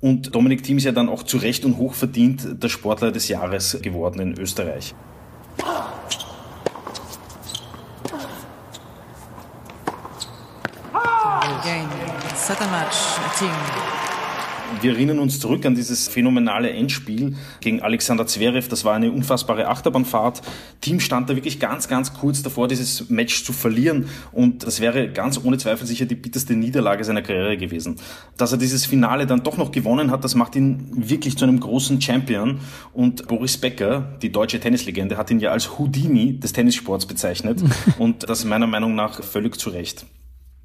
Und 0.01 0.34
Dominic 0.34 0.64
Thiem 0.64 0.78
ist 0.78 0.84
ja 0.84 0.92
dann 0.92 1.09
auch 1.09 1.22
zu 1.22 1.36
Recht 1.36 1.64
und 1.64 1.76
hoch 1.76 1.94
verdient 1.94 2.61
der 2.61 2.68
Sportler 2.68 3.12
des 3.12 3.28
Jahres 3.28 3.78
geworden 3.80 4.18
in 4.18 4.38
Österreich. 4.38 4.94
Game, 11.62 11.90
set 12.34 12.59
a 12.59 12.66
match, 12.70 12.96
a 13.18 13.38
team. 13.38 14.09
Wir 14.80 14.92
erinnern 14.92 15.18
uns 15.18 15.40
zurück 15.40 15.66
an 15.66 15.74
dieses 15.74 16.08
phänomenale 16.08 16.70
Endspiel 16.70 17.36
gegen 17.60 17.82
Alexander 17.82 18.26
Zverev. 18.26 18.68
Das 18.68 18.84
war 18.84 18.94
eine 18.94 19.10
unfassbare 19.10 19.68
Achterbahnfahrt. 19.68 20.40
Team 20.80 21.00
stand 21.00 21.28
da 21.28 21.34
wirklich 21.34 21.60
ganz, 21.60 21.88
ganz 21.88 22.14
kurz 22.14 22.42
davor, 22.42 22.68
dieses 22.68 23.10
Match 23.10 23.44
zu 23.44 23.52
verlieren. 23.52 24.06
Und 24.32 24.62
das 24.62 24.80
wäre 24.80 25.10
ganz 25.10 25.38
ohne 25.42 25.58
Zweifel 25.58 25.86
sicher 25.86 26.06
die 26.06 26.14
bitterste 26.14 26.54
Niederlage 26.54 27.04
seiner 27.04 27.20
Karriere 27.20 27.58
gewesen. 27.58 27.96
Dass 28.36 28.52
er 28.52 28.58
dieses 28.58 28.86
Finale 28.86 29.26
dann 29.26 29.42
doch 29.42 29.58
noch 29.58 29.72
gewonnen 29.72 30.10
hat, 30.10 30.24
das 30.24 30.34
macht 30.34 30.56
ihn 30.56 30.86
wirklich 30.92 31.36
zu 31.36 31.44
einem 31.44 31.60
großen 31.60 32.00
Champion. 32.00 32.60
Und 32.94 33.26
Boris 33.28 33.58
Becker, 33.58 34.16
die 34.22 34.32
deutsche 34.32 34.60
Tennislegende, 34.60 35.16
hat 35.16 35.30
ihn 35.30 35.40
ja 35.40 35.50
als 35.50 35.78
Houdini 35.78 36.38
des 36.38 36.52
Tennissports 36.52 37.06
bezeichnet. 37.06 37.62
Und 37.98 38.28
das 38.28 38.44
meiner 38.44 38.66
Meinung 38.66 38.94
nach 38.94 39.22
völlig 39.22 39.58
zu 39.58 39.70
Recht. 39.70 40.06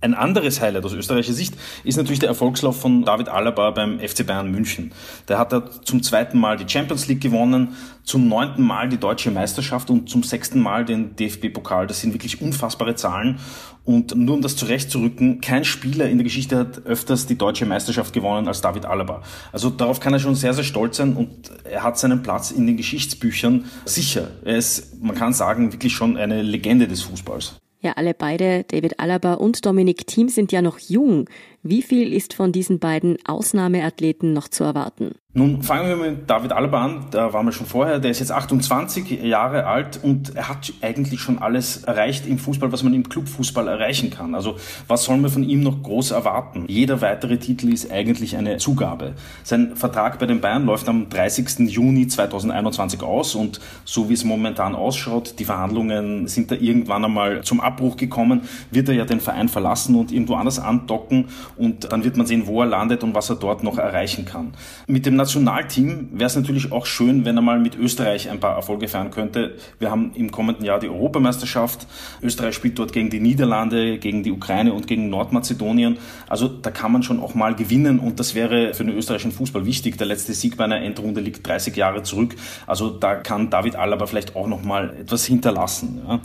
Ein 0.05 0.13
anderes 0.13 0.61
Highlight 0.61 0.85
aus 0.85 0.93
österreichischer 0.93 1.33
Sicht 1.33 1.55
ist 1.83 1.97
natürlich 1.97 2.19
der 2.19 2.29
Erfolgslauf 2.29 2.79
von 2.79 3.05
David 3.05 3.27
Alaba 3.27 3.71
beim 3.71 3.97
FC 3.99 4.23
Bayern 4.23 4.51
München. 4.51 4.91
Der 5.27 5.39
hat 5.39 5.51
da 5.51 5.65
zum 5.83 6.03
zweiten 6.03 6.37
Mal 6.37 6.57
die 6.57 6.69
Champions 6.69 7.07
League 7.07 7.21
gewonnen, 7.21 7.75
zum 8.03 8.27
neunten 8.27 8.61
Mal 8.61 8.87
die 8.87 8.99
deutsche 8.99 9.31
Meisterschaft 9.31 9.89
und 9.89 10.07
zum 10.07 10.21
sechsten 10.21 10.59
Mal 10.59 10.85
den 10.85 11.15
DFB-Pokal. 11.15 11.87
Das 11.87 12.01
sind 12.01 12.13
wirklich 12.13 12.39
unfassbare 12.39 12.93
Zahlen. 12.93 13.39
Und 13.83 14.15
nur 14.15 14.35
um 14.35 14.43
das 14.43 14.55
zurechtzurücken, 14.55 15.41
kein 15.41 15.65
Spieler 15.65 16.07
in 16.07 16.19
der 16.19 16.23
Geschichte 16.23 16.55
hat 16.55 16.85
öfters 16.85 17.25
die 17.25 17.35
deutsche 17.35 17.65
Meisterschaft 17.65 18.13
gewonnen 18.13 18.47
als 18.47 18.61
David 18.61 18.85
Alaba. 18.85 19.23
Also 19.51 19.71
darauf 19.71 19.99
kann 19.99 20.13
er 20.13 20.19
schon 20.19 20.35
sehr, 20.35 20.53
sehr 20.53 20.63
stolz 20.63 20.97
sein 20.97 21.15
und 21.15 21.49
er 21.63 21.81
hat 21.81 21.97
seinen 21.97 22.21
Platz 22.21 22.51
in 22.51 22.67
den 22.67 22.77
Geschichtsbüchern 22.77 23.65
sicher. 23.85 24.27
Er 24.43 24.57
ist, 24.57 25.01
man 25.01 25.15
kann 25.15 25.33
sagen, 25.33 25.73
wirklich 25.73 25.93
schon 25.93 26.15
eine 26.15 26.43
Legende 26.43 26.87
des 26.87 27.01
Fußballs. 27.01 27.55
Ja, 27.85 27.91
alle 27.97 28.15
beide, 28.15 28.63
David 28.63 28.99
Alaba 28.99 29.35
und 29.35 29.63
Dominik 29.63 30.07
Thiem, 30.07 30.27
sind 30.27 30.51
ja 30.51 30.63
noch 30.63 30.79
jung. 30.79 31.29
Wie 31.67 31.81
viel 31.81 32.13
ist 32.13 32.35
von 32.35 32.51
diesen 32.51 32.77
beiden 32.77 33.17
Ausnahmeathleten 33.25 34.33
noch 34.33 34.49
zu 34.49 34.63
erwarten? 34.63 35.15
Nun 35.37 35.63
fangen 35.63 35.89
wir 35.89 35.97
mit 35.97 36.29
David 36.29 36.53
Alaba 36.53 36.85
an, 36.85 37.07
da 37.11 37.33
waren 37.33 37.45
wir 37.45 37.51
schon 37.51 37.65
vorher, 37.65 37.99
der 37.99 38.09
ist 38.09 38.19
jetzt 38.19 38.31
28 38.31 39.21
Jahre 39.21 39.65
alt 39.65 39.99
und 40.01 40.33
er 40.33 40.47
hat 40.47 40.71
eigentlich 40.81 41.19
schon 41.19 41.39
alles 41.39 41.83
erreicht 41.83 42.25
im 42.25 42.37
Fußball, 42.37 42.71
was 42.71 42.83
man 42.83 42.93
im 42.93 43.09
Clubfußball 43.09 43.67
erreichen 43.67 44.11
kann. 44.11 44.33
Also 44.33 44.55
was 44.87 45.03
sollen 45.03 45.21
wir 45.23 45.29
von 45.29 45.43
ihm 45.43 45.59
noch 45.59 45.83
groß 45.83 46.11
erwarten? 46.11 46.63
Jeder 46.69 47.01
weitere 47.01 47.37
Titel 47.37 47.73
ist 47.73 47.91
eigentlich 47.91 48.37
eine 48.37 48.55
Zugabe. 48.59 49.15
Sein 49.43 49.75
Vertrag 49.75 50.19
bei 50.19 50.25
den 50.25 50.39
Bayern 50.39 50.65
läuft 50.65 50.87
am 50.87 51.09
30. 51.09 51.69
Juni 51.69 52.07
2021 52.07 53.03
aus 53.03 53.35
und 53.35 53.59
so 53.83 54.07
wie 54.07 54.13
es 54.13 54.23
momentan 54.23 54.73
ausschaut, 54.73 55.37
die 55.39 55.45
Verhandlungen 55.45 56.29
sind 56.29 56.49
da 56.49 56.55
irgendwann 56.55 57.03
einmal 57.03 57.43
zum 57.43 57.59
Abbruch 57.59 57.97
gekommen, 57.97 58.43
wird 58.71 58.87
er 58.87 58.95
ja 58.95 59.03
den 59.03 59.19
Verein 59.19 59.49
verlassen 59.49 59.95
und 59.95 60.13
irgendwo 60.13 60.35
anders 60.35 60.59
andocken 60.59 61.25
und 61.57 61.91
dann 61.91 62.03
wird 62.03 62.17
man 62.17 62.25
sehen, 62.25 62.47
wo 62.47 62.61
er 62.61 62.67
landet 62.67 63.03
und 63.03 63.15
was 63.15 63.29
er 63.29 63.35
dort 63.35 63.63
noch 63.63 63.77
erreichen 63.77 64.25
kann. 64.25 64.53
Mit 64.87 65.05
dem 65.05 65.15
Nationalteam 65.15 66.09
wäre 66.11 66.27
es 66.27 66.35
natürlich 66.35 66.71
auch 66.71 66.85
schön, 66.85 67.25
wenn 67.25 67.37
er 67.37 67.41
mal 67.41 67.59
mit 67.59 67.75
Österreich 67.75 68.29
ein 68.29 68.39
paar 68.39 68.55
Erfolge 68.55 68.87
feiern 68.87 69.11
könnte. 69.11 69.55
Wir 69.79 69.91
haben 69.91 70.11
im 70.15 70.31
kommenden 70.31 70.65
Jahr 70.65 70.79
die 70.79 70.89
Europameisterschaft. 70.89 71.87
Österreich 72.21 72.55
spielt 72.55 72.77
dort 72.79 72.93
gegen 72.93 73.09
die 73.09 73.19
Niederlande, 73.19 73.97
gegen 73.97 74.23
die 74.23 74.31
Ukraine 74.31 74.73
und 74.73 74.87
gegen 74.87 75.09
Nordmazedonien. 75.09 75.97
Also 76.27 76.47
da 76.47 76.71
kann 76.71 76.91
man 76.91 77.03
schon 77.03 77.19
auch 77.19 77.35
mal 77.35 77.55
gewinnen 77.55 77.99
und 77.99 78.19
das 78.19 78.35
wäre 78.35 78.73
für 78.73 78.83
den 78.83 78.95
österreichischen 78.95 79.31
Fußball 79.31 79.65
wichtig. 79.65 79.97
Der 79.97 80.07
letzte 80.07 80.33
Sieg 80.33 80.57
bei 80.57 80.65
einer 80.65 80.81
Endrunde 80.81 81.21
liegt 81.21 81.47
30 81.47 81.75
Jahre 81.75 82.03
zurück. 82.03 82.35
Also 82.67 82.89
da 82.89 83.15
kann 83.15 83.49
David 83.49 83.75
Alaba 83.75 84.05
vielleicht 84.05 84.35
auch 84.35 84.47
noch 84.47 84.63
mal 84.63 84.95
etwas 84.99 85.25
hinterlassen. 85.25 86.01
Ja. 86.07 86.19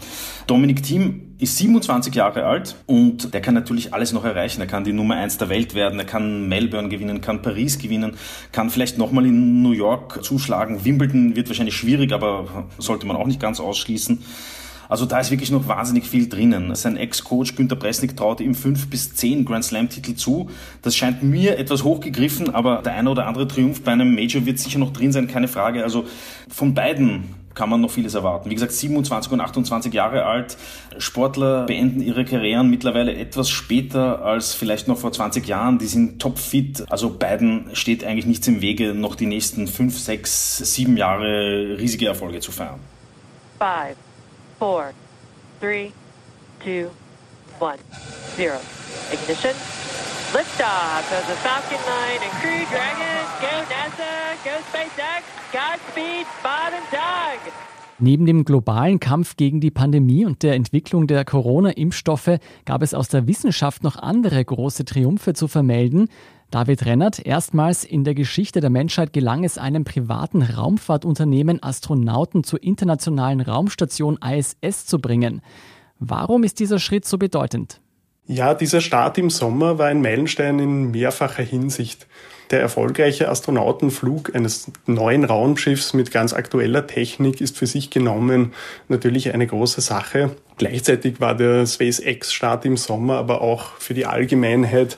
Dominik 0.46 0.82
Thiem 0.82 1.29
ist 1.40 1.56
27 1.56 2.14
Jahre 2.14 2.44
alt 2.44 2.76
und 2.86 3.32
der 3.32 3.40
kann 3.40 3.54
natürlich 3.54 3.94
alles 3.94 4.12
noch 4.12 4.24
erreichen. 4.24 4.60
Er 4.60 4.66
kann 4.66 4.84
die 4.84 4.92
Nummer 4.92 5.16
eins 5.16 5.38
der 5.38 5.48
Welt 5.48 5.74
werden, 5.74 5.98
er 5.98 6.04
kann 6.04 6.48
Melbourne 6.48 6.88
gewinnen, 6.88 7.20
kann 7.20 7.42
Paris 7.42 7.78
gewinnen, 7.78 8.16
kann 8.52 8.70
vielleicht 8.70 8.98
nochmal 8.98 9.26
in 9.26 9.62
New 9.62 9.72
York 9.72 10.22
zuschlagen. 10.22 10.84
Wimbledon 10.84 11.36
wird 11.36 11.48
wahrscheinlich 11.48 11.76
schwierig, 11.76 12.12
aber 12.12 12.66
sollte 12.78 13.06
man 13.06 13.16
auch 13.16 13.26
nicht 13.26 13.40
ganz 13.40 13.58
ausschließen. 13.58 14.22
Also 14.90 15.06
da 15.06 15.20
ist 15.20 15.30
wirklich 15.30 15.52
noch 15.52 15.68
wahnsinnig 15.68 16.04
viel 16.08 16.28
drinnen. 16.28 16.74
Sein 16.74 16.96
Ex-Coach 16.96 17.54
Günter 17.54 17.76
Presnik 17.76 18.16
traute 18.16 18.42
ihm 18.42 18.56
fünf 18.56 18.90
bis 18.90 19.14
zehn 19.14 19.44
Grand 19.44 19.64
Slam-Titel 19.64 20.16
zu. 20.16 20.50
Das 20.82 20.96
scheint 20.96 21.22
mir 21.22 21.58
etwas 21.58 21.84
hochgegriffen, 21.84 22.52
aber 22.52 22.82
der 22.82 22.94
eine 22.94 23.08
oder 23.08 23.28
andere 23.28 23.46
Triumph 23.46 23.82
bei 23.82 23.92
einem 23.92 24.16
Major 24.16 24.44
wird 24.46 24.58
sicher 24.58 24.80
noch 24.80 24.92
drin 24.92 25.12
sein, 25.12 25.28
keine 25.28 25.46
Frage. 25.46 25.84
Also 25.84 26.06
von 26.48 26.74
beiden 26.74 27.39
kann 27.54 27.68
man 27.68 27.80
noch 27.80 27.90
vieles 27.90 28.14
erwarten. 28.14 28.48
Wie 28.50 28.54
gesagt, 28.54 28.72
27 28.72 29.32
und 29.32 29.40
28 29.40 29.92
Jahre 29.92 30.24
alt. 30.24 30.56
Sportler 30.98 31.66
beenden 31.66 32.00
ihre 32.00 32.24
Karrieren 32.24 32.70
mittlerweile 32.70 33.14
etwas 33.14 33.50
später 33.50 34.24
als 34.24 34.54
vielleicht 34.54 34.88
noch 34.88 34.98
vor 34.98 35.12
20 35.12 35.46
Jahren. 35.46 35.78
Die 35.78 35.86
sind 35.86 36.20
topfit. 36.20 36.84
Also 36.90 37.10
beiden 37.10 37.70
steht 37.74 38.04
eigentlich 38.04 38.26
nichts 38.26 38.46
im 38.48 38.62
Wege, 38.62 38.94
noch 38.94 39.14
die 39.14 39.26
nächsten 39.26 39.66
5, 39.66 39.98
6, 39.98 40.58
7 40.58 40.96
Jahre 40.96 41.76
riesige 41.78 42.06
Erfolge 42.06 42.40
zu 42.40 42.52
feiern. 42.52 42.80
5, 43.58 43.96
4, 44.58 44.92
3, 45.60 45.92
2, 47.58 47.68
1, 47.68 47.80
0. 48.38 48.50
Ignition. 49.12 49.52
Liftoff 50.32 51.10
of 51.10 51.26
the 51.26 51.34
Falcon 51.42 51.80
9 51.84 52.22
and 52.22 52.30
Crew 52.40 52.64
Dragon. 52.70 53.26
Go 53.40 53.50
NASA, 53.66 54.38
go 54.44 54.54
SpaceX, 54.70 55.24
Godspeed, 55.50 56.24
Bob 56.40 56.72
and 56.72 56.86
Doug. 56.92 57.52
Neben 57.98 58.26
dem 58.26 58.44
globalen 58.44 59.00
Kampf 59.00 59.36
gegen 59.36 59.60
die 59.60 59.72
Pandemie 59.72 60.24
und 60.24 60.44
der 60.44 60.54
Entwicklung 60.54 61.08
der 61.08 61.24
Corona-Impfstoffe 61.24 62.38
gab 62.64 62.82
es 62.82 62.94
aus 62.94 63.08
der 63.08 63.26
Wissenschaft 63.26 63.82
noch 63.82 63.96
andere 63.96 64.44
große 64.44 64.84
Triumphe 64.84 65.34
zu 65.34 65.48
vermelden. 65.48 66.08
David 66.52 66.86
Rennert, 66.86 67.26
erstmals 67.26 67.82
in 67.82 68.04
der 68.04 68.14
Geschichte 68.14 68.60
der 68.60 68.70
Menschheit 68.70 69.12
gelang 69.12 69.42
es 69.42 69.58
einem 69.58 69.82
privaten 69.82 70.42
Raumfahrtunternehmen, 70.42 71.60
Astronauten 71.60 72.44
zur 72.44 72.62
internationalen 72.62 73.40
Raumstation 73.40 74.16
ISS 74.24 74.86
zu 74.86 75.00
bringen. 75.00 75.42
Warum 75.98 76.44
ist 76.44 76.60
dieser 76.60 76.78
Schritt 76.78 77.04
so 77.04 77.18
bedeutend? 77.18 77.79
Ja, 78.32 78.54
dieser 78.54 78.80
Start 78.80 79.18
im 79.18 79.28
Sommer 79.28 79.78
war 79.78 79.88
ein 79.88 80.02
Meilenstein 80.02 80.60
in 80.60 80.92
mehrfacher 80.92 81.42
Hinsicht. 81.42 82.06
Der 82.52 82.60
erfolgreiche 82.60 83.28
Astronautenflug 83.28 84.36
eines 84.36 84.70
neuen 84.86 85.24
Raumschiffs 85.24 85.94
mit 85.94 86.12
ganz 86.12 86.32
aktueller 86.32 86.86
Technik 86.86 87.40
ist 87.40 87.58
für 87.58 87.66
sich 87.66 87.90
genommen 87.90 88.52
natürlich 88.86 89.34
eine 89.34 89.48
große 89.48 89.80
Sache. 89.80 90.36
Gleichzeitig 90.58 91.20
war 91.20 91.34
der 91.34 91.66
SpaceX-Start 91.66 92.66
im 92.66 92.76
Sommer 92.76 93.16
aber 93.16 93.40
auch 93.40 93.72
für 93.80 93.94
die 93.94 94.06
Allgemeinheit 94.06 94.96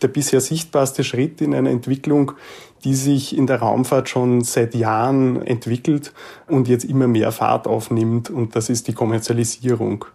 der 0.00 0.08
bisher 0.08 0.40
sichtbarste 0.40 1.04
Schritt 1.04 1.42
in 1.42 1.54
einer 1.54 1.68
Entwicklung, 1.68 2.32
die 2.84 2.94
sich 2.94 3.36
in 3.36 3.46
der 3.46 3.58
Raumfahrt 3.58 4.08
schon 4.08 4.40
seit 4.40 4.74
Jahren 4.74 5.44
entwickelt 5.44 6.14
und 6.46 6.66
jetzt 6.66 6.84
immer 6.84 7.08
mehr 7.08 7.30
Fahrt 7.30 7.66
aufnimmt, 7.66 8.30
und 8.30 8.56
das 8.56 8.70
ist 8.70 8.88
die 8.88 8.94
Kommerzialisierung. 8.94 10.06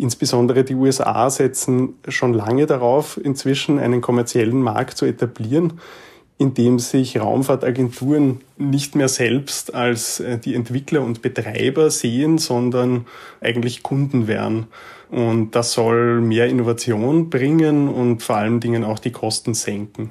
Insbesondere 0.00 0.62
die 0.62 0.76
USA 0.76 1.28
setzen 1.28 1.94
schon 2.06 2.32
lange 2.32 2.66
darauf, 2.66 3.18
inzwischen 3.22 3.80
einen 3.80 4.00
kommerziellen 4.00 4.62
Markt 4.62 4.96
zu 4.96 5.04
etablieren, 5.04 5.80
indem 6.38 6.78
sich 6.78 7.18
Raumfahrtagenturen 7.18 8.40
nicht 8.56 8.94
mehr 8.94 9.08
selbst 9.08 9.74
als 9.74 10.20
äh, 10.20 10.38
die 10.38 10.54
Entwickler 10.54 11.02
und 11.02 11.20
Betreiber 11.20 11.90
sehen, 11.90 12.38
sondern 12.38 13.06
eigentlich 13.40 13.82
Kunden 13.82 14.28
werden. 14.28 14.68
Und 15.10 15.52
das 15.52 15.72
soll 15.72 16.20
mehr 16.20 16.48
Innovation 16.48 17.30
bringen 17.30 17.88
und 17.88 18.22
vor 18.22 18.36
allen 18.36 18.60
Dingen 18.60 18.84
auch 18.84 18.98
die 18.98 19.10
Kosten 19.10 19.54
senken. 19.54 20.10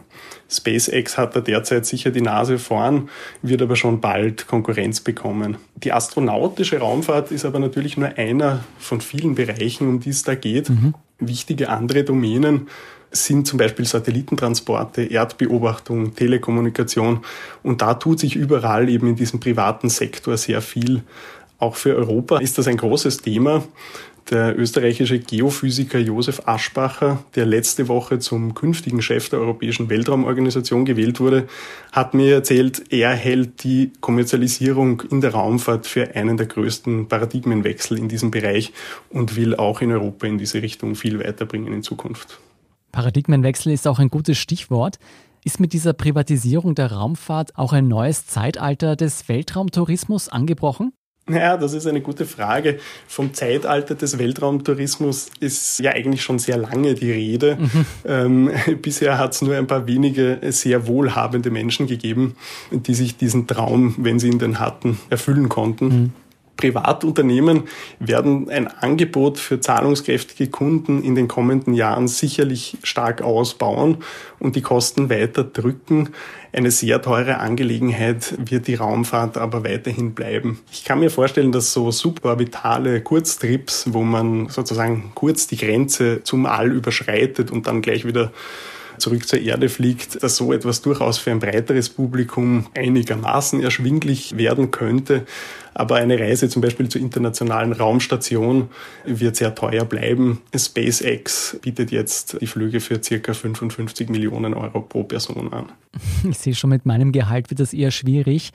SpaceX 0.49 1.17
hat 1.17 1.35
da 1.35 1.39
derzeit 1.39 1.85
sicher 1.85 2.09
die 2.09 2.21
Nase 2.21 2.57
vorn, 2.57 3.09
wird 3.43 3.61
aber 3.61 3.75
schon 3.75 4.01
bald 4.01 4.47
Konkurrenz 4.47 5.01
bekommen. 5.01 5.57
Die 5.75 5.93
astronautische 5.93 6.79
Raumfahrt 6.79 7.31
ist 7.31 7.45
aber 7.45 7.59
natürlich 7.59 7.95
nur 7.95 8.17
einer 8.17 8.63
von 8.79 8.99
vielen 8.99 9.35
Bereichen, 9.35 9.87
um 9.87 9.99
die 9.99 10.09
es 10.09 10.23
da 10.23 10.33
geht. 10.33 10.69
Mhm. 10.69 10.95
Wichtige 11.19 11.69
andere 11.69 12.03
Domänen 12.03 12.67
sind 13.11 13.47
zum 13.47 13.57
Beispiel 13.57 13.85
Satellitentransporte, 13.85 15.03
Erdbeobachtung, 15.03 16.15
Telekommunikation. 16.15 17.21
Und 17.63 17.81
da 17.81 17.93
tut 17.93 18.19
sich 18.19 18.35
überall 18.35 18.89
eben 18.89 19.07
in 19.07 19.15
diesem 19.15 19.39
privaten 19.39 19.89
Sektor 19.89 20.37
sehr 20.37 20.61
viel. 20.61 21.03
Auch 21.59 21.75
für 21.75 21.95
Europa 21.95 22.39
ist 22.39 22.57
das 22.57 22.67
ein 22.67 22.77
großes 22.77 23.19
Thema. 23.19 23.63
Der 24.29 24.59
österreichische 24.59 25.19
Geophysiker 25.19 25.99
Josef 25.99 26.41
Aschbacher, 26.45 27.23
der 27.35 27.45
letzte 27.45 27.87
Woche 27.87 28.19
zum 28.19 28.55
künftigen 28.55 29.01
Chef 29.01 29.29
der 29.29 29.39
Europäischen 29.39 29.89
Weltraumorganisation 29.89 30.83
gewählt 30.83 31.21
wurde, 31.21 31.47
hat 31.93 32.13
mir 32.13 32.33
erzählt, 32.33 32.91
er 32.91 33.11
hält 33.11 33.63
die 33.63 33.93
Kommerzialisierung 34.01 35.03
in 35.09 35.21
der 35.21 35.31
Raumfahrt 35.31 35.87
für 35.87 36.13
einen 36.13 36.35
der 36.35 36.47
größten 36.47 37.07
Paradigmenwechsel 37.07 37.97
in 37.97 38.09
diesem 38.09 38.29
Bereich 38.29 38.73
und 39.09 39.37
will 39.37 39.55
auch 39.55 39.79
in 39.79 39.93
Europa 39.93 40.27
in 40.27 40.37
diese 40.37 40.61
Richtung 40.61 40.95
viel 40.95 41.19
weiterbringen 41.19 41.71
in 41.71 41.81
Zukunft. 41.81 42.37
Paradigmenwechsel 42.97 43.71
ist 43.71 43.87
auch 43.87 43.99
ein 43.99 44.09
gutes 44.09 44.39
Stichwort. 44.39 44.97
Ist 45.45 45.59
mit 45.59 45.73
dieser 45.73 45.93
Privatisierung 45.93 46.73
der 46.73 46.93
Raumfahrt 46.93 47.55
auch 47.55 47.71
ein 47.71 47.87
neues 47.87 48.25
Zeitalter 48.25 48.95
des 48.95 49.29
Weltraumtourismus 49.29 50.29
angebrochen? 50.29 50.93
Ja, 51.29 51.57
das 51.57 51.73
ist 51.73 51.85
eine 51.85 52.01
gute 52.01 52.25
Frage. 52.25 52.79
Vom 53.07 53.35
Zeitalter 53.35 53.93
des 53.93 54.17
Weltraumtourismus 54.17 55.27
ist 55.39 55.77
ja 55.77 55.91
eigentlich 55.91 56.23
schon 56.23 56.39
sehr 56.39 56.57
lange 56.57 56.95
die 56.95 57.11
Rede. 57.11 57.59
Mhm. 57.59 57.85
Ähm, 58.03 58.51
bisher 58.81 59.19
hat 59.19 59.33
es 59.33 59.43
nur 59.43 59.55
ein 59.55 59.67
paar 59.67 59.85
wenige 59.85 60.39
sehr 60.49 60.87
wohlhabende 60.87 61.51
Menschen 61.51 61.85
gegeben, 61.85 62.35
die 62.71 62.95
sich 62.95 63.15
diesen 63.15 63.45
Traum, 63.45 63.93
wenn 63.99 64.17
sie 64.17 64.29
ihn 64.29 64.39
denn 64.39 64.59
hatten, 64.59 64.97
erfüllen 65.11 65.49
konnten. 65.49 65.85
Mhm. 65.87 66.13
Privatunternehmen 66.57 67.63
werden 67.99 68.49
ein 68.49 68.67
Angebot 68.67 69.37
für 69.37 69.59
zahlungskräftige 69.59 70.49
Kunden 70.49 71.03
in 71.03 71.15
den 71.15 71.27
kommenden 71.27 71.73
Jahren 71.73 72.07
sicherlich 72.07 72.77
stark 72.83 73.21
ausbauen 73.21 73.97
und 74.39 74.55
die 74.55 74.61
Kosten 74.61 75.09
weiter 75.09 75.43
drücken. 75.43 76.09
Eine 76.51 76.71
sehr 76.71 77.01
teure 77.01 77.37
Angelegenheit 77.37 78.33
wird 78.37 78.67
die 78.67 78.75
Raumfahrt 78.75 79.37
aber 79.37 79.63
weiterhin 79.63 80.13
bleiben. 80.13 80.59
Ich 80.71 80.83
kann 80.83 80.99
mir 80.99 81.11
vorstellen, 81.11 81.51
dass 81.51 81.71
so 81.71 81.91
suborbitale 81.91 83.01
Kurztrips, 83.01 83.85
wo 83.93 84.01
man 84.01 84.49
sozusagen 84.49 85.11
kurz 85.13 85.47
die 85.47 85.57
Grenze 85.57 86.23
zum 86.23 86.45
All 86.45 86.71
überschreitet 86.71 87.51
und 87.51 87.67
dann 87.67 87.81
gleich 87.81 88.05
wieder 88.05 88.31
zurück 88.99 89.27
zur 89.27 89.39
Erde 89.39 89.69
fliegt, 89.69 90.21
dass 90.23 90.35
so 90.35 90.53
etwas 90.53 90.81
durchaus 90.81 91.17
für 91.17 91.31
ein 91.31 91.39
breiteres 91.39 91.89
Publikum 91.89 92.67
einigermaßen 92.75 93.61
erschwinglich 93.61 94.37
werden 94.37 94.71
könnte. 94.71 95.25
Aber 95.73 95.97
eine 95.97 96.19
Reise 96.19 96.49
zum 96.49 96.61
Beispiel 96.61 96.89
zur 96.89 97.01
internationalen 97.01 97.71
Raumstation 97.71 98.69
wird 99.05 99.35
sehr 99.35 99.53
teuer 99.53 99.85
bleiben. 99.85 100.41
SpaceX 100.55 101.57
bietet 101.61 101.91
jetzt 101.91 102.37
die 102.41 102.47
Flüge 102.47 102.79
für 102.79 103.01
circa 103.03 103.33
55 103.33 104.09
Millionen 104.09 104.55
Euro 104.55 104.81
pro 104.81 105.03
Person 105.03 105.53
an. 105.53 105.71
Ich 106.29 106.37
sehe 106.39 106.55
schon, 106.55 106.71
mit 106.71 106.85
meinem 106.85 107.11
Gehalt 107.11 107.49
wird 107.49 107.59
das 107.59 107.73
eher 107.73 107.91
schwierig. 107.91 108.51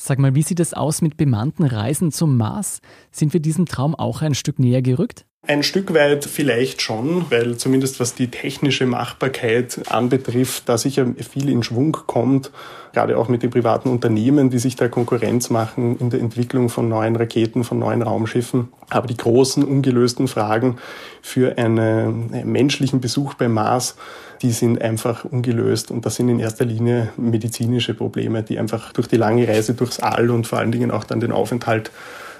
Sag 0.00 0.18
mal, 0.18 0.34
wie 0.34 0.42
sieht 0.42 0.60
es 0.60 0.74
aus 0.74 1.02
mit 1.02 1.16
bemannten 1.16 1.64
Reisen 1.64 2.12
zum 2.12 2.36
Mars? 2.36 2.80
Sind 3.10 3.32
wir 3.32 3.40
diesem 3.40 3.66
Traum 3.66 3.94
auch 3.96 4.22
ein 4.22 4.34
Stück 4.34 4.58
näher 4.58 4.82
gerückt? 4.82 5.26
Ein 5.46 5.62
Stück 5.62 5.94
weit 5.94 6.24
vielleicht 6.24 6.82
schon, 6.82 7.30
weil 7.30 7.56
zumindest 7.56 8.00
was 8.00 8.14
die 8.14 8.28
technische 8.28 8.86
Machbarkeit 8.86 9.80
anbetrifft, 9.88 10.68
da 10.68 10.76
sicher 10.76 11.06
viel 11.30 11.48
in 11.48 11.62
Schwung 11.62 11.92
kommt, 12.06 12.50
gerade 12.92 13.16
auch 13.16 13.28
mit 13.28 13.44
den 13.44 13.50
privaten 13.50 13.88
Unternehmen, 13.88 14.50
die 14.50 14.58
sich 14.58 14.74
da 14.74 14.88
Konkurrenz 14.88 15.48
machen 15.48 15.96
in 16.00 16.10
der 16.10 16.20
Entwicklung 16.20 16.68
von 16.68 16.88
neuen 16.88 17.14
Raketen, 17.14 17.62
von 17.62 17.78
neuen 17.78 18.02
Raumschiffen. 18.02 18.68
Aber 18.90 19.06
die 19.06 19.16
großen 19.16 19.62
ungelösten 19.62 20.26
Fragen 20.26 20.78
für 21.22 21.56
einen 21.56 22.30
menschlichen 22.44 23.00
Besuch 23.00 23.34
beim 23.34 23.54
Mars, 23.54 23.96
die 24.42 24.50
sind 24.50 24.82
einfach 24.82 25.24
ungelöst 25.24 25.92
und 25.92 26.04
das 26.04 26.16
sind 26.16 26.28
in 26.28 26.40
erster 26.40 26.64
Linie 26.64 27.10
medizinische 27.16 27.94
Probleme, 27.94 28.42
die 28.42 28.58
einfach 28.58 28.92
durch 28.92 29.06
die 29.06 29.16
lange 29.16 29.46
Reise 29.46 29.74
durchs 29.74 30.00
All 30.00 30.30
und 30.30 30.48
vor 30.48 30.58
allen 30.58 30.72
Dingen 30.72 30.90
auch 30.90 31.04
dann 31.04 31.20
den 31.20 31.32
Aufenthalt 31.32 31.90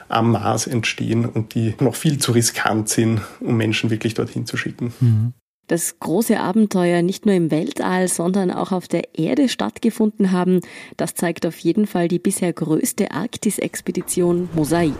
am 0.08 0.32
Mars 0.32 0.66
entstehen 0.66 1.24
und 1.26 1.54
die 1.54 1.74
noch 1.80 1.94
viel 1.94 2.18
zu 2.18 2.32
riskant 2.32 2.88
sind, 2.88 3.20
um 3.40 3.56
Menschen 3.56 3.90
wirklich 3.90 4.14
dorthin 4.14 4.46
zu 4.46 4.56
schicken. 4.56 4.92
Mhm. 5.00 5.32
das 5.68 5.98
große 6.00 6.40
Abenteuer 6.40 7.02
nicht 7.02 7.26
nur 7.26 7.34
im 7.34 7.50
Weltall, 7.50 8.08
sondern 8.08 8.50
auch 8.50 8.72
auf 8.72 8.88
der 8.88 9.18
Erde 9.18 9.50
stattgefunden 9.50 10.32
haben, 10.32 10.60
das 10.96 11.14
zeigt 11.14 11.44
auf 11.44 11.58
jeden 11.58 11.86
Fall 11.86 12.08
die 12.08 12.18
bisher 12.18 12.54
größte 12.54 13.10
Arktis-Expedition 13.10 14.48
Mosaik. 14.54 14.94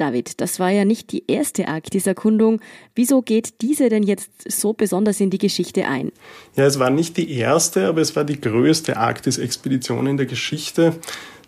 David, 0.00 0.40
das 0.40 0.58
war 0.58 0.70
ja 0.70 0.84
nicht 0.84 1.12
die 1.12 1.24
erste 1.26 1.68
Arktis-Erkundung. 1.68 2.60
Wieso 2.94 3.20
geht 3.20 3.60
diese 3.60 3.88
denn 3.90 4.02
jetzt 4.02 4.30
so 4.50 4.72
besonders 4.72 5.20
in 5.20 5.28
die 5.28 5.38
Geschichte 5.38 5.84
ein? 5.86 6.10
Ja, 6.56 6.64
es 6.64 6.78
war 6.78 6.88
nicht 6.88 7.16
die 7.18 7.30
erste, 7.32 7.86
aber 7.86 8.00
es 8.00 8.16
war 8.16 8.24
die 8.24 8.40
größte 8.40 8.96
Arktis-Expedition 8.96 10.06
in 10.06 10.16
der 10.16 10.26
Geschichte. 10.26 10.94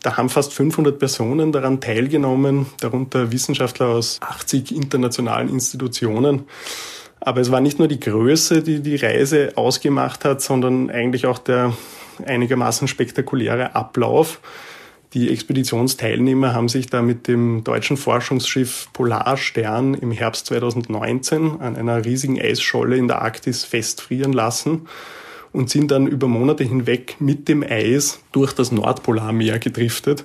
Da 0.03 0.17
haben 0.17 0.29
fast 0.29 0.53
500 0.53 0.99
Personen 0.99 1.53
daran 1.53 1.81
teilgenommen, 1.81 2.67
darunter 2.81 3.33
Wissenschaftler 3.33 3.87
aus 3.87 4.19
80 4.21 4.75
internationalen 4.75 5.49
Institutionen. 5.49 6.45
Aber 7.21 7.41
es 7.41 7.51
war 7.53 7.61
nicht 7.61 7.79
nur 7.79 7.89
die 7.89 8.01
Größe, 8.01 8.63
die 8.63 8.81
die 8.81 8.97
Reise 8.97 9.53
ausgemacht 9.55 10.25
hat, 10.25 10.43
sondern 10.43 10.91
eigentlich 10.91 11.25
auch 11.27 11.39
der 11.39 11.73
einigermaßen 12.27 12.89
spektakuläre 12.89 13.75
Ablauf. 13.75 14.41
Die 15.15 15.31
Expeditionsteilnehmer 15.31 16.55
haben 16.55 16.71
sich 16.71 16.87
da 16.87 17.03
mit 17.03 17.29
dem 17.29 17.65
deutschen 17.65 17.99
Forschungsschiff 17.99 18.89
Polarstern 18.95 19.93
im 19.93 20.11
Herbst 20.11 20.47
2019 20.47 21.61
an 21.61 21.77
einer 21.77 22.05
riesigen 22.05 22.41
Eisscholle 22.41 22.97
in 22.97 23.09
der 23.09 23.21
Arktis 23.21 23.65
festfrieren 23.65 24.33
lassen 24.33 24.89
und 25.53 25.69
sind 25.69 25.91
dann 25.91 26.07
über 26.07 26.29
Monate 26.29 26.65
hinweg 26.65 27.17
mit 27.19 27.47
dem 27.49 27.63
Eis 27.63 28.21
durch 28.33 28.55
das 28.55 28.73
Nordpolarmeer 28.73 29.59
gedriftet, 29.59 30.25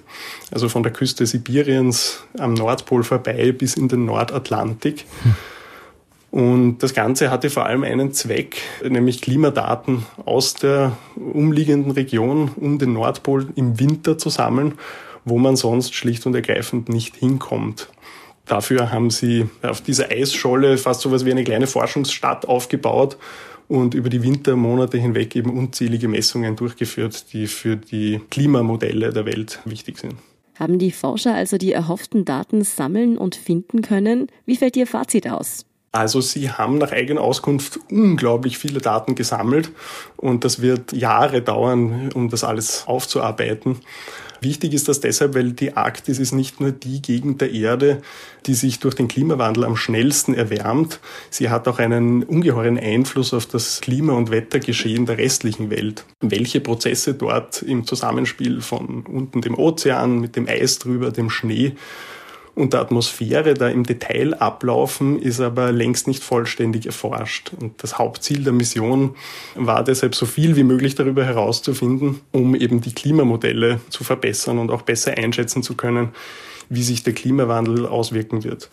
also 0.52 0.70
von 0.70 0.84
der 0.84 0.94
Küste 0.94 1.26
Sibiriens 1.26 2.24
am 2.38 2.54
Nordpol 2.54 3.04
vorbei 3.04 3.52
bis 3.52 3.76
in 3.76 3.90
den 3.90 4.06
Nordatlantik. 4.06 5.04
Hm. 5.24 5.36
Und 6.38 6.84
das 6.84 6.94
Ganze 6.94 7.32
hatte 7.32 7.50
vor 7.50 7.66
allem 7.66 7.84
einen 7.84 8.14
Zweck, 8.14 8.62
nämlich 8.88 9.24
Klimadaten 9.24 10.06
aus 10.24 10.54
der 10.54 10.96
umliegenden 11.16 11.94
Region 11.94 12.52
um 12.58 12.78
den 12.78 12.94
Nordpol 12.94 13.48
im 13.56 13.80
Winter 13.80 14.20
zu 14.20 14.30
sammeln, 14.30 14.76
wo 15.26 15.40
man 15.40 15.56
sonst 15.56 15.96
schlicht 15.96 16.28
und 16.28 16.36
ergreifend 16.36 16.90
nicht 16.90 17.16
hinkommt. 17.16 17.90
Dafür 18.46 18.92
haben 18.92 19.10
sie 19.10 19.50
auf 19.64 19.82
dieser 19.82 20.12
Eisscholle 20.12 20.78
fast 20.78 21.02
so 21.02 21.10
etwas 21.10 21.26
wie 21.26 21.32
eine 21.32 21.44
kleine 21.44 21.66
Forschungsstadt 21.66 22.48
aufgebaut 22.48 23.18
und 23.68 23.96
über 23.96 24.10
die 24.10 24.22
Wintermonate 24.22 25.00
hinweg 25.00 25.36
eben 25.36 25.50
unzählige 25.50 26.08
Messungen 26.08 26.56
durchgeführt, 26.56 27.34
die 27.34 27.48
für 27.48 27.78
die 27.78 28.22
Klimamodelle 28.30 29.12
der 29.12 29.26
Welt 29.26 29.60
wichtig 29.66 29.98
sind. 29.98 30.14
Haben 30.54 30.78
die 30.78 30.92
Forscher 30.92 31.34
also 31.34 31.58
die 31.58 31.72
erhofften 31.72 32.26
Daten 32.26 32.64
sammeln 32.64 33.18
und 33.18 33.36
finden 33.36 33.82
können? 33.82 34.28
Wie 34.46 34.56
fällt 34.56 34.78
Ihr 34.78 34.86
Fazit 34.86 35.28
aus? 35.28 35.67
Also 35.98 36.22
sie 36.22 36.52
haben 36.52 36.78
nach 36.78 36.92
eigener 36.92 37.22
Auskunft 37.22 37.80
unglaublich 37.90 38.60
viele 38.60 38.80
Daten 38.80 39.16
gesammelt 39.16 39.72
und 40.16 40.46
das 40.46 40.62
wird 40.62 40.94
Jahre 40.94 41.42
dauern, 41.42 42.12
um 42.14 42.30
das 42.30 42.44
alles 42.44 42.84
aufzuarbeiten. 42.86 43.78
Wichtig 44.40 44.76
ist 44.76 44.88
das 44.88 45.00
deshalb, 45.00 45.34
weil 45.34 45.54
die 45.54 45.76
Arktis 45.76 46.20
ist 46.20 46.34
nicht 46.34 46.62
nur 46.62 46.72
die 46.72 47.02
Gegend 47.02 47.42
der 47.42 47.52
Erde, 47.52 48.04
die 48.46 48.54
sich 48.54 48.80
durch 48.80 48.94
den 48.94 49.08
Klimawandel 49.08 49.64
am 49.64 49.76
schnellsten 49.76 50.36
erwärmt. 50.36 51.00
Sie 51.32 51.50
hat 51.50 51.68
auch 51.68 51.80
einen 51.80 52.22
ungeheuren 52.22 52.78
Einfluss 52.78 53.34
auf 53.34 53.48
das 53.48 53.82
Klima- 53.82 54.14
und 54.14 54.30
Wettergeschehen 54.30 55.08
der 55.08 55.18
restlichen 55.18 55.72
Welt. 55.72 56.06
Welche 56.20 56.62
Prozesse 56.62 57.16
dort 57.16 57.64
im 57.64 57.88
Zusammenspiel 57.88 58.62
von 58.62 59.04
unten 59.08 59.42
dem 59.42 59.58
Ozean 59.58 60.20
mit 60.20 60.36
dem 60.36 60.48
Eis 60.48 60.78
drüber, 60.78 61.10
dem 61.10 61.32
Schnee 61.32 61.76
und 62.58 62.74
der 62.74 62.82
Atmosphäre 62.82 63.54
da 63.54 63.70
im 63.70 63.84
Detail 63.84 64.34
ablaufen, 64.34 65.22
ist 65.22 65.40
aber 65.40 65.72
längst 65.72 66.08
nicht 66.08 66.24
vollständig 66.24 66.88
erforscht. 66.88 67.52
Und 67.60 67.84
das 67.84 68.00
Hauptziel 68.00 68.44
der 68.44 68.52
Mission 68.52 69.16
war 69.54 69.84
deshalb 69.84 70.16
so 70.16 70.26
viel 70.26 70.56
wie 70.56 70.64
möglich 70.64 70.96
darüber 70.96 71.24
herauszufinden, 71.24 72.22
um 72.32 72.56
eben 72.56 72.82
die 72.82 72.96
Klimamodelle 72.96 73.80
zu 73.90 74.04
verbessern 74.04 74.58
und 74.58 74.72
auch 74.72 74.82
besser 74.82 75.16
einschätzen 75.16 75.62
zu 75.62 75.76
können, 75.76 76.10
wie 76.68 76.82
sich 76.82 77.04
der 77.04 77.14
Klimawandel 77.14 77.86
auswirken 77.86 78.44
wird. 78.44 78.70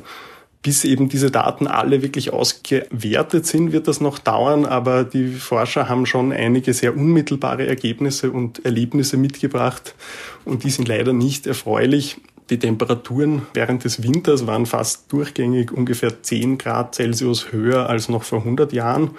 Bis 0.63 0.85
eben 0.85 1.11
diese 1.11 1.31
Daten 1.31 1.67
alle 1.67 2.01
wirklich 2.01 2.33
ausgewertet 2.33 3.45
sind, 3.45 3.73
wird 3.73 3.87
das 3.87 4.01
noch 4.01 4.19
dauern, 4.19 4.65
aber 4.65 5.05
die 5.05 5.35
Forscher 5.35 5.91
haben 5.91 6.07
schon 6.07 6.33
einige 6.33 6.73
sehr 6.73 6.97
unmittelbare 6.97 7.67
Ergebnisse 7.67 8.31
und 8.31 8.65
Erlebnisse 8.65 9.19
mitgebracht 9.19 9.95
und 10.47 10.65
die 10.65 10.71
sind 10.71 10.89
leider 10.89 11.13
nicht 11.13 11.47
erfreulich. 11.47 12.17
Die 12.51 12.59
Temperaturen 12.59 13.43
während 13.55 13.85
des 13.85 14.03
Winters 14.03 14.47
waren 14.47 14.67
fast 14.67 15.11
durchgängig 15.11 15.73
ungefähr 15.73 16.23
10 16.23 16.59
Grad 16.59 16.95
Celsius 16.95 17.53
höher 17.53 17.89
als 17.89 18.09
noch 18.09 18.23
vor 18.23 18.41
100 18.41 18.73
Jahren. 18.73 19.13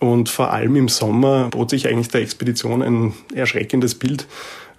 Und 0.00 0.28
vor 0.28 0.52
allem 0.52 0.76
im 0.76 0.88
Sommer 0.88 1.48
bot 1.50 1.70
sich 1.70 1.88
eigentlich 1.88 2.08
der 2.08 2.22
Expedition 2.22 2.82
ein 2.82 3.14
erschreckendes 3.34 3.94
Bild 3.94 4.26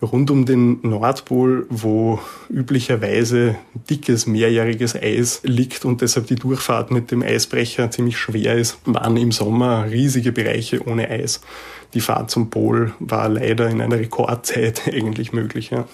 rund 0.01 0.29
um 0.29 0.45
den 0.45 0.79
Nordpol, 0.81 1.65
wo 1.69 2.19
üblicherweise 2.49 3.55
dickes 3.89 4.27
mehrjähriges 4.27 4.95
Eis 4.95 5.41
liegt 5.43 5.85
und 5.85 6.01
deshalb 6.01 6.27
die 6.27 6.35
Durchfahrt 6.35 6.91
mit 6.91 7.11
dem 7.11 7.21
Eisbrecher 7.21 7.89
ziemlich 7.91 8.17
schwer 8.17 8.55
ist, 8.55 8.77
waren 8.85 9.17
im 9.17 9.31
Sommer 9.31 9.85
riesige 9.89 10.31
Bereiche 10.31 10.85
ohne 10.85 11.09
Eis. 11.09 11.41
Die 11.93 12.01
Fahrt 12.01 12.29
zum 12.29 12.49
Pol 12.49 12.93
war 12.99 13.29
leider 13.29 13.69
in 13.69 13.81
einer 13.81 13.97
Rekordzeit 13.97 14.81
eigentlich 14.93 15.33
möglich. 15.33 15.69
Ja. 15.69 15.85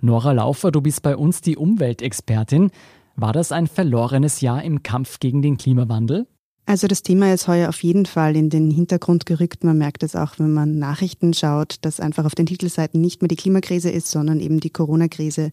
Nora 0.00 0.32
Laufer, 0.32 0.70
du 0.70 0.80
bist 0.80 1.02
bei 1.02 1.16
uns 1.16 1.40
die 1.40 1.56
Umweltexpertin. 1.56 2.70
War 3.16 3.32
das 3.32 3.50
ein 3.50 3.66
verlorenes 3.66 4.40
Jahr 4.40 4.62
im 4.62 4.82
Kampf 4.84 5.18
gegen 5.18 5.42
den 5.42 5.56
Klimawandel? 5.56 6.26
Also 6.66 6.86
das 6.86 7.02
Thema 7.02 7.32
ist 7.32 7.48
heuer 7.48 7.70
auf 7.70 7.82
jeden 7.82 8.04
Fall 8.04 8.36
in 8.36 8.50
den 8.50 8.70
Hintergrund 8.70 9.24
gerückt. 9.24 9.64
Man 9.64 9.78
merkt 9.78 10.02
es 10.02 10.14
auch, 10.14 10.38
wenn 10.38 10.52
man 10.52 10.78
Nachrichten 10.78 11.32
schaut, 11.32 11.76
dass 11.80 11.98
einfach 11.98 12.26
auf 12.26 12.34
den 12.34 12.44
Titelseiten 12.44 13.00
nicht 13.00 13.22
mehr 13.22 13.28
die 13.28 13.36
Klimakrise 13.36 13.90
ist, 13.90 14.10
sondern 14.10 14.38
eben 14.38 14.60
die 14.60 14.68
Corona-Krise. 14.68 15.50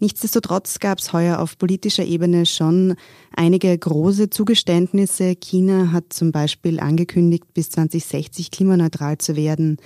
Nichtsdestotrotz 0.00 0.78
gab 0.78 0.98
es 0.98 1.14
heuer 1.14 1.38
auf 1.38 1.56
politischer 1.56 2.04
Ebene 2.04 2.44
schon 2.44 2.94
einige 3.34 3.76
große 3.76 4.28
Zugeständnisse. 4.28 5.34
China 5.34 5.92
hat 5.92 6.12
zum 6.12 6.30
Beispiel 6.30 6.78
angekündigt, 6.78 7.54
bis 7.54 7.70
2060 7.70 8.50
klimaneutral 8.50 9.16
zu 9.16 9.36
werden. 9.36 9.78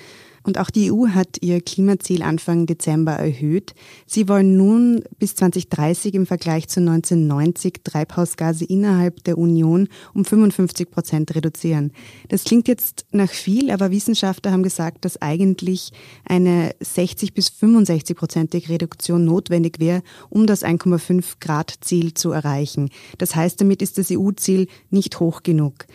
Und 0.44 0.58
auch 0.58 0.70
die 0.70 0.92
EU 0.92 1.08
hat 1.08 1.38
ihr 1.40 1.60
Klimaziel 1.62 2.22
Anfang 2.22 2.66
Dezember 2.66 3.12
erhöht. 3.12 3.74
Sie 4.06 4.28
wollen 4.28 4.56
nun 4.56 5.02
bis 5.18 5.34
2030 5.34 6.14
im 6.14 6.26
Vergleich 6.26 6.68
zu 6.68 6.80
1990 6.80 7.80
Treibhausgase 7.82 8.66
innerhalb 8.66 9.24
der 9.24 9.38
Union 9.38 9.88
um 10.12 10.24
55 10.24 10.90
Prozent 10.90 11.34
reduzieren. 11.34 11.92
Das 12.28 12.44
klingt 12.44 12.68
jetzt 12.68 13.06
nach 13.10 13.30
viel, 13.30 13.70
aber 13.70 13.90
Wissenschaftler 13.90 14.52
haben 14.52 14.62
gesagt, 14.62 15.06
dass 15.06 15.20
eigentlich 15.20 15.92
eine 16.26 16.74
60 16.78 17.32
bis 17.32 17.48
65 17.48 18.14
prozentige 18.14 18.68
Reduktion 18.68 19.24
notwendig 19.24 19.80
wäre, 19.80 20.02
um 20.28 20.46
das 20.46 20.62
1,5 20.62 21.36
Grad 21.40 21.74
Ziel 21.80 22.12
zu 22.12 22.32
erreichen. 22.32 22.90
Das 23.16 23.34
heißt, 23.34 23.60
damit 23.62 23.80
ist 23.80 23.96
das 23.96 24.10
EU-Ziel 24.10 24.68
nicht 24.90 25.20
hoch 25.20 25.42
genug. 25.42 25.86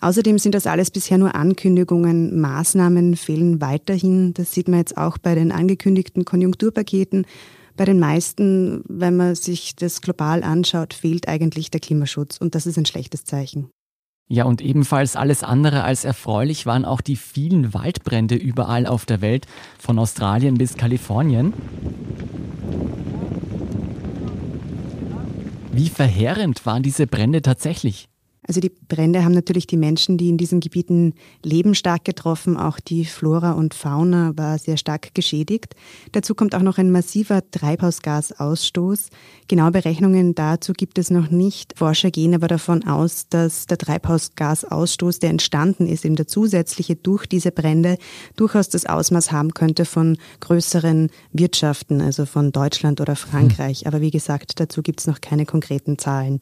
Außerdem 0.00 0.38
sind 0.38 0.54
das 0.54 0.66
alles 0.66 0.90
bisher 0.90 1.18
nur 1.18 1.34
Ankündigungen. 1.34 2.40
Maßnahmen 2.40 3.16
fehlen 3.16 3.60
weiterhin. 3.60 4.34
Das 4.34 4.52
sieht 4.52 4.68
man 4.68 4.78
jetzt 4.78 4.96
auch 4.96 5.18
bei 5.18 5.34
den 5.34 5.52
angekündigten 5.52 6.24
Konjunkturpaketen. 6.24 7.26
Bei 7.76 7.84
den 7.84 7.98
meisten, 7.98 8.82
wenn 8.88 9.16
man 9.16 9.34
sich 9.34 9.76
das 9.76 10.00
global 10.00 10.42
anschaut, 10.42 10.92
fehlt 10.94 11.28
eigentlich 11.28 11.70
der 11.70 11.80
Klimaschutz. 11.80 12.36
Und 12.38 12.54
das 12.54 12.66
ist 12.66 12.78
ein 12.78 12.86
schlechtes 12.86 13.24
Zeichen. 13.24 13.70
Ja, 14.28 14.44
und 14.44 14.62
ebenfalls 14.62 15.16
alles 15.16 15.42
andere 15.42 15.84
als 15.84 16.04
erfreulich 16.04 16.64
waren 16.64 16.84
auch 16.84 17.00
die 17.00 17.16
vielen 17.16 17.74
Waldbrände 17.74 18.34
überall 18.34 18.86
auf 18.86 19.04
der 19.04 19.20
Welt, 19.20 19.46
von 19.78 19.98
Australien 19.98 20.54
bis 20.54 20.76
Kalifornien. 20.76 21.52
Wie 25.72 25.88
verheerend 25.88 26.64
waren 26.66 26.82
diese 26.82 27.06
Brände 27.06 27.42
tatsächlich? 27.42 28.08
Also 28.44 28.60
die 28.60 28.70
Brände 28.70 29.24
haben 29.24 29.34
natürlich 29.34 29.68
die 29.68 29.76
Menschen, 29.76 30.18
die 30.18 30.28
in 30.28 30.36
diesen 30.36 30.58
Gebieten 30.58 31.14
leben, 31.44 31.76
stark 31.76 32.04
getroffen. 32.04 32.56
Auch 32.56 32.80
die 32.80 33.04
Flora 33.04 33.52
und 33.52 33.72
Fauna 33.72 34.32
war 34.34 34.58
sehr 34.58 34.76
stark 34.76 35.14
geschädigt. 35.14 35.76
Dazu 36.10 36.34
kommt 36.34 36.56
auch 36.56 36.62
noch 36.62 36.78
ein 36.78 36.90
massiver 36.90 37.48
Treibhausgasausstoß. 37.48 39.10
Genaue 39.46 39.70
Berechnungen 39.70 40.34
dazu 40.34 40.72
gibt 40.72 40.98
es 40.98 41.10
noch 41.10 41.30
nicht. 41.30 41.78
Forscher 41.78 42.10
gehen 42.10 42.34
aber 42.34 42.48
davon 42.48 42.84
aus, 42.84 43.28
dass 43.28 43.66
der 43.66 43.78
Treibhausgasausstoß, 43.78 45.20
der 45.20 45.30
entstanden 45.30 45.86
ist, 45.86 46.04
eben 46.04 46.16
der 46.16 46.26
zusätzliche 46.26 46.96
durch 46.96 47.26
diese 47.26 47.52
Brände, 47.52 47.96
durchaus 48.34 48.68
das 48.68 48.86
Ausmaß 48.86 49.30
haben 49.30 49.54
könnte 49.54 49.84
von 49.84 50.18
größeren 50.40 51.10
Wirtschaften, 51.32 52.00
also 52.00 52.26
von 52.26 52.50
Deutschland 52.50 53.00
oder 53.00 53.14
Frankreich. 53.14 53.82
Hm. 53.82 53.86
Aber 53.86 54.00
wie 54.00 54.10
gesagt, 54.10 54.58
dazu 54.58 54.82
gibt 54.82 54.98
es 54.98 55.06
noch 55.06 55.20
keine 55.20 55.46
konkreten 55.46 55.96
Zahlen. 55.96 56.40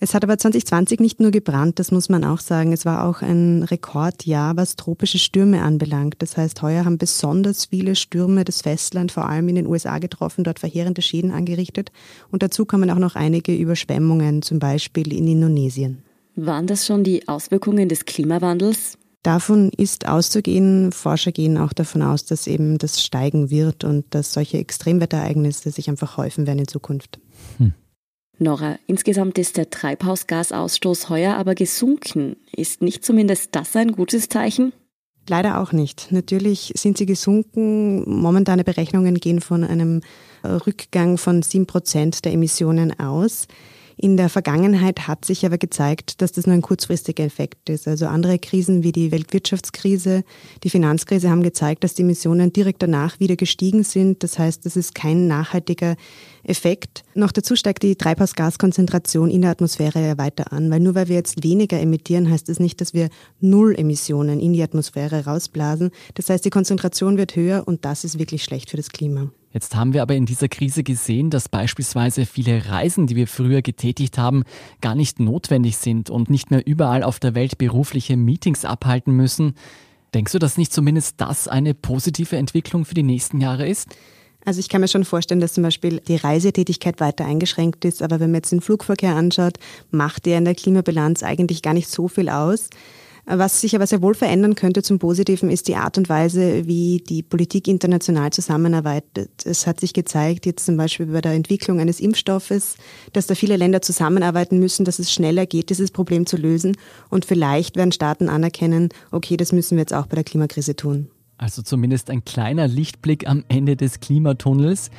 Es 0.00 0.14
hat 0.14 0.24
aber 0.24 0.36
2020 0.36 1.00
nicht 1.00 1.20
nur 1.20 1.30
gebrannt, 1.30 1.78
das 1.78 1.90
muss 1.90 2.08
man 2.08 2.24
auch 2.24 2.40
sagen. 2.40 2.72
Es 2.72 2.84
war 2.84 3.04
auch 3.06 3.22
ein 3.22 3.62
Rekordjahr, 3.62 4.56
was 4.56 4.76
tropische 4.76 5.18
Stürme 5.18 5.62
anbelangt. 5.62 6.16
Das 6.18 6.36
heißt, 6.36 6.60
heuer 6.62 6.84
haben 6.84 6.98
besonders 6.98 7.66
viele 7.66 7.96
Stürme 7.96 8.44
das 8.44 8.62
Festland, 8.62 9.12
vor 9.12 9.28
allem 9.28 9.48
in 9.48 9.54
den 9.54 9.66
USA 9.66 9.98
getroffen, 9.98 10.44
dort 10.44 10.58
verheerende 10.58 11.02
Schäden 11.02 11.30
angerichtet. 11.30 11.92
Und 12.30 12.42
dazu 12.42 12.66
kommen 12.66 12.90
auch 12.90 12.98
noch 12.98 13.14
einige 13.14 13.54
Überschwemmungen, 13.54 14.42
zum 14.42 14.58
Beispiel 14.58 15.12
in 15.12 15.26
Indonesien. 15.26 16.02
Waren 16.36 16.66
das 16.66 16.86
schon 16.86 17.04
die 17.04 17.28
Auswirkungen 17.28 17.88
des 17.88 18.04
Klimawandels? 18.04 18.98
Davon 19.22 19.70
ist 19.70 20.06
auszugehen. 20.06 20.92
Forscher 20.92 21.32
gehen 21.32 21.56
auch 21.56 21.72
davon 21.72 22.02
aus, 22.02 22.26
dass 22.26 22.46
eben 22.46 22.76
das 22.76 23.02
steigen 23.02 23.48
wird 23.48 23.82
und 23.82 24.04
dass 24.10 24.34
solche 24.34 24.58
Extremwetterereignisse 24.58 25.70
sich 25.70 25.88
einfach 25.88 26.18
häufen 26.18 26.46
werden 26.46 26.58
in 26.58 26.68
Zukunft. 26.68 27.18
Hm. 27.56 27.72
Nora, 28.38 28.78
insgesamt 28.86 29.38
ist 29.38 29.56
der 29.56 29.70
Treibhausgasausstoß 29.70 31.08
heuer 31.08 31.34
aber 31.34 31.54
gesunken. 31.54 32.36
Ist 32.54 32.82
nicht 32.82 33.04
zumindest 33.04 33.54
das 33.54 33.76
ein 33.76 33.92
gutes 33.92 34.28
Zeichen? 34.28 34.72
Leider 35.28 35.60
auch 35.60 35.72
nicht. 35.72 36.08
Natürlich 36.10 36.72
sind 36.76 36.98
sie 36.98 37.06
gesunken. 37.06 38.02
Momentane 38.20 38.64
Berechnungen 38.64 39.14
gehen 39.14 39.40
von 39.40 39.64
einem 39.64 40.02
Rückgang 40.44 41.16
von 41.16 41.42
sieben 41.42 41.66
Prozent 41.66 42.24
der 42.24 42.32
Emissionen 42.32 42.98
aus. 42.98 43.46
In 43.96 44.16
der 44.16 44.28
Vergangenheit 44.28 45.06
hat 45.06 45.24
sich 45.24 45.46
aber 45.46 45.58
gezeigt, 45.58 46.20
dass 46.20 46.32
das 46.32 46.46
nur 46.46 46.54
ein 46.54 46.62
kurzfristiger 46.62 47.24
Effekt 47.24 47.68
ist. 47.70 47.86
Also 47.86 48.06
andere 48.06 48.38
Krisen 48.38 48.82
wie 48.82 48.92
die 48.92 49.12
Weltwirtschaftskrise, 49.12 50.24
die 50.64 50.70
Finanzkrise 50.70 51.30
haben 51.30 51.42
gezeigt, 51.42 51.84
dass 51.84 51.94
die 51.94 52.02
Emissionen 52.02 52.52
direkt 52.52 52.82
danach 52.82 53.20
wieder 53.20 53.36
gestiegen 53.36 53.84
sind. 53.84 54.22
Das 54.22 54.38
heißt, 54.38 54.66
das 54.66 54.76
ist 54.76 54.94
kein 54.94 55.28
nachhaltiger 55.28 55.96
Effekt. 56.42 57.04
Noch 57.14 57.32
dazu 57.32 57.56
steigt 57.56 57.82
die 57.84 57.96
Treibhausgaskonzentration 57.96 59.30
in 59.30 59.42
der 59.42 59.50
Atmosphäre 59.50 60.18
weiter 60.18 60.52
an, 60.52 60.70
weil 60.70 60.80
nur 60.80 60.94
weil 60.94 61.08
wir 61.08 61.16
jetzt 61.16 61.44
weniger 61.44 61.80
emittieren, 61.80 62.30
heißt 62.30 62.48
das 62.48 62.58
nicht, 62.58 62.80
dass 62.80 62.94
wir 62.94 63.08
null 63.40 63.74
Emissionen 63.78 64.40
in 64.40 64.52
die 64.52 64.62
Atmosphäre 64.62 65.24
rausblasen. 65.24 65.90
Das 66.14 66.28
heißt, 66.28 66.44
die 66.44 66.50
Konzentration 66.50 67.16
wird 67.16 67.36
höher 67.36 67.66
und 67.66 67.84
das 67.84 68.04
ist 68.04 68.18
wirklich 68.18 68.42
schlecht 68.42 68.70
für 68.70 68.76
das 68.76 68.90
Klima. 68.90 69.30
Jetzt 69.54 69.76
haben 69.76 69.94
wir 69.94 70.02
aber 70.02 70.16
in 70.16 70.26
dieser 70.26 70.48
Krise 70.48 70.82
gesehen, 70.82 71.30
dass 71.30 71.48
beispielsweise 71.48 72.26
viele 72.26 72.68
Reisen, 72.70 73.06
die 73.06 73.14
wir 73.14 73.28
früher 73.28 73.62
getätigt 73.62 74.18
haben, 74.18 74.42
gar 74.80 74.96
nicht 74.96 75.20
notwendig 75.20 75.76
sind 75.76 76.10
und 76.10 76.28
nicht 76.28 76.50
mehr 76.50 76.66
überall 76.66 77.04
auf 77.04 77.20
der 77.20 77.36
Welt 77.36 77.56
berufliche 77.56 78.16
Meetings 78.16 78.64
abhalten 78.64 79.14
müssen. 79.14 79.54
Denkst 80.12 80.32
du, 80.32 80.40
dass 80.40 80.58
nicht 80.58 80.72
zumindest 80.72 81.20
das 81.20 81.46
eine 81.46 81.72
positive 81.72 82.36
Entwicklung 82.36 82.84
für 82.84 82.94
die 82.94 83.04
nächsten 83.04 83.40
Jahre 83.40 83.68
ist? 83.68 83.86
Also 84.44 84.58
ich 84.58 84.68
kann 84.68 84.80
mir 84.80 84.88
schon 84.88 85.04
vorstellen, 85.04 85.40
dass 85.40 85.54
zum 85.54 85.62
Beispiel 85.62 86.00
die 86.00 86.16
Reisetätigkeit 86.16 86.98
weiter 86.98 87.24
eingeschränkt 87.24 87.84
ist, 87.84 88.02
aber 88.02 88.18
wenn 88.18 88.32
man 88.32 88.38
jetzt 88.38 88.50
den 88.50 88.60
Flugverkehr 88.60 89.14
anschaut, 89.14 89.58
macht 89.92 90.26
der 90.26 90.38
in 90.38 90.44
der 90.46 90.56
Klimabilanz 90.56 91.22
eigentlich 91.22 91.62
gar 91.62 91.74
nicht 91.74 91.88
so 91.88 92.08
viel 92.08 92.28
aus. 92.28 92.70
Was 93.26 93.62
sich 93.62 93.74
aber 93.74 93.86
sehr 93.86 94.02
wohl 94.02 94.14
verändern 94.14 94.54
könnte 94.54 94.82
zum 94.82 94.98
Positiven 94.98 95.50
ist 95.50 95.68
die 95.68 95.76
Art 95.76 95.96
und 95.96 96.10
Weise, 96.10 96.66
wie 96.66 97.02
die 97.08 97.22
Politik 97.22 97.68
international 97.68 98.32
zusammenarbeitet. 98.32 99.46
Es 99.46 99.66
hat 99.66 99.80
sich 99.80 99.94
gezeigt, 99.94 100.44
jetzt 100.44 100.66
zum 100.66 100.76
Beispiel 100.76 101.06
bei 101.06 101.22
der 101.22 101.32
Entwicklung 101.32 101.80
eines 101.80 102.00
Impfstoffes, 102.00 102.76
dass 103.14 103.26
da 103.26 103.34
viele 103.34 103.56
Länder 103.56 103.80
zusammenarbeiten 103.80 104.58
müssen, 104.58 104.84
dass 104.84 104.98
es 104.98 105.10
schneller 105.10 105.46
geht, 105.46 105.70
dieses 105.70 105.90
Problem 105.90 106.26
zu 106.26 106.36
lösen. 106.36 106.76
Und 107.08 107.24
vielleicht 107.24 107.76
werden 107.76 107.92
Staaten 107.92 108.28
anerkennen, 108.28 108.90
okay, 109.10 109.38
das 109.38 109.52
müssen 109.52 109.76
wir 109.76 109.82
jetzt 109.82 109.94
auch 109.94 110.06
bei 110.06 110.16
der 110.16 110.24
Klimakrise 110.24 110.76
tun. 110.76 111.08
Also 111.38 111.62
zumindest 111.62 112.10
ein 112.10 112.24
kleiner 112.24 112.68
Lichtblick 112.68 113.28
am 113.28 113.44
Ende 113.48 113.76
des 113.76 114.00
Klimatunnels. 114.00 114.90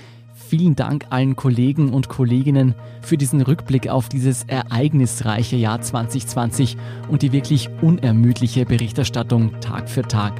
Vielen 0.47 0.75
Dank 0.75 1.07
allen 1.09 1.35
Kollegen 1.35 1.91
und 1.91 2.07
Kolleginnen 2.07 2.75
für 3.01 3.17
diesen 3.17 3.41
Rückblick 3.41 3.89
auf 3.89 4.09
dieses 4.09 4.43
ereignisreiche 4.43 5.55
Jahr 5.55 5.81
2020 5.81 6.77
und 7.09 7.23
die 7.23 7.31
wirklich 7.31 7.69
unermüdliche 7.81 8.63
Berichterstattung 8.65 9.59
Tag 9.59 9.89
für 9.89 10.03
Tag. 10.03 10.39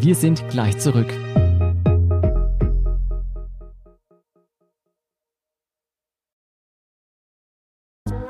Wir 0.00 0.14
sind 0.14 0.48
gleich 0.48 0.78
zurück. 0.78 1.12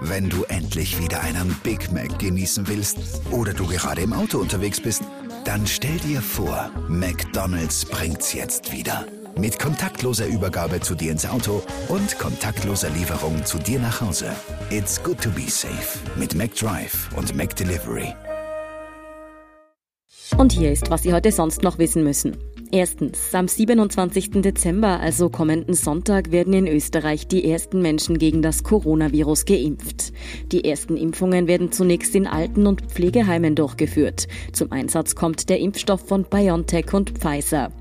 Wenn 0.00 0.28
du 0.30 0.42
endlich 0.44 1.00
wieder 1.00 1.20
einen 1.20 1.54
Big 1.62 1.92
Mac 1.92 2.18
genießen 2.18 2.66
willst 2.66 3.22
oder 3.30 3.52
du 3.52 3.66
gerade 3.66 4.00
im 4.00 4.12
Auto 4.12 4.38
unterwegs 4.38 4.80
bist, 4.80 5.02
dann 5.44 5.64
stell 5.66 5.98
dir 5.98 6.20
vor, 6.20 6.70
McDonald's 6.88 7.84
bringt's 7.84 8.32
jetzt 8.32 8.72
wieder. 8.72 9.06
Mit 9.38 9.56
kontaktloser 9.60 10.26
Übergabe 10.26 10.80
zu 10.80 10.96
dir 10.96 11.12
ins 11.12 11.24
Auto 11.24 11.62
und 11.88 12.18
kontaktloser 12.18 12.90
Lieferung 12.90 13.44
zu 13.44 13.58
dir 13.58 13.78
nach 13.78 14.00
Hause. 14.00 14.32
It's 14.70 15.00
good 15.00 15.20
to 15.20 15.30
be 15.30 15.48
safe 15.48 16.00
mit 16.16 16.34
McDrive 16.34 17.08
und 17.16 17.36
McDelivery. 17.36 18.14
Und 20.36 20.52
hier 20.52 20.72
ist, 20.72 20.90
was 20.90 21.04
Sie 21.04 21.12
heute 21.12 21.30
sonst 21.30 21.62
noch 21.62 21.78
wissen 21.78 22.02
müssen. 22.02 22.36
Erstens, 22.70 23.34
am 23.34 23.48
27. 23.48 24.42
Dezember, 24.42 25.00
also 25.00 25.30
kommenden 25.30 25.74
Sonntag, 25.74 26.32
werden 26.32 26.52
in 26.52 26.66
Österreich 26.66 27.26
die 27.26 27.48
ersten 27.48 27.80
Menschen 27.80 28.18
gegen 28.18 28.42
das 28.42 28.62
Coronavirus 28.62 29.46
geimpft. 29.46 30.12
Die 30.52 30.64
ersten 30.64 30.96
Impfungen 30.96 31.46
werden 31.46 31.72
zunächst 31.72 32.14
in 32.14 32.26
Alten- 32.26 32.66
und 32.66 32.82
Pflegeheimen 32.82 33.54
durchgeführt. 33.54 34.26
Zum 34.52 34.70
Einsatz 34.70 35.14
kommt 35.14 35.48
der 35.48 35.60
Impfstoff 35.60 36.06
von 36.06 36.24
BioNTech 36.24 36.92
und 36.92 37.18
Pfizer. 37.18 37.72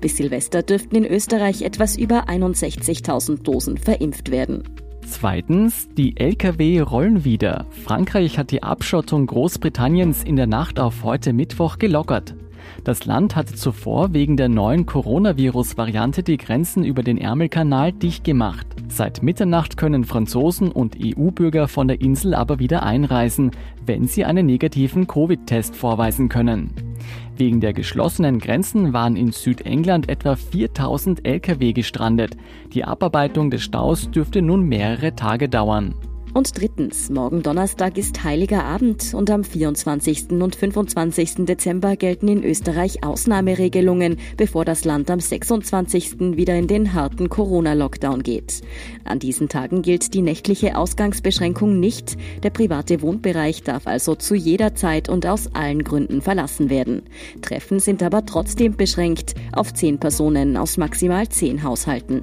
Bis 0.00 0.16
Silvester 0.16 0.62
dürften 0.62 0.96
in 0.96 1.04
Österreich 1.04 1.62
etwas 1.62 1.96
über 1.96 2.28
61.000 2.28 3.42
Dosen 3.42 3.76
verimpft 3.76 4.30
werden. 4.30 4.64
Zweitens, 5.06 5.88
die 5.96 6.16
Lkw 6.16 6.80
rollen 6.80 7.24
wieder. 7.24 7.66
Frankreich 7.84 8.38
hat 8.38 8.50
die 8.50 8.62
Abschottung 8.62 9.26
Großbritanniens 9.26 10.22
in 10.22 10.36
der 10.36 10.46
Nacht 10.46 10.78
auf 10.78 11.02
heute 11.02 11.32
Mittwoch 11.32 11.78
gelockert. 11.78 12.34
Das 12.84 13.06
Land 13.06 13.34
hatte 13.34 13.54
zuvor 13.54 14.12
wegen 14.12 14.36
der 14.36 14.48
neuen 14.48 14.86
Coronavirus-Variante 14.86 16.22
die 16.22 16.36
Grenzen 16.36 16.84
über 16.84 17.02
den 17.02 17.18
Ärmelkanal 17.18 17.92
dicht 17.92 18.24
gemacht. 18.24 18.66
Seit 18.88 19.22
Mitternacht 19.22 19.76
können 19.76 20.04
Franzosen 20.04 20.70
und 20.70 20.96
EU-Bürger 21.00 21.68
von 21.68 21.88
der 21.88 22.00
Insel 22.00 22.34
aber 22.34 22.58
wieder 22.58 22.82
einreisen, 22.82 23.50
wenn 23.84 24.06
sie 24.06 24.24
einen 24.24 24.46
negativen 24.46 25.06
Covid-Test 25.06 25.74
vorweisen 25.74 26.28
können. 26.28 26.87
Wegen 27.38 27.60
der 27.60 27.72
geschlossenen 27.72 28.40
Grenzen 28.40 28.92
waren 28.92 29.14
in 29.14 29.30
Südengland 29.30 30.08
etwa 30.08 30.34
4000 30.34 31.24
Lkw 31.24 31.72
gestrandet. 31.72 32.36
Die 32.72 32.82
Abarbeitung 32.82 33.50
des 33.50 33.62
Staus 33.62 34.10
dürfte 34.10 34.42
nun 34.42 34.64
mehrere 34.68 35.14
Tage 35.14 35.48
dauern. 35.48 35.94
Und 36.38 36.56
drittens, 36.56 37.10
morgen 37.10 37.42
Donnerstag 37.42 37.98
ist 37.98 38.22
Heiliger 38.22 38.62
Abend 38.62 39.12
und 39.12 39.28
am 39.28 39.42
24. 39.42 40.30
und 40.30 40.54
25. 40.54 41.44
Dezember 41.46 41.96
gelten 41.96 42.28
in 42.28 42.44
Österreich 42.44 43.02
Ausnahmeregelungen, 43.02 44.18
bevor 44.36 44.64
das 44.64 44.84
Land 44.84 45.10
am 45.10 45.18
26. 45.18 46.36
wieder 46.36 46.54
in 46.54 46.68
den 46.68 46.94
harten 46.94 47.28
Corona-Lockdown 47.28 48.22
geht. 48.22 48.60
An 49.02 49.18
diesen 49.18 49.48
Tagen 49.48 49.82
gilt 49.82 50.14
die 50.14 50.22
nächtliche 50.22 50.76
Ausgangsbeschränkung 50.76 51.80
nicht. 51.80 52.16
Der 52.44 52.50
private 52.50 53.02
Wohnbereich 53.02 53.64
darf 53.64 53.88
also 53.88 54.14
zu 54.14 54.36
jeder 54.36 54.76
Zeit 54.76 55.08
und 55.08 55.26
aus 55.26 55.52
allen 55.54 55.82
Gründen 55.82 56.22
verlassen 56.22 56.70
werden. 56.70 57.02
Treffen 57.42 57.80
sind 57.80 58.00
aber 58.00 58.24
trotzdem 58.26 58.76
beschränkt 58.76 59.34
auf 59.52 59.74
zehn 59.74 59.98
Personen 59.98 60.56
aus 60.56 60.76
maximal 60.76 61.28
zehn 61.28 61.64
Haushalten. 61.64 62.22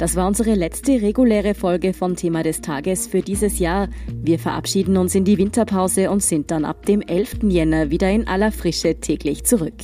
Das 0.00 0.16
war 0.16 0.26
unsere 0.26 0.54
letzte 0.54 0.92
reguläre 1.02 1.52
Folge 1.52 1.92
von 1.92 2.16
Thema 2.16 2.42
des 2.42 2.62
Tages 2.62 3.06
für 3.06 3.20
dieses 3.20 3.58
Jahr. 3.58 3.90
Wir 4.14 4.38
verabschieden 4.38 4.96
uns 4.96 5.14
in 5.14 5.26
die 5.26 5.36
Winterpause 5.36 6.10
und 6.10 6.22
sind 6.22 6.50
dann 6.50 6.64
ab 6.64 6.86
dem 6.86 7.02
11. 7.02 7.40
Jänner 7.42 7.90
wieder 7.90 8.10
in 8.10 8.26
aller 8.26 8.50
Frische 8.50 8.98
täglich 8.98 9.44
zurück. 9.44 9.74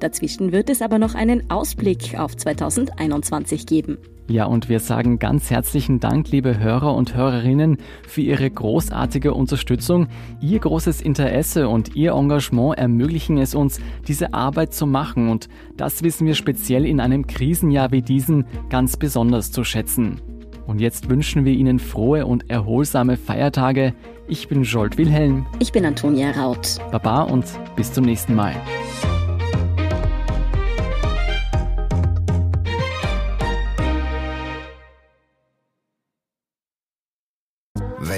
Dazwischen 0.00 0.50
wird 0.50 0.70
es 0.70 0.82
aber 0.82 0.98
noch 0.98 1.14
einen 1.14 1.52
Ausblick 1.52 2.18
auf 2.18 2.36
2021 2.36 3.64
geben. 3.64 3.98
Ja, 4.30 4.44
und 4.44 4.68
wir 4.68 4.78
sagen 4.78 5.18
ganz 5.18 5.50
herzlichen 5.50 5.98
Dank, 5.98 6.30
liebe 6.30 6.60
Hörer 6.60 6.94
und 6.94 7.16
Hörerinnen, 7.16 7.78
für 8.06 8.20
Ihre 8.20 8.48
großartige 8.48 9.34
Unterstützung. 9.34 10.06
Ihr 10.40 10.60
großes 10.60 11.00
Interesse 11.00 11.68
und 11.68 11.96
Ihr 11.96 12.12
Engagement 12.12 12.78
ermöglichen 12.78 13.38
es 13.38 13.56
uns, 13.56 13.80
diese 14.06 14.32
Arbeit 14.32 14.72
zu 14.72 14.86
machen. 14.86 15.30
Und 15.30 15.48
das 15.76 16.04
wissen 16.04 16.28
wir 16.28 16.36
speziell 16.36 16.86
in 16.86 17.00
einem 17.00 17.26
Krisenjahr 17.26 17.90
wie 17.90 18.02
diesem 18.02 18.44
ganz 18.68 18.96
besonders 18.96 19.50
zu 19.50 19.64
schätzen. 19.64 20.20
Und 20.64 20.80
jetzt 20.80 21.10
wünschen 21.10 21.44
wir 21.44 21.52
Ihnen 21.52 21.80
frohe 21.80 22.24
und 22.24 22.48
erholsame 22.48 23.16
Feiertage. 23.16 23.94
Ich 24.28 24.46
bin 24.46 24.62
Jolt 24.62 24.96
Wilhelm. 24.96 25.44
Ich 25.58 25.72
bin 25.72 25.84
Antonia 25.84 26.30
Raut. 26.30 26.78
Baba 26.92 27.22
und 27.22 27.46
bis 27.74 27.92
zum 27.92 28.04
nächsten 28.04 28.36
Mal. 28.36 28.54